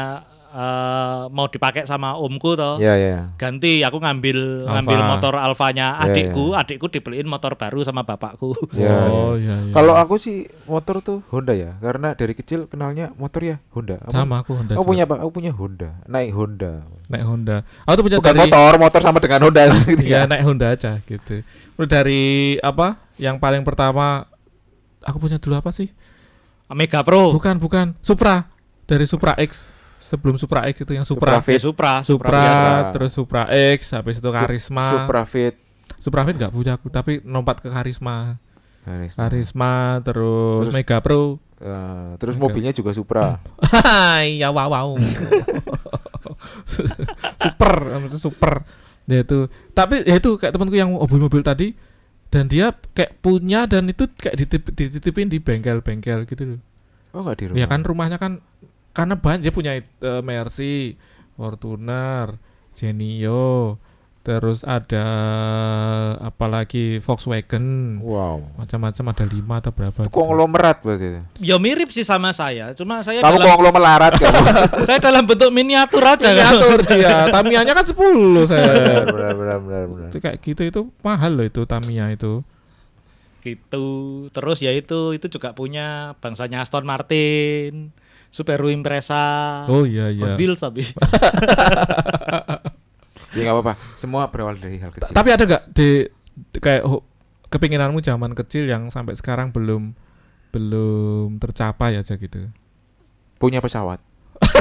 eh, 0.57 1.23
mau 1.29 1.47
dipakai 1.47 1.85
sama 1.85 2.17
omku 2.17 2.57
toh. 2.57 2.81
Ya 2.81 2.97
ya. 2.97 3.29
Ganti 3.37 3.85
aku 3.85 4.01
ngambil 4.01 4.65
Alfa. 4.65 4.73
ngambil 4.73 5.01
motor 5.05 5.35
Alfanya 5.37 6.01
Ya, 6.01 6.09
adikku, 6.09 6.57
adikku 6.57 6.89
dibeliin 6.89 7.29
motor 7.29 7.55
baru 7.55 7.85
sama 7.85 8.03
bapakku. 8.03 8.57
Ya, 8.73 9.05
oh 9.07 9.37
ya. 9.37 9.53
iya 9.53 9.57
iya. 9.69 9.75
Kalau 9.77 9.93
aku 9.93 10.17
sih 10.17 10.49
motor 10.65 11.05
tuh 11.05 11.21
Honda 11.29 11.53
ya, 11.53 11.77
karena 11.79 12.17
dari 12.17 12.33
kecil 12.33 12.65
kenalnya 12.67 13.13
motor 13.15 13.45
ya 13.45 13.57
Honda. 13.71 14.01
Aku- 14.01 14.11
sama 14.11 14.41
aku 14.41 14.57
Honda. 14.57 14.73
Aku 14.75 14.83
juga. 14.83 14.91
punya 14.91 15.03
apa? 15.05 15.15
Aku 15.21 15.31
punya 15.31 15.53
Honda, 15.53 15.91
naik 16.09 16.33
Honda. 16.33 16.73
naik 17.07 17.23
Honda. 17.23 17.57
Aku 17.85 17.95
tuh 17.95 18.05
punya 18.09 18.19
Bukan 18.19 18.33
dari 18.33 18.41
motor, 18.49 18.73
motor 18.81 19.01
sama 19.05 19.19
dengan 19.21 19.45
Honda. 19.45 19.61
Iya 20.01 20.25
naik 20.31 20.43
Honda 20.43 20.73
aja 20.73 20.99
gitu. 21.05 21.45
Udah 21.77 22.01
dari 22.01 22.57
apa? 22.65 22.97
Yang 23.21 23.37
paling 23.39 23.61
pertama 23.61 24.25
aku 25.05 25.21
punya 25.21 25.37
dulu 25.37 25.61
apa 25.61 25.69
sih? 25.71 25.93
Mega 26.73 27.05
Pro. 27.05 27.31
Bukan 27.31 27.63
bukan 27.63 27.95
Supra 28.03 28.49
dari 28.91 29.07
Supra 29.07 29.37
X 29.39 29.76
sebelum 29.97 30.37
Supra 30.37 30.65
X 30.67 30.81
itu 30.81 30.93
yang 30.93 31.03
Supra 31.03 31.37
Supra 31.37 31.41
Fit. 31.41 31.57
Ya, 31.57 31.63
Supra, 31.63 31.93
Supra, 32.01 32.29
Supra, 32.29 32.39
biasa. 32.39 32.71
terus 32.91 33.13
Supra 33.13 33.43
X 33.73 33.81
habis 33.93 34.17
itu 34.17 34.25
Sup- 34.25 34.37
Karisma 34.37 34.85
Supra 34.91 35.23
Fit. 35.23 35.55
Supra 35.97 36.21
Fit 36.23 36.35
nggak 36.35 36.51
punya 36.51 36.73
aku 36.75 36.87
tapi 36.89 37.21
lompat 37.23 37.59
ke 37.59 37.69
Karisma 37.69 38.39
Karisma. 38.83 39.19
Karisma 39.21 39.73
terus, 40.01 40.59
Terus- 40.63 40.75
Mega 40.75 40.99
Pro 40.99 41.41
Eh, 41.57 42.13
terus 42.21 42.37
Oke. 42.37 42.43
mobilnya 42.43 42.69
juga 42.71 42.93
Supra. 42.93 43.41
Hai 43.65 44.37
ya 44.45 44.53
wow 44.53 44.69
wow 44.69 44.89
super 47.39 47.75
super 48.13 48.55
ya 49.07 49.23
itu 49.23 49.47
tapi 49.71 50.03
ya 50.03 50.19
itu 50.19 50.35
kayak 50.35 50.53
temanku 50.53 50.75
yang 50.75 50.93
mobil-mobil 50.93 51.41
tadi 51.41 51.73
dan 52.27 52.45
dia 52.45 52.75
kayak 52.91 53.23
punya 53.23 53.65
dan 53.65 53.87
itu 53.87 54.05
kayak 54.13 54.37
dititip, 54.37 54.69
dititipin 54.69 55.31
di 55.31 55.39
bengkel-bengkel 55.39 56.27
gitu 56.27 56.45
loh 56.47 56.61
Oh 57.15 57.25
enggak 57.25 57.37
di 57.39 57.45
rumah. 57.49 57.57
ya 57.57 57.67
kan 57.67 57.81
rumahnya 57.81 58.19
kan 58.19 58.33
karena 58.97 59.13
banyak 59.15 59.45
dia 59.45 59.53
punya 59.53 59.73
eh, 59.77 59.85
Mercy 60.21 60.97
Fortuner 61.37 62.41
Genio 62.73 63.77
terus 64.21 64.67
ada 64.67 65.07
apalagi 66.19 66.99
Volkswagen 66.99 67.95
Wow. 68.03 68.43
macam-macam 68.59 69.05
ada 69.15 69.25
lima 69.25 69.55
atau 69.61 69.71
berapa 69.71 69.99
Itu 70.01 70.11
gitu. 70.11 70.19
konglomerat 70.19 70.83
berarti. 70.83 71.23
Ya 71.39 71.55
mirip 71.57 71.95
sih 71.95 72.03
sama 72.03 72.35
saya, 72.35 72.75
cuma 72.75 73.07
saya 73.07 73.23
Kamu 73.23 73.39
dalam 73.39 73.47
konglomerat 73.55 74.13
kamu. 74.19 74.43
saya 74.83 74.99
dalam 74.99 75.23
bentuk 75.25 75.55
miniatur 75.55 76.03
aja 76.03 76.27
kan. 76.35 76.59
Miniatur 76.59 76.81
dia 76.91 77.15
Tamiya-nya 77.31 77.73
kan 77.73 77.87
10 77.87 77.95
saya 78.51 78.67
benar, 79.07 79.07
benar, 79.07 79.59
benar, 79.63 79.85
benar, 79.87 80.09
itu 80.11 80.19
kayak 80.19 80.37
gitu 80.43 80.63
itu 80.65 80.81
mahal 81.01 81.31
loh 81.31 81.47
itu 81.47 81.63
Tamiya 81.63 82.11
itu 82.11 82.43
gitu. 83.43 83.87
Terus 84.31 84.59
ya 84.59 84.75
itu 84.75 85.15
itu 85.15 85.27
juga 85.31 85.55
punya 85.55 86.19
bangsanya 86.19 86.67
Aston 86.67 86.83
Martin, 86.83 87.95
Subaru 88.29 88.69
Impreza. 88.69 89.65
oh 89.65 89.83
iya 89.83 90.09
iya 90.09 90.33
Mobil 90.33 90.53
tapi 90.55 90.83
Ya 93.33 93.43
enggak 93.43 93.55
apa-apa. 93.55 93.73
Semua 93.95 94.27
berawal 94.27 94.57
dari 94.57 94.77
hal 94.77 94.89
kecil. 94.91 95.13
tapi 95.13 95.29
ada 95.29 95.45
nggak 95.45 95.63
di 95.71 96.09
kayak 96.55 96.85
ho- 96.85 97.05
kepinginanmu 97.47 98.01
zaman 98.01 98.33
kecil 98.35 98.65
yang 98.65 98.89
sampai 98.89 99.13
sekarang 99.13 99.51
belum 99.51 99.93
belum 100.49 101.37
tercapai 101.37 101.97
aja 101.97 102.15
gitu 102.15 102.49
Punya 103.37 103.61
pesawat. 103.61 104.01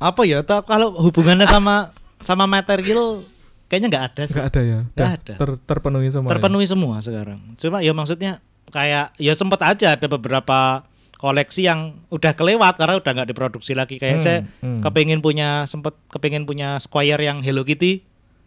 apa 0.00 0.22
ya? 0.22 0.42
Kalau 0.42 0.94
hubungannya 1.00 1.46
sama 1.46 1.90
sama 2.20 2.46
material 2.46 3.22
kayaknya 3.66 3.88
nggak 3.88 4.04
ada 4.08 4.22
sih. 4.22 4.32
nggak 4.32 4.46
ada 4.48 4.60
ya 4.60 4.78
Nggak 4.84 4.94
Udah 4.96 5.10
ada. 5.12 5.34
ter- 5.36 5.60
terpenuhi 5.64 6.08
semua 6.08 6.28
ya? 6.28 6.32
terpenuhi 6.32 6.66
semua 6.66 6.94
sekarang. 7.00 7.38
Cuma 7.56 7.78
ya 7.80 7.90
maksudnya 7.90 8.38
kayak 8.68 9.16
ya 9.16 9.32
sempat 9.32 9.58
aja 9.60 9.94
ada 9.94 10.06
beberapa 10.06 10.86
koleksi 11.14 11.64
yang 11.64 12.02
udah 12.08 12.32
kelewat 12.32 12.76
karena 12.76 12.98
udah 12.98 13.10
nggak 13.12 13.28
diproduksi 13.28 13.72
lagi. 13.72 13.96
Kayak 13.96 14.14
Hmm, 14.14 14.24
saya 14.24 14.38
hmm. 14.58 14.80
kepingin 14.82 15.18
punya 15.18 15.64
sempet 15.64 15.94
kepingin 16.08 16.42
punya 16.42 16.76
Squire 16.76 17.18
yang 17.20 17.40
Hello 17.40 17.62
Kitty. 17.62 18.02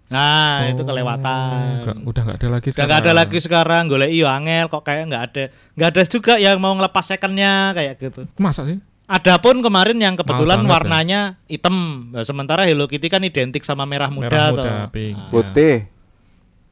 Nah 0.06 0.70
itu 0.70 0.80
Oh, 0.80 0.86
kelewatan. 0.86 1.82
nggak- 1.82 2.02
udah 2.06 2.22
nggak 2.22 2.38
ada 2.38 2.50
lagi 2.52 2.68
Nggak 2.70 3.00
ada 3.00 3.14
lagi 3.16 3.38
sekarang. 3.40 3.84
Golek 3.88 4.12
iyo 4.12 4.28
angel 4.28 4.68
kok 4.68 4.84
kayak 4.84 5.08
nggak 5.08 5.24
ada. 5.26 5.44
Nggak 5.74 5.90
ada 5.90 6.02
juga 6.06 6.34
yang 6.38 6.58
mau 6.60 6.74
ngelepas 6.74 7.04
secondnya 7.04 7.74
kayak 7.74 7.94
gitu. 7.98 8.22
masa 8.38 8.64
sih 8.64 8.78
Adapun 9.06 9.62
kemarin 9.62 9.96
yang 9.96 10.14
kebetulan 10.14 10.60
ya. 10.60 10.68
warnanya 10.68 11.20
hitam, 11.46 12.10
Nah, 12.10 12.22
sementara 12.22 12.66
Hello 12.66 12.86
Kitty 12.86 13.06
kan 13.06 13.22
identik 13.22 13.62
sama 13.62 13.86
merah 13.86 14.10
muda, 14.10 14.26
Merah 14.28 14.50
muda, 14.52 14.74
pink. 14.90 15.14
Nah, 15.14 15.30
Putih. 15.30 15.76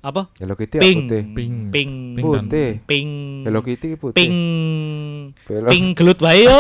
Apa? 0.04 0.28
Hello 0.36 0.54
Kitty 0.54 0.76
ya 0.78 0.84
Pink. 0.84 1.00
putih. 1.00 1.22
pink 1.32 1.56
Pink. 1.72 1.94
Pink 2.14 2.26
Putih. 2.28 2.70
Pink. 2.84 3.12
Hello 3.48 3.60
Kitty 3.64 3.90
putih. 3.96 4.18
Pink. 4.20 4.36
Belok. 5.48 5.70
Pink 5.72 5.88
gelut 5.96 6.20
wae 6.20 6.44
yo. 6.44 6.52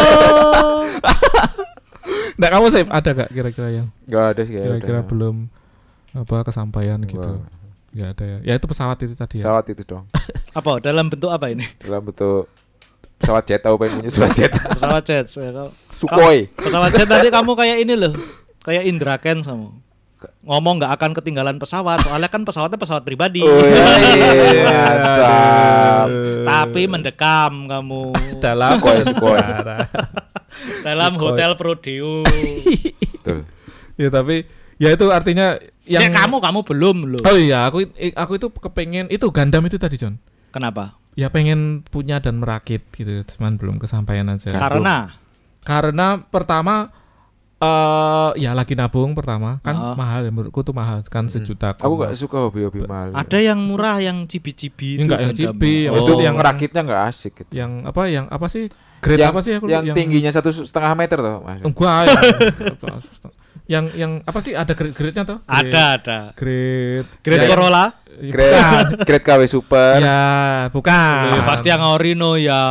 Nggak 2.34 2.50
kamu 2.50 2.66
sih 2.68 2.82
ada 2.84 3.10
gak 3.14 3.30
kira-kira 3.30 3.68
yang 3.70 3.88
Enggak 4.04 4.26
ada 4.26 4.42
sih 4.42 4.54
kayaknya 4.54 4.70
kira-kira 4.74 5.00
belum 5.06 5.36
apa 6.14 6.36
kesampaian 6.42 6.98
gitu 7.04 7.22
Wah, 7.22 7.46
nggak 7.90 8.10
ada 8.12 8.24
ya 8.26 8.38
ya 8.42 8.54
itu 8.58 8.66
pesawat 8.66 8.98
itu 9.02 9.14
tadi 9.14 9.38
ya 9.38 9.46
Pesawat 9.46 9.66
itu 9.70 9.84
dong. 9.84 10.06
apa 10.58 10.72
dalam 10.80 11.06
bentuk 11.10 11.30
apa 11.30 11.46
ini? 11.50 11.66
Dalam 11.78 12.02
bentuk 12.02 12.50
pesawat 13.18 13.44
jet 13.44 13.62
aku 13.62 13.76
pengen 13.78 13.94
punya 14.00 14.10
pesawat 14.10 14.32
jet. 14.34 14.52
Pesawat 14.52 15.04
jet. 15.04 15.26
Saya 15.28 15.52
kalau- 15.52 15.74
Sukhoi. 15.94 16.50
Pesawat 16.54 16.92
jet 16.92 17.08
tadi 17.08 17.28
kamu 17.30 17.52
kayak 17.54 17.78
ini 17.82 17.94
loh. 17.94 18.14
Kayak 18.64 18.84
Indra 18.88 19.16
Ken 19.18 19.44
kamu. 19.44 19.83
Ngomong 20.42 20.78
nggak 20.78 20.94
akan 20.94 21.10
ketinggalan 21.14 21.56
pesawat, 21.56 22.02
soalnya 22.02 22.28
kan 22.28 22.42
pesawatnya 22.42 22.76
pesawat 22.76 23.02
pribadi. 23.02 23.40
Oh, 23.40 23.60
iya, 23.60 24.64
mantap. 24.66 26.08
Tapi 26.44 26.82
mendekam 26.86 27.66
kamu 27.66 28.14
dalam 28.44 28.78
dalam 30.86 31.12
hotel 31.16 31.56
Prodeo. 31.56 32.22
Betul. 32.24 33.48
ya 33.94 34.10
tapi 34.10 34.44
ya 34.76 34.90
itu 34.90 35.06
artinya 35.08 35.56
yang 35.86 36.08
Ya 36.08 36.10
kamu 36.12 36.40
kamu 36.40 36.60
belum 36.64 36.96
loh. 37.14 37.22
oh 37.24 37.36
iya 37.36 37.68
aku 37.68 37.84
aku 38.16 38.32
itu 38.36 38.48
kepengen 38.50 39.06
itu 39.08 39.24
Gundam 39.30 39.64
itu 39.64 39.76
tadi 39.76 39.96
John 39.96 40.16
Kenapa? 40.50 40.96
ya 41.14 41.30
pengen 41.30 41.84
punya 41.84 42.18
dan 42.18 42.40
merakit 42.40 42.82
gitu 42.90 43.22
cuman 43.36 43.56
belum 43.56 43.76
kesampaian 43.78 44.26
aja 44.28 44.50
Karena 44.50 45.14
karena 45.62 46.20
pertama 46.26 46.90
eh 47.64 48.32
ya 48.38 48.52
lagi 48.52 48.74
nabung 48.74 49.12
pertama 49.14 49.58
kan 49.60 49.72
Oh. 49.74 49.96
mahal 49.96 50.22
ya 50.22 50.30
menurutku 50.30 50.60
tuh 50.62 50.72
mahal 50.72 51.00
kan 51.06 51.26
sejuta 51.26 51.74
Aku 51.76 51.96
gak 51.96 52.14
suka 52.14 52.38
hobi-hobi 52.42 52.84
mahal. 52.84 53.12
ada 53.12 53.38
yang 53.38 53.58
murah 53.58 53.98
yang 53.98 54.24
cibi-cibi 54.24 55.00
enggak 55.00 55.20
yang 55.22 55.32
Gundam. 55.32 55.56
cibi, 55.56 55.76
Oh. 55.88 55.96
maksud 55.96 56.14
Itu 56.14 56.24
yang- 56.24 56.36
ngerakitnya 56.36 56.82
nggak 56.84 57.02
asik 57.08 57.34
gitu. 57.40 57.52
yang 57.54 57.72
apa 57.84 58.02
yang 58.06 58.26
apa 58.28 58.46
sih 58.48 58.68
grade 59.00 59.20
yang, 59.20 59.32
apa 59.32 59.40
sih 59.40 59.52
aku 59.54 59.66
yang, 59.66 59.84
tingginya 59.92 60.30
satu 60.30 60.52
setengah 60.54 60.92
meter 60.94 61.18
tuh 61.18 61.40
mas. 61.40 61.60
enggak 61.62 62.00
yang, 62.06 62.18
yang 63.66 63.86
yang 63.94 64.12
apa 64.22 64.40
sih? 64.40 64.52
Ada 64.52 64.72
grade-grade-nya 64.72 65.24
tuh 65.24 65.38
Grade- 65.42 65.72
ada 65.72 65.84
ada. 65.94 66.20
grade 66.34 67.08
Grade 67.20 67.40
Ya, 67.40 67.50
Corolla? 67.50 67.86
Grade, 68.14 69.02
grade 69.02 69.26
KW 69.26 69.42
super. 69.48 69.98
ya 69.98 70.22
bukan. 70.70 71.34
Eh, 71.34 71.44
pasti 71.44 71.68
yang 71.68 71.82
Orino 71.82 72.36
ya. 72.36 72.62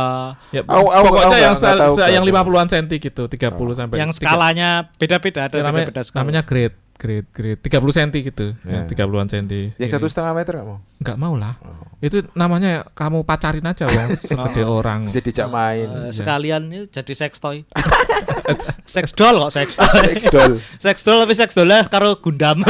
ya, 0.49 0.63
Aku- 0.63 0.87
aku- 0.87 1.03
pokoknya 1.09 1.27
aku 1.27 1.35
yang 1.35 1.55
tahu, 1.55 1.93
style 1.93 2.13
yang 2.13 2.23
nggak 2.23 2.35
50-an 2.39 2.67
senti 2.69 2.95
gitu 2.97 3.23
30 3.27 3.73
sampai 3.73 3.95
yang 3.99 4.09
tiga- 4.09 4.31
skalanya 4.31 4.69
beda-beda 4.93 5.41
ada 5.45 5.55
ya, 5.55 5.61
namanya, 5.61 5.85
beda-beda 5.87 6.01
skala. 6.01 6.19
namanya 6.23 6.41
grade 6.41 6.75
grade 7.03 7.27
grade 7.29 7.59
30 7.59 7.91
senti 7.91 8.19
gitu 8.23 8.55
Ya. 8.63 8.87
ya. 8.87 8.87
30-an 8.87 9.27
senti 9.27 9.67
Yang 9.75 9.91
satu 9.91 10.07
setengah 10.07 10.31
meter 10.33 10.55
nggak 10.55 10.65
mau? 10.65 10.79
nggak 10.97 11.17
mau 11.17 11.35
lah 11.35 11.53
Oh. 11.59 11.83
itu 11.99 12.23
namanya 12.33 12.87
kamu 12.89 13.21
pacarin 13.21 13.63
aja 13.65 13.83
wong 13.85 14.15
segede 14.17 14.63
orang 14.79 15.03
Bisa 15.03 15.19
dijak 15.19 15.47
main. 15.47 15.87
Eh, 16.07 16.11
sekalian 16.13 16.63
ini 16.65 16.79
jadi 16.87 17.11
sex 17.13 17.37
toy. 17.37 17.67
sex 18.87 19.11
doll 19.11 19.35
kok 19.37 19.51
sex 19.53 19.75
toy. 19.75 20.03
Sex 20.13 20.23
doll 20.29 20.53
sex 20.79 20.95
doll 21.01 21.19
tapi 21.19 21.33
sex 21.33 21.49
dollnya 21.51 21.83
karo 21.85 22.15
Gundam. 22.17 22.63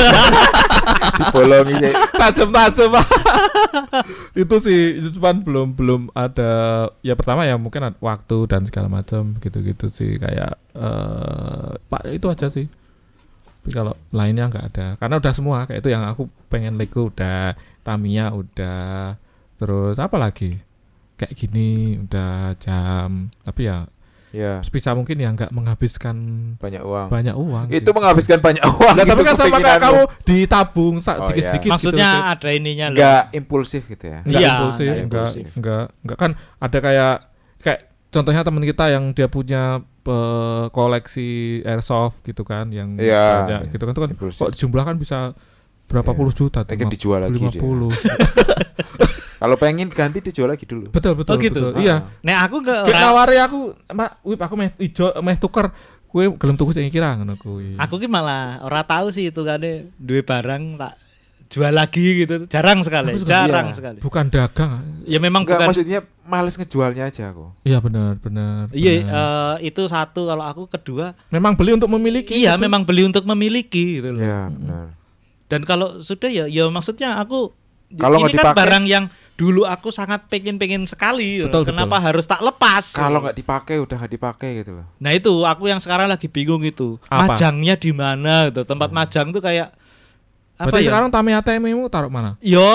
dibolongi 1.13 1.77
kayak 1.77 1.95
tajam-tajam 2.11 2.89
itu 4.33 4.55
sih 4.59 4.81
itu 4.97 5.13
cuman 5.13 5.35
belum 5.39 5.67
belum 5.71 6.01
ada 6.11 6.51
ya 6.99 7.13
pertama 7.13 7.45
ya 7.45 7.53
mungkin 7.55 7.93
waktu 7.99 8.37
dan 8.47 8.65
segala 8.65 8.89
macam 8.89 9.37
gitu-gitu 9.37 9.87
sih 9.87 10.17
kayak 10.17 10.57
eh 10.73 11.69
pak 11.83 12.01
itu 12.09 12.25
aja 12.27 12.47
sih 12.49 12.65
tapi 13.63 13.71
kalau 13.71 13.95
lainnya 14.11 14.45
nggak 14.45 14.65
ada 14.69 14.87
karena 14.97 15.15
udah 15.17 15.31
semua 15.31 15.63
kayak 15.63 15.79
itu 15.79 15.89
yang 15.89 16.03
aku 16.03 16.27
pengen 16.47 16.75
Lego 16.75 17.07
udah 17.07 17.55
Tamiya 17.79 18.35
udah 18.35 19.15
terus 19.55 19.95
apa 19.97 20.19
lagi 20.19 20.59
kayak 21.15 21.31
gini 21.31 21.71
udah 21.97 22.59
jam 22.59 23.31
tapi 23.39 23.65
ya 23.65 23.87
ya 24.33 24.59
sebisa 24.59 24.91
mungkin 24.91 25.15
ya 25.15 25.29
nggak 25.29 25.53
menghabiskan 25.53 26.17
banyak 26.57 26.81
uang. 26.81 27.07
banyak 27.07 27.35
uang 27.37 27.65
Itu 27.69 27.85
sih. 27.85 27.93
menghabiskan 27.93 28.41
banyak 28.41 28.65
uang. 28.65 28.95
Nah, 28.97 29.05
tapi 29.05 29.21
kan 29.21 29.35
sama 29.37 29.57
kayak 29.61 29.77
kamu 29.77 30.01
ditabung 30.25 30.95
sa- 30.99 31.21
Oh, 31.21 31.29
dikit-dikit 31.29 31.63
iya. 31.63 31.73
Maksudnya 31.77 32.09
gitu. 32.09 32.31
ada 32.33 32.49
ininya 32.49 32.85
loh. 32.89 32.97
nggak 32.97 33.23
impulsif 33.31 33.81
gitu 33.85 34.05
ya. 34.09 34.19
enggak 34.25 34.41
Iya, 34.41 34.49
impulsif, 34.51 34.89
nggak 34.89 35.05
enggak, 35.05 35.29
enggak, 35.53 35.85
enggak 36.01 36.17
kan 36.17 36.31
ada 36.59 36.77
kayak 36.81 37.15
kayak 37.61 37.79
contohnya 38.13 38.41
teman 38.41 38.61
kita 38.61 38.85
yang 38.87 39.09
dia 39.09 39.25
punya 39.25 39.63
eh, 39.81 40.65
koleksi 40.69 41.29
airsoft 41.63 42.21
gitu 42.21 42.43
kan 42.43 42.69
yang 42.69 42.93
Iya, 42.95 43.25
banyak 43.41 43.61
iya. 43.61 43.71
gitu 43.71 43.81
kan 43.81 43.91
itu 43.91 44.01
kan 44.01 44.11
Impulsif. 44.11 44.37
kok 44.37 44.51
dijumlah 44.51 44.83
kan 44.83 44.95
bisa 44.95 45.17
berapa 45.83 46.07
Iya. 46.07 46.15
puluh 46.15 46.31
juta 46.31 46.59
tuh 46.61 46.73
dijual 46.87 47.19
lagi 47.19 47.35
lima 47.35 47.49
dia. 47.49 47.59
puluh 47.59 47.91
Kalau 49.35 49.59
pengen 49.59 49.91
ganti 49.91 50.23
dijual 50.23 50.47
lagi 50.47 50.63
dulu. 50.63 50.87
Betul 50.87 51.19
betul 51.19 51.35
Oh, 51.35 51.39
gitu? 51.41 51.59
betul. 51.59 51.71
Ah. 51.73 51.81
Iya. 51.81 51.95
Nek 52.21 52.37
aku 52.47 52.57
ke 52.63 52.75
nawari 52.87 53.35
aku, 53.37 53.59
Mak, 53.91 54.23
wip 54.23 54.39
aku 54.39 54.55
meh 54.55 54.71
ijo 54.79 55.11
meh 55.19 55.35
tuker. 55.35 55.67
Kowe 56.07 56.23
gelem 56.31 56.55
tuku 56.55 56.71
sing 56.71 56.87
kira 56.87 57.11
ngono 57.11 57.35
kuwi. 57.35 57.73
aku 57.75 57.97
ki 57.97 58.05
malah 58.05 58.61
ora 58.61 58.85
tahu 58.85 59.09
sih 59.09 59.27
itu 59.27 59.41
kan 59.41 59.57
duwe 59.97 60.21
barang 60.21 60.77
tak 60.77 60.93
jual 61.53 61.69
lagi 61.69 62.25
gitu. 62.25 62.49
Jarang 62.49 62.81
sekali, 62.81 63.13
jarang 63.21 63.69
iya. 63.69 63.77
sekali. 63.77 63.97
bukan 64.01 64.25
dagang. 64.33 65.05
Ya 65.05 65.21
memang 65.21 65.45
Enggak 65.45 65.61
bukan 65.61 65.67
maksudnya 65.69 66.01
males 66.25 66.57
ngejualnya 66.57 67.13
aja 67.13 67.29
aku. 67.29 67.53
Iya 67.61 67.77
benar 67.77 68.17
benar. 68.17 68.73
Iya, 68.73 68.91
eh, 69.05 69.55
itu 69.69 69.85
satu 69.85 70.25
kalau 70.25 70.41
aku 70.41 70.65
kedua 70.65 71.13
memang 71.29 71.53
beli 71.53 71.77
untuk 71.77 71.93
memiliki. 71.93 72.33
iya 72.33 72.57
itu. 72.57 72.65
memang 72.65 72.81
beli 72.81 73.05
untuk 73.05 73.21
memiliki 73.29 74.01
gitu 74.01 74.17
loh. 74.17 74.19
Ya, 74.19 74.49
benar. 74.49 74.97
Dan 75.45 75.61
kalau 75.69 76.01
sudah 76.01 76.33
ya 76.33 76.49
ya 76.49 76.65
maksudnya 76.73 77.21
aku 77.21 77.53
Kalau 77.93 78.25
ini 78.25 78.33
kan 78.33 78.57
dipakai- 78.57 78.57
barang 78.57 78.85
yang 78.89 79.05
dulu 79.33 79.65
aku 79.65 79.89
sangat 79.93 80.25
pengen-pengen 80.25 80.85
sekali. 80.89 81.41
gitu. 81.41 81.49
Betul, 81.49 81.73
Kenapa 81.73 82.01
harus 82.01 82.25
tak 82.25 82.41
lepas? 82.41 82.93
Kalau 82.93 83.21
nggak 83.21 83.37
dipakai 83.37 83.77
udah 83.81 83.95
nggak 84.01 84.13
dipakai 84.17 84.49
gitu 84.65 84.81
loh. 84.81 84.85
Nah 84.97 85.13
itu 85.13 85.45
aku 85.45 85.69
yang 85.69 85.77
sekarang 85.77 86.09
lagi 86.09 86.25
bingung 86.25 86.65
itu. 86.65 86.97
Apa? 87.05 87.33
Majangnya 87.33 87.77
di 87.77 87.91
mana 87.93 88.49
gitu. 88.49 88.65
Tempat 88.65 88.89
majang 88.89 89.29
tuh 89.29 89.41
kayak 89.41 89.73
apa 90.63 90.71
Berarti 90.71 90.81
ya? 90.81 90.89
sekarang 90.89 91.09
tame 91.09 91.31
ATM-mu 91.33 91.85
taruh 91.85 92.07
mana? 92.07 92.39
Yo 92.39 92.71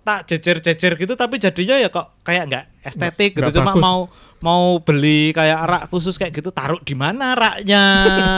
tak 0.00 0.24
jejer-jejer 0.26 0.92
gitu 0.96 1.12
tapi 1.12 1.36
jadinya 1.36 1.76
ya 1.76 1.86
kok 1.86 2.16
kayak 2.22 2.44
nggak 2.46 2.64
estetik 2.82 3.30
Nggak- 3.32 3.52
gitu. 3.52 3.58
nggak 3.58 3.60
Cuma 3.60 3.72
bagus. 3.72 3.82
mau 3.82 3.98
mau 4.38 4.64
beli 4.78 5.30
kayak 5.30 5.58
rak 5.60 5.82
khusus 5.88 6.14
kayak 6.14 6.32
gitu 6.34 6.48
taruh 6.48 6.80
di 6.80 6.92
mana 6.92 7.32
raknya? 7.32 7.84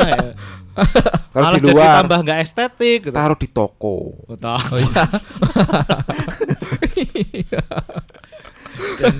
Ya. 0.78 0.84
Kalau 1.28 1.42
Malah 1.44 1.58
di 1.58 1.60
jadi 1.60 1.74
luar 1.74 1.94
tambah 1.98 2.18
nggak 2.22 2.38
estetik 2.40 2.98
gitu. 3.04 3.12
taruh 3.12 3.34
di 3.34 3.48
toko. 3.48 3.96
Betul. 4.26 4.54
Oh 4.54 4.78
iya. 7.34 7.62
dan, 8.96 9.14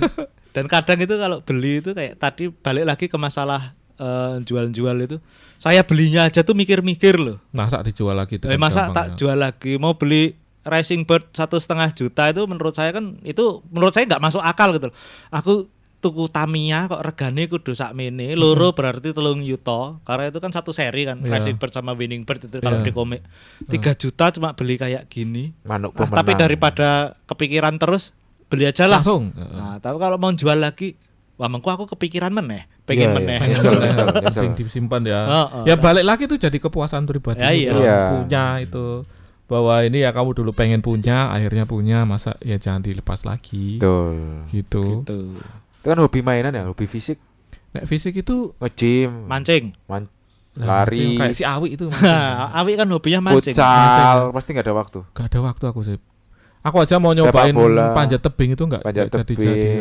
dan 0.51 0.65
kadang 0.67 0.99
itu 0.99 1.15
kalau 1.15 1.37
beli 1.41 1.79
itu 1.79 1.91
kayak 1.91 2.15
tadi 2.15 2.47
balik 2.49 2.85
lagi 2.85 3.05
ke 3.05 3.17
masalah 3.17 3.75
eh, 3.99 4.35
jual-jual 4.41 4.95
itu 5.01 5.17
saya 5.57 5.83
belinya 5.83 6.23
aja 6.23 6.39
tuh 6.39 6.53
mikir-mikir 6.53 7.15
loh 7.15 7.37
Masa 7.51 7.79
dijual 7.81 8.15
lagi 8.15 8.35
Eh, 8.37 8.41
dengan 8.47 8.59
masa 8.61 8.87
tak 8.89 9.07
ya? 9.09 9.15
jual 9.17 9.37
lagi 9.37 9.75
mau 9.75 9.93
beli 9.93 10.33
Racing 10.61 11.03
Bird 11.03 11.31
satu 11.31 11.55
setengah 11.55 11.91
juta 11.91 12.27
itu 12.27 12.43
menurut 12.43 12.71
saya 12.71 12.91
kan 12.91 13.19
itu 13.21 13.43
menurut 13.67 13.91
saya 13.91 14.05
nggak 14.05 14.21
masuk 14.21 14.39
akal 14.39 14.71
gitu 14.71 14.87
loh. 14.87 14.95
aku 15.29 15.53
tuku 15.99 16.27
Tamiya 16.27 16.87
kok 16.87 17.01
regane 17.01 17.43
kudu 17.45 17.73
sakmene 17.73 18.31
loro 18.33 18.71
berarti 18.71 19.11
telung 19.11 19.39
yuto 19.41 19.99
karena 20.01 20.27
itu 20.27 20.37
kan 20.37 20.47
satu 20.49 20.71
seri 20.71 21.03
kan 21.03 21.19
Iya. 21.19 21.31
Racing 21.33 21.57
Bird 21.57 21.71
sama 21.71 21.91
Winning 21.91 22.23
Bird 22.23 22.39
itu 22.41 22.57
kalau 22.57 22.79
Iya. 22.79 22.85
di 22.85 22.91
komik 22.91 23.21
3 23.67 23.95
juta 23.97 24.31
cuma 24.31 24.51
beli 24.51 24.75
kayak 24.75 25.07
gini 25.07 25.51
Manuk 25.61 25.91
Ah, 25.93 25.97
pemenang. 26.01 26.17
tapi 26.17 26.31
daripada 26.33 26.89
kepikiran 27.25 27.75
terus 27.75 28.15
beli 28.45 28.63
aja 28.63 28.83
lah 28.85 28.99
Langsung. 28.99 29.29
Nah, 29.31 29.77
tapi 29.77 29.95
kalau 29.95 30.15
mau 30.15 30.31
jual 30.31 30.55
lagi, 30.55 30.95
wah 31.39 31.47
mengku 31.47 31.71
aku 31.71 31.87
kepikiran 31.87 32.29
meneh, 32.29 32.67
pengen 32.83 33.09
Iya, 33.09 33.15
meneh. 33.15 33.39
iya. 33.39 33.49
Nyesel, 33.55 33.73
nyesel, 33.87 34.07
nyesel. 34.11 34.41
Pengen 34.43 34.59
disimpan 34.59 35.01
ya. 35.07 35.19
Oh, 35.23 35.47
oh. 35.47 35.63
ya 35.63 35.79
balik 35.79 36.03
lagi 36.03 36.27
itu 36.27 36.35
jadi 36.35 36.57
kepuasan 36.59 37.07
pribadi. 37.07 37.39
Ya, 37.39 37.55
iya. 37.55 37.71
Iya. 37.71 37.99
Punya 38.11 38.43
itu 38.59 39.07
bahwa 39.47 39.81
ini 39.81 40.03
ya 40.03 40.11
kamu 40.11 40.35
dulu 40.35 40.51
pengen 40.51 40.83
punya, 40.83 41.31
akhirnya 41.31 41.63
punya, 41.63 42.03
masa 42.03 42.35
ya 42.43 42.59
jangan 42.59 42.83
dilepas 42.83 43.23
lagi. 43.23 43.79
Betul. 43.79 44.43
Gitu. 44.51 44.83
Gitu. 45.01 45.19
Itu 45.79 45.87
kan 45.87 45.97
hobi 45.97 46.19
mainan 46.19 46.51
ya, 46.51 46.67
hobi 46.67 46.85
fisik, 46.85 47.17
Nek 47.69 47.85
fisik 47.85 48.17
itu 48.17 48.51
nge-gym, 48.59 49.29
Mancing. 49.29 49.71
man- 49.85 50.09
nah, 50.57 50.83
Lari. 50.83 51.15
kayak 51.15 51.31
si 51.31 51.47
Awi 51.47 51.79
itu. 51.79 51.87
Awi 52.59 52.75
kan 52.75 52.89
hobinya 52.89 53.23
mancing. 53.23 53.55
futsal, 53.55 54.33
pasti 54.33 54.51
nggak 54.51 54.65
ada 54.65 54.75
waktu. 54.75 54.99
Gak 55.13 55.25
ada 55.31 55.39
waktu 55.39 55.63
aku 55.65 55.79
sih. 55.81 55.97
Aku 56.59 56.75
aja 56.83 56.99
mau 56.99 57.15
nyobain 57.15 57.55
bola. 57.55 57.95
panjat 57.95 58.19
tebing 58.19 58.51
itu 58.51 58.67
enggak 58.67 58.83
Panjat 58.83 59.07
jadi 59.07 59.15
tebing. 59.23 59.39
jadi. 59.39 59.71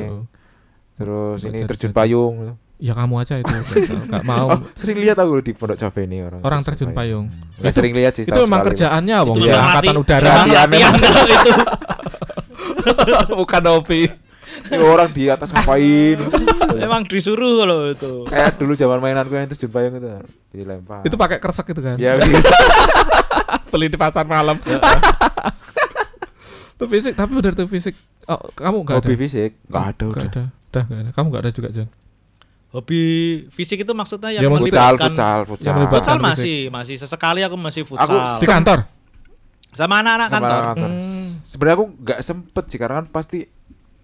Terus 0.99 1.41
ini 1.47 1.63
terjun 1.65 1.95
payung. 1.95 2.59
Ya 2.79 2.95
kamu 2.95 3.15
aja 3.19 3.35
itu. 3.39 3.51
Enggak 3.91 4.23
mau. 4.31 4.55
Oh, 4.55 4.61
sering 4.75 4.99
lihat 4.99 5.19
aku 5.19 5.39
di 5.41 5.51
Pondok 5.51 5.79
Cafe 5.79 6.07
ini 6.07 6.23
orang. 6.23 6.43
Orang 6.43 6.61
terjun 6.63 6.91
payung. 6.91 7.27
Ya, 7.59 7.71
sering 7.71 7.91
lihat 7.91 8.15
sih. 8.15 8.23
itu 8.23 8.31
setahun 8.31 8.47
memang 8.47 8.63
kerjaannya 8.67 9.17
wong 9.25 9.37
Itu 9.37 9.47
ya, 9.47 9.59
angkatan 9.59 9.97
udara. 9.97 10.27
latihan 10.43 10.69
memang. 10.75 10.95
itu. 10.95 11.53
Bukan 13.33 13.63
hobi. 13.69 14.03
Ya, 14.69 14.79
orang 14.79 15.11
di 15.11 15.27
atas 15.27 15.51
ngapain? 15.51 16.19
Memang 16.75 17.03
disuruh 17.03 17.63
kalau 17.63 17.89
itu. 17.89 18.27
Kayak 18.27 18.59
dulu 18.59 18.75
zaman 18.75 18.99
mainanku 18.99 19.33
yang 19.33 19.47
terjun 19.49 19.71
payung 19.71 19.95
itu 19.97 20.09
dilempar. 20.51 21.03
Itu 21.03 21.15
pakai 21.15 21.39
kresek 21.39 21.71
itu 21.71 21.81
kan. 21.81 21.95
ya 21.97 22.19
beli 23.71 23.87
di 23.87 23.99
pasar 23.99 24.25
malam. 24.25 24.57
itu 26.75 26.85
fisik, 26.87 27.15
tapi 27.15 27.35
benar 27.35 27.53
tuh 27.53 27.67
fisik. 27.67 27.95
Oh, 28.25 28.39
kamu 28.53 28.83
enggak 28.83 28.97
ada. 28.97 29.03
hobi 29.03 29.15
fisik 29.17 29.51
nggak 29.67 29.85
ada 29.89 30.05
udah. 30.07 30.25
ada. 30.27 30.45
Udah 30.69 30.83
enggak 30.85 30.99
ada. 30.99 31.11
Kamu 31.13 31.27
enggak 31.29 31.43
ada 31.43 31.53
juga, 31.53 31.69
Jan. 31.71 31.89
Hobi 32.69 33.01
fisik 33.49 33.81
itu 33.81 33.93
maksudnya 33.93 34.29
yang 34.31 34.45
Ya, 34.45 34.49
Futsal, 34.51 34.95
futsal, 34.95 35.41
futsal. 35.43 35.65
Yang 35.65 35.77
melibatkan 35.79 35.97
Futsal 35.97 36.17
fisik. 36.19 36.29
masih, 36.29 36.57
masih 36.69 36.95
sesekali 36.99 37.41
aku 37.41 37.57
masih 37.57 37.83
futsal. 37.83 38.05
Aku 38.05 38.17
Di 38.37 38.47
kantor. 38.47 38.79
sama 39.71 39.95
anak-anak 39.99 40.29
Sama 40.29 40.37
kantor. 40.39 40.61
kantor. 40.67 40.91
Hmm. 40.91 41.29
Sebenarnya 41.43 41.77
aku 41.77 41.87
nggak 41.99 42.21
sempet 42.21 42.65
sih 42.67 42.79
karena 42.79 42.95
kan 42.99 43.07
pasti 43.09 43.39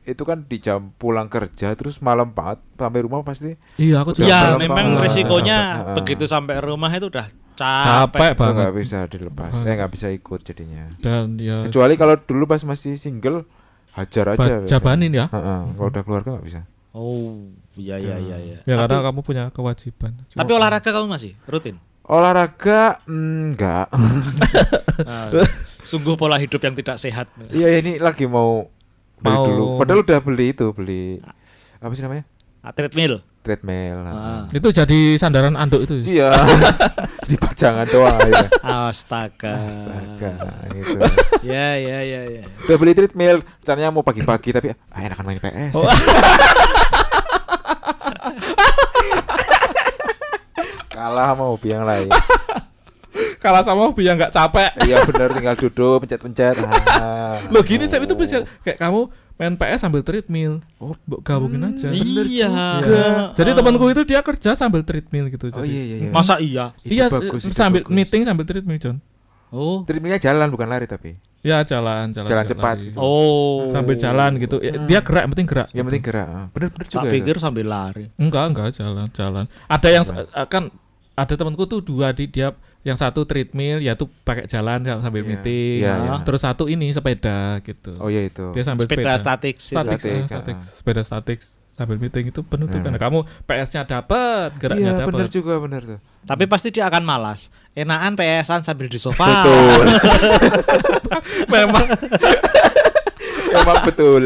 itu 0.03 0.23
kan 0.23 0.39
di 0.43 0.57
jam 0.59 0.93
pulang 0.95 1.27
kerja 1.27 1.73
terus 1.73 1.97
malam 1.99 2.29
banget 2.29 2.61
sampai 2.75 3.01
rumah 3.01 3.21
pasti 3.21 3.57
Iya, 3.75 4.01
aku 4.01 4.13
juga. 4.15 4.29
Ya, 4.29 4.41
memang 4.55 4.97
banget. 4.97 5.01
resikonya 5.03 5.59
Capek. 5.75 5.95
begitu 5.97 6.25
sampai 6.27 6.55
rumah 6.59 6.89
itu 6.91 7.07
udah 7.07 7.27
capek 7.55 8.17
capek. 8.17 8.33
banget. 8.35 8.57
nggak 8.59 8.75
bisa 8.75 8.99
dilepas. 9.07 9.53
Eh 9.59 9.75
nggak 9.75 9.91
bisa 9.91 10.07
ikut 10.09 10.41
jadinya. 10.43 10.85
Dan 10.99 11.37
ya 11.37 11.65
Kecuali 11.65 11.95
kalau 11.95 12.17
dulu 12.19 12.45
pas 12.47 12.61
masih 12.63 12.97
single 12.97 13.45
hajar 13.95 14.35
aja. 14.35 14.55
jabanin 14.67 15.13
ya. 15.15 15.27
Heeh, 15.31 15.61
Kalau 15.79 15.89
udah 15.91 16.03
keluarga 16.03 16.29
nggak 16.37 16.47
bisa. 16.47 16.61
Oh, 16.95 17.51
iya 17.75 17.99
iya 17.99 18.17
iya 18.23 18.37
iya. 18.39 18.59
Ya 18.63 18.75
Tapi- 18.79 18.81
karena 18.87 18.99
kamu 19.11 19.21
punya 19.27 19.45
kewajiban. 19.51 20.15
Tapi 20.31 20.51
olahraga 20.55 20.91
kamu 20.91 21.07
masih 21.11 21.33
rutin. 21.47 21.77
Olahraga 22.05 23.03
mm, 23.09 23.55
enggak. 23.55 23.87
Ah, 24.95 25.27
sungguh 25.83 26.15
pola 26.15 26.39
hidup 26.39 26.63
yang 26.63 26.79
tidak 26.79 27.03
sehat. 27.03 27.27
Iya 27.51 27.83
ini 27.83 27.99
lagi 27.99 28.31
mau 28.31 28.71
dari 29.19 29.35
Mau- 29.35 29.43
dulu. 29.43 29.65
Padahal 29.83 30.07
udah 30.07 30.19
beli 30.23 30.55
itu 30.55 30.71
beli 30.71 31.19
apa 31.83 31.91
sih 31.99 32.03
namanya 32.07 32.23
treadmill. 32.79 33.19
Treadmill. 33.45 34.09
Ah. 34.09 34.49
itu 34.49 34.69
jadi 34.73 35.21
sandaran 35.21 35.53
anduk 35.61 35.85
itu. 35.85 36.01
Iya. 36.17 36.33
Jadi 37.25 37.37
pajangan 37.41 37.89
doang 37.89 38.21
ya. 38.29 38.49
Astaga. 38.61 39.69
Astaga 39.69 40.33
gitu. 40.73 40.97
Ya 41.45 41.77
ya 41.77 42.01
ya 42.05 42.21
ya. 42.41 42.43
Udah 42.69 42.77
beli 42.77 42.93
treadmill, 42.97 43.41
rencananya 43.61 43.89
mau 43.93 44.05
pagi-pagi 44.05 44.53
tapi 44.53 44.73
ah 44.73 45.01
enakan 45.01 45.25
main 45.29 45.41
PS. 45.41 45.73
Oh. 45.77 45.89
Kalah 50.95 51.37
sama 51.37 51.45
hobi 51.53 51.69
yang 51.69 51.85
lain. 51.85 52.09
Kalah 53.43 53.61
sama 53.61 53.85
hobi 53.85 54.09
yang 54.09 54.17
nggak 54.17 54.33
capek. 54.33 54.73
Iya 54.89 55.05
bener 55.05 55.29
tinggal 55.37 55.57
duduk 55.59 56.05
pencet-pencet. 56.07 56.57
Ah. 56.95 57.37
Lo 57.51 57.61
gini 57.67 57.85
saya 57.91 58.07
itu 58.07 58.15
bisa 58.15 58.47
kayak 58.63 58.79
kamu 58.79 59.11
main 59.35 59.55
PS 59.55 59.81
sambil 59.81 60.01
treadmill. 60.01 60.63
Oh, 60.79 60.95
gabungin 61.21 61.63
aja. 61.65 61.91
bener 61.91 62.25
iya. 62.25 62.49
juga. 62.79 63.05
Jadi 63.35 63.51
Ah. 63.51 63.57
temanku 63.57 63.85
itu 63.89 64.03
dia 64.05 64.21
kerja 64.21 64.55
sambil 64.55 64.81
treadmill 64.81 65.27
gitu. 65.27 65.51
Oh 65.51 65.59
jadi. 65.59 65.67
iya 65.67 65.83
iya 65.85 65.97
iya. 66.01 66.11
Masa 66.11 66.39
iya? 66.39 66.71
Itu 66.81 66.93
Iya, 66.93 67.05
bagus, 67.09 67.43
itu 67.43 67.51
sambil 67.51 67.83
bagus. 67.83 67.91
meeting 67.91 68.23
sambil 68.23 68.45
treadmill, 68.45 68.79
John. 68.79 68.97
Oh. 69.51 69.83
Treadmillnya 69.83 70.19
jalan 70.19 70.51
bukan 70.51 70.67
lari 70.67 70.87
tapi. 70.87 71.15
Ya 71.41 71.61
jalan, 71.61 72.11
jalan. 72.11 72.27
Jalan 72.27 72.41
nggak 72.41 72.51
cepat 72.51 72.75
lari. 72.75 72.87
gitu. 72.89 72.99
Oh. 72.99 73.69
Sambil 73.69 73.95
jalan 73.95 74.31
gitu. 74.39 74.57
Ya, 74.59 74.73
Dia 74.81 75.01
gerak, 75.03 75.23
yang 75.23 75.33
penting 75.35 75.49
gerak. 75.51 75.69
Yang 75.71 75.85
penting 75.85 76.05
gerak. 76.05 76.27
Ah, 76.27 76.47
Bener-bener 76.51 76.87
juga. 76.87 76.97
Tak 76.97 77.05
itu. 77.05 77.15
pikir 77.15 77.35
sambil 77.37 77.67
lari. 77.67 78.05
Enggak, 78.17 78.45
enggak 78.49 78.67
jalan, 78.73 79.07
jalan. 79.11 79.45
Ada 79.67 79.89
yang 79.91 80.05
eh, 80.09 80.47
kan 80.47 80.63
ada 81.15 81.35
temanku 81.35 81.63
tuh 81.65 81.79
dua 81.79 82.11
di 82.11 82.27
dia 82.27 82.51
yang 82.85 82.95
satu 82.95 83.25
treadmill 83.25 83.81
ya 83.81 83.97
tuh 83.97 84.13
pakai 84.23 84.45
jalan 84.45 84.81
ya, 84.81 85.01
sambil 85.01 85.21
Iya, 85.21 85.29
meeting. 85.31 85.79
iya, 85.81 85.95
iya. 85.99 86.21
Terus 86.21 86.41
satu 86.41 86.65
ini 86.65 86.89
sepeda 86.89 87.59
gitu. 87.61 87.97
Oh 87.97 88.07
iya 88.07 88.23
itu. 88.23 88.53
Dia 88.53 88.61
sambil 88.63 88.85
Sepeda 88.85 89.01
sepeda. 89.11 89.17
statik. 89.19 89.57
statik, 89.57 89.99
Statik, 89.99 90.25
statik, 90.27 90.57
ah. 90.57 90.61
sepeda 90.61 91.03
statik 91.03 91.39
sambil 91.71 91.97
meeting 91.97 92.29
itu 92.29 92.39
penuh 92.41 92.69
tuh 92.69 92.79
Nah. 92.79 92.87
karena 92.87 93.01
kamu 93.01 93.19
PS-nya 93.43 93.83
dapat, 93.83 94.55
geraknya 94.55 94.95
Iya 94.95 95.03
bener 95.03 95.27
dapat. 95.27 95.33
juga 95.33 95.55
bener 95.59 95.83
tuh. 95.83 95.99
Tapi 96.23 96.45
pasti 96.45 96.69
dia 96.71 96.85
akan 96.85 97.03
malas. 97.03 97.49
Enakan 97.73 98.15
PS-an 98.15 98.63
sambil 98.63 98.87
di 98.87 98.97
sofa. 98.97 99.27
Betul. 99.43 99.85
Memang 101.53 101.85
Emang 103.51 103.79
betul. 103.83 104.23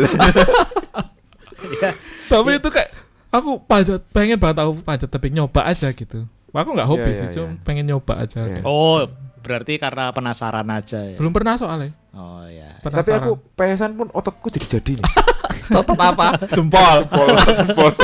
Iya. 1.58 1.90
tapi 2.26 2.50
itu 2.54 2.68
kayak 2.68 2.90
aku 3.28 3.60
panjat 3.60 4.00
pengen 4.08 4.36
banget 4.36 4.56
tahu 4.58 4.70
panjat 4.80 5.08
tebing 5.08 5.34
nyoba 5.34 5.64
aja 5.64 5.88
gitu. 5.90 6.24
Aku 6.50 6.70
nggak 6.72 6.88
hobi 6.88 7.10
Iya, 7.12 7.14
sih, 7.14 7.26
iya, 7.28 7.34
cuma 7.36 7.46
iya. 7.48 7.60
pengen 7.62 7.84
nyoba 7.86 8.12
aja. 8.18 8.40
Iya. 8.40 8.60
kayak. 8.60 8.64
Oh, 8.64 9.04
berarti 9.38 9.72
karena 9.76 10.10
penasaran 10.10 10.66
aja 10.68 11.00
ya. 11.04 11.16
Belum 11.16 11.30
pernah 11.30 11.54
soalnya. 11.54 11.92
Oh 12.12 12.42
ya. 12.44 12.80
Tapi 12.80 13.04
Penasaran. 13.04 13.20
aku 13.22 13.30
PS-an 13.54 13.92
pun 13.94 14.08
ototku 14.10 14.48
jadi-jadi 14.48 14.98
nih. 14.98 15.04
Totot 15.70 15.94
apa? 15.94 16.34
Jempol. 16.50 17.04
Jempol, 17.04 17.28
jempol. 17.54 17.92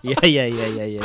Iya 0.00 0.16
iya 0.24 0.44
iya 0.48 0.66
iya 0.66 0.84
iya. 0.96 1.02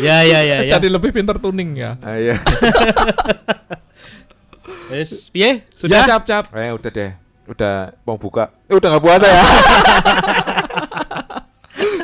Ya 0.00 0.16
ya 0.24 0.40
ya 0.40 0.56
ya. 0.64 0.70
Jadi 0.72 0.88
lebih 0.88 1.12
pinter 1.12 1.36
tuning 1.36 1.76
ya. 1.76 2.00
Ah, 2.00 2.16
iya. 2.16 2.40
Wis, 4.88 5.28
piye? 5.28 5.60
Ya 5.60 5.76
Sudah? 5.76 6.00
siap 6.08 6.22
siap. 6.24 6.44
Eh 6.56 6.72
udah 6.72 6.88
deh. 6.88 7.12
udah 7.44 7.92
mau 8.08 8.16
buka. 8.16 8.48
Eh, 8.64 8.72
udah 8.72 8.88
nggak 8.88 9.04
puasa 9.04 9.28
ya? 9.28 9.44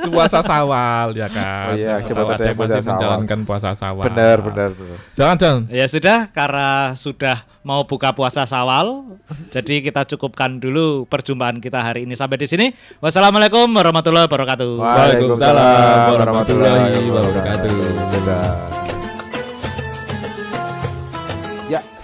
Puasa 0.06 0.38
sawal 0.40 1.10
ya 1.12 1.26
kan. 1.26 1.66
Oh 1.70 1.74
iya, 1.74 1.98
Siapa 1.98 2.06
siapa 2.06 2.20
tahu 2.20 2.28
tahu 2.28 2.36
ada 2.38 2.44
yang 2.44 2.54
masih 2.54 2.58
puasa 2.58 2.78
sawal. 2.78 2.92
menjalankan 2.94 3.38
puasa 3.42 3.70
sawal. 3.74 4.04
benar, 4.06 4.36
benar, 4.38 4.70
benar. 4.72 4.98
Jangan. 5.12 5.56
Ya 5.68 5.86
sudah, 5.90 6.18
karena 6.30 6.68
sudah 6.94 7.36
mau 7.66 7.84
buka 7.84 8.16
puasa 8.16 8.48
Sawal, 8.48 9.04
jadi 9.52 9.84
kita 9.84 10.08
cukupkan 10.08 10.56
dulu 10.56 11.04
perjumpaan 11.04 11.60
kita 11.60 11.84
hari 11.84 12.08
ini 12.08 12.16
sampai 12.16 12.40
di 12.40 12.48
sini. 12.48 12.66
Wassalamualaikum 13.02 13.68
warahmatullahi 13.68 14.24
wabarakatuh. 14.24 14.70
Waalaikumsalam 14.80 16.16
warahmatullahi 16.16 16.96
wabarakatuh. 17.12 17.72
Dadah. 18.08 18.77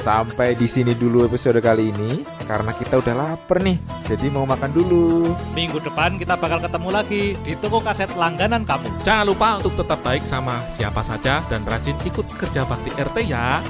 Sampai 0.05 0.53
di 0.53 0.69
sini 0.69 0.93
dulu 0.93 1.25
episode 1.25 1.57
kali 1.65 1.89
ini 1.89 2.21
karena 2.45 2.77
kita 2.77 3.01
udah 3.01 3.15
lapar 3.17 3.65
nih. 3.65 3.81
Jadi 4.05 4.29
mau 4.29 4.45
makan 4.45 4.69
dulu. 4.69 5.33
Minggu 5.57 5.81
depan 5.81 6.21
kita 6.21 6.37
bakal 6.37 6.61
ketemu 6.61 6.89
lagi 6.93 7.23
di 7.41 7.57
toko 7.57 7.81
kaset 7.81 8.13
langganan 8.13 8.69
kamu. 8.69 8.93
Jangan 9.01 9.25
lupa 9.25 9.57
untuk 9.57 9.81
tetap 9.81 10.05
baik 10.05 10.29
sama 10.29 10.61
siapa 10.69 11.01
saja 11.01 11.41
dan 11.49 11.65
rajin 11.65 11.97
ikut 12.05 12.29
kerja 12.37 12.69
bakti 12.69 12.93
RT 12.93 13.17
ya. 13.25 13.65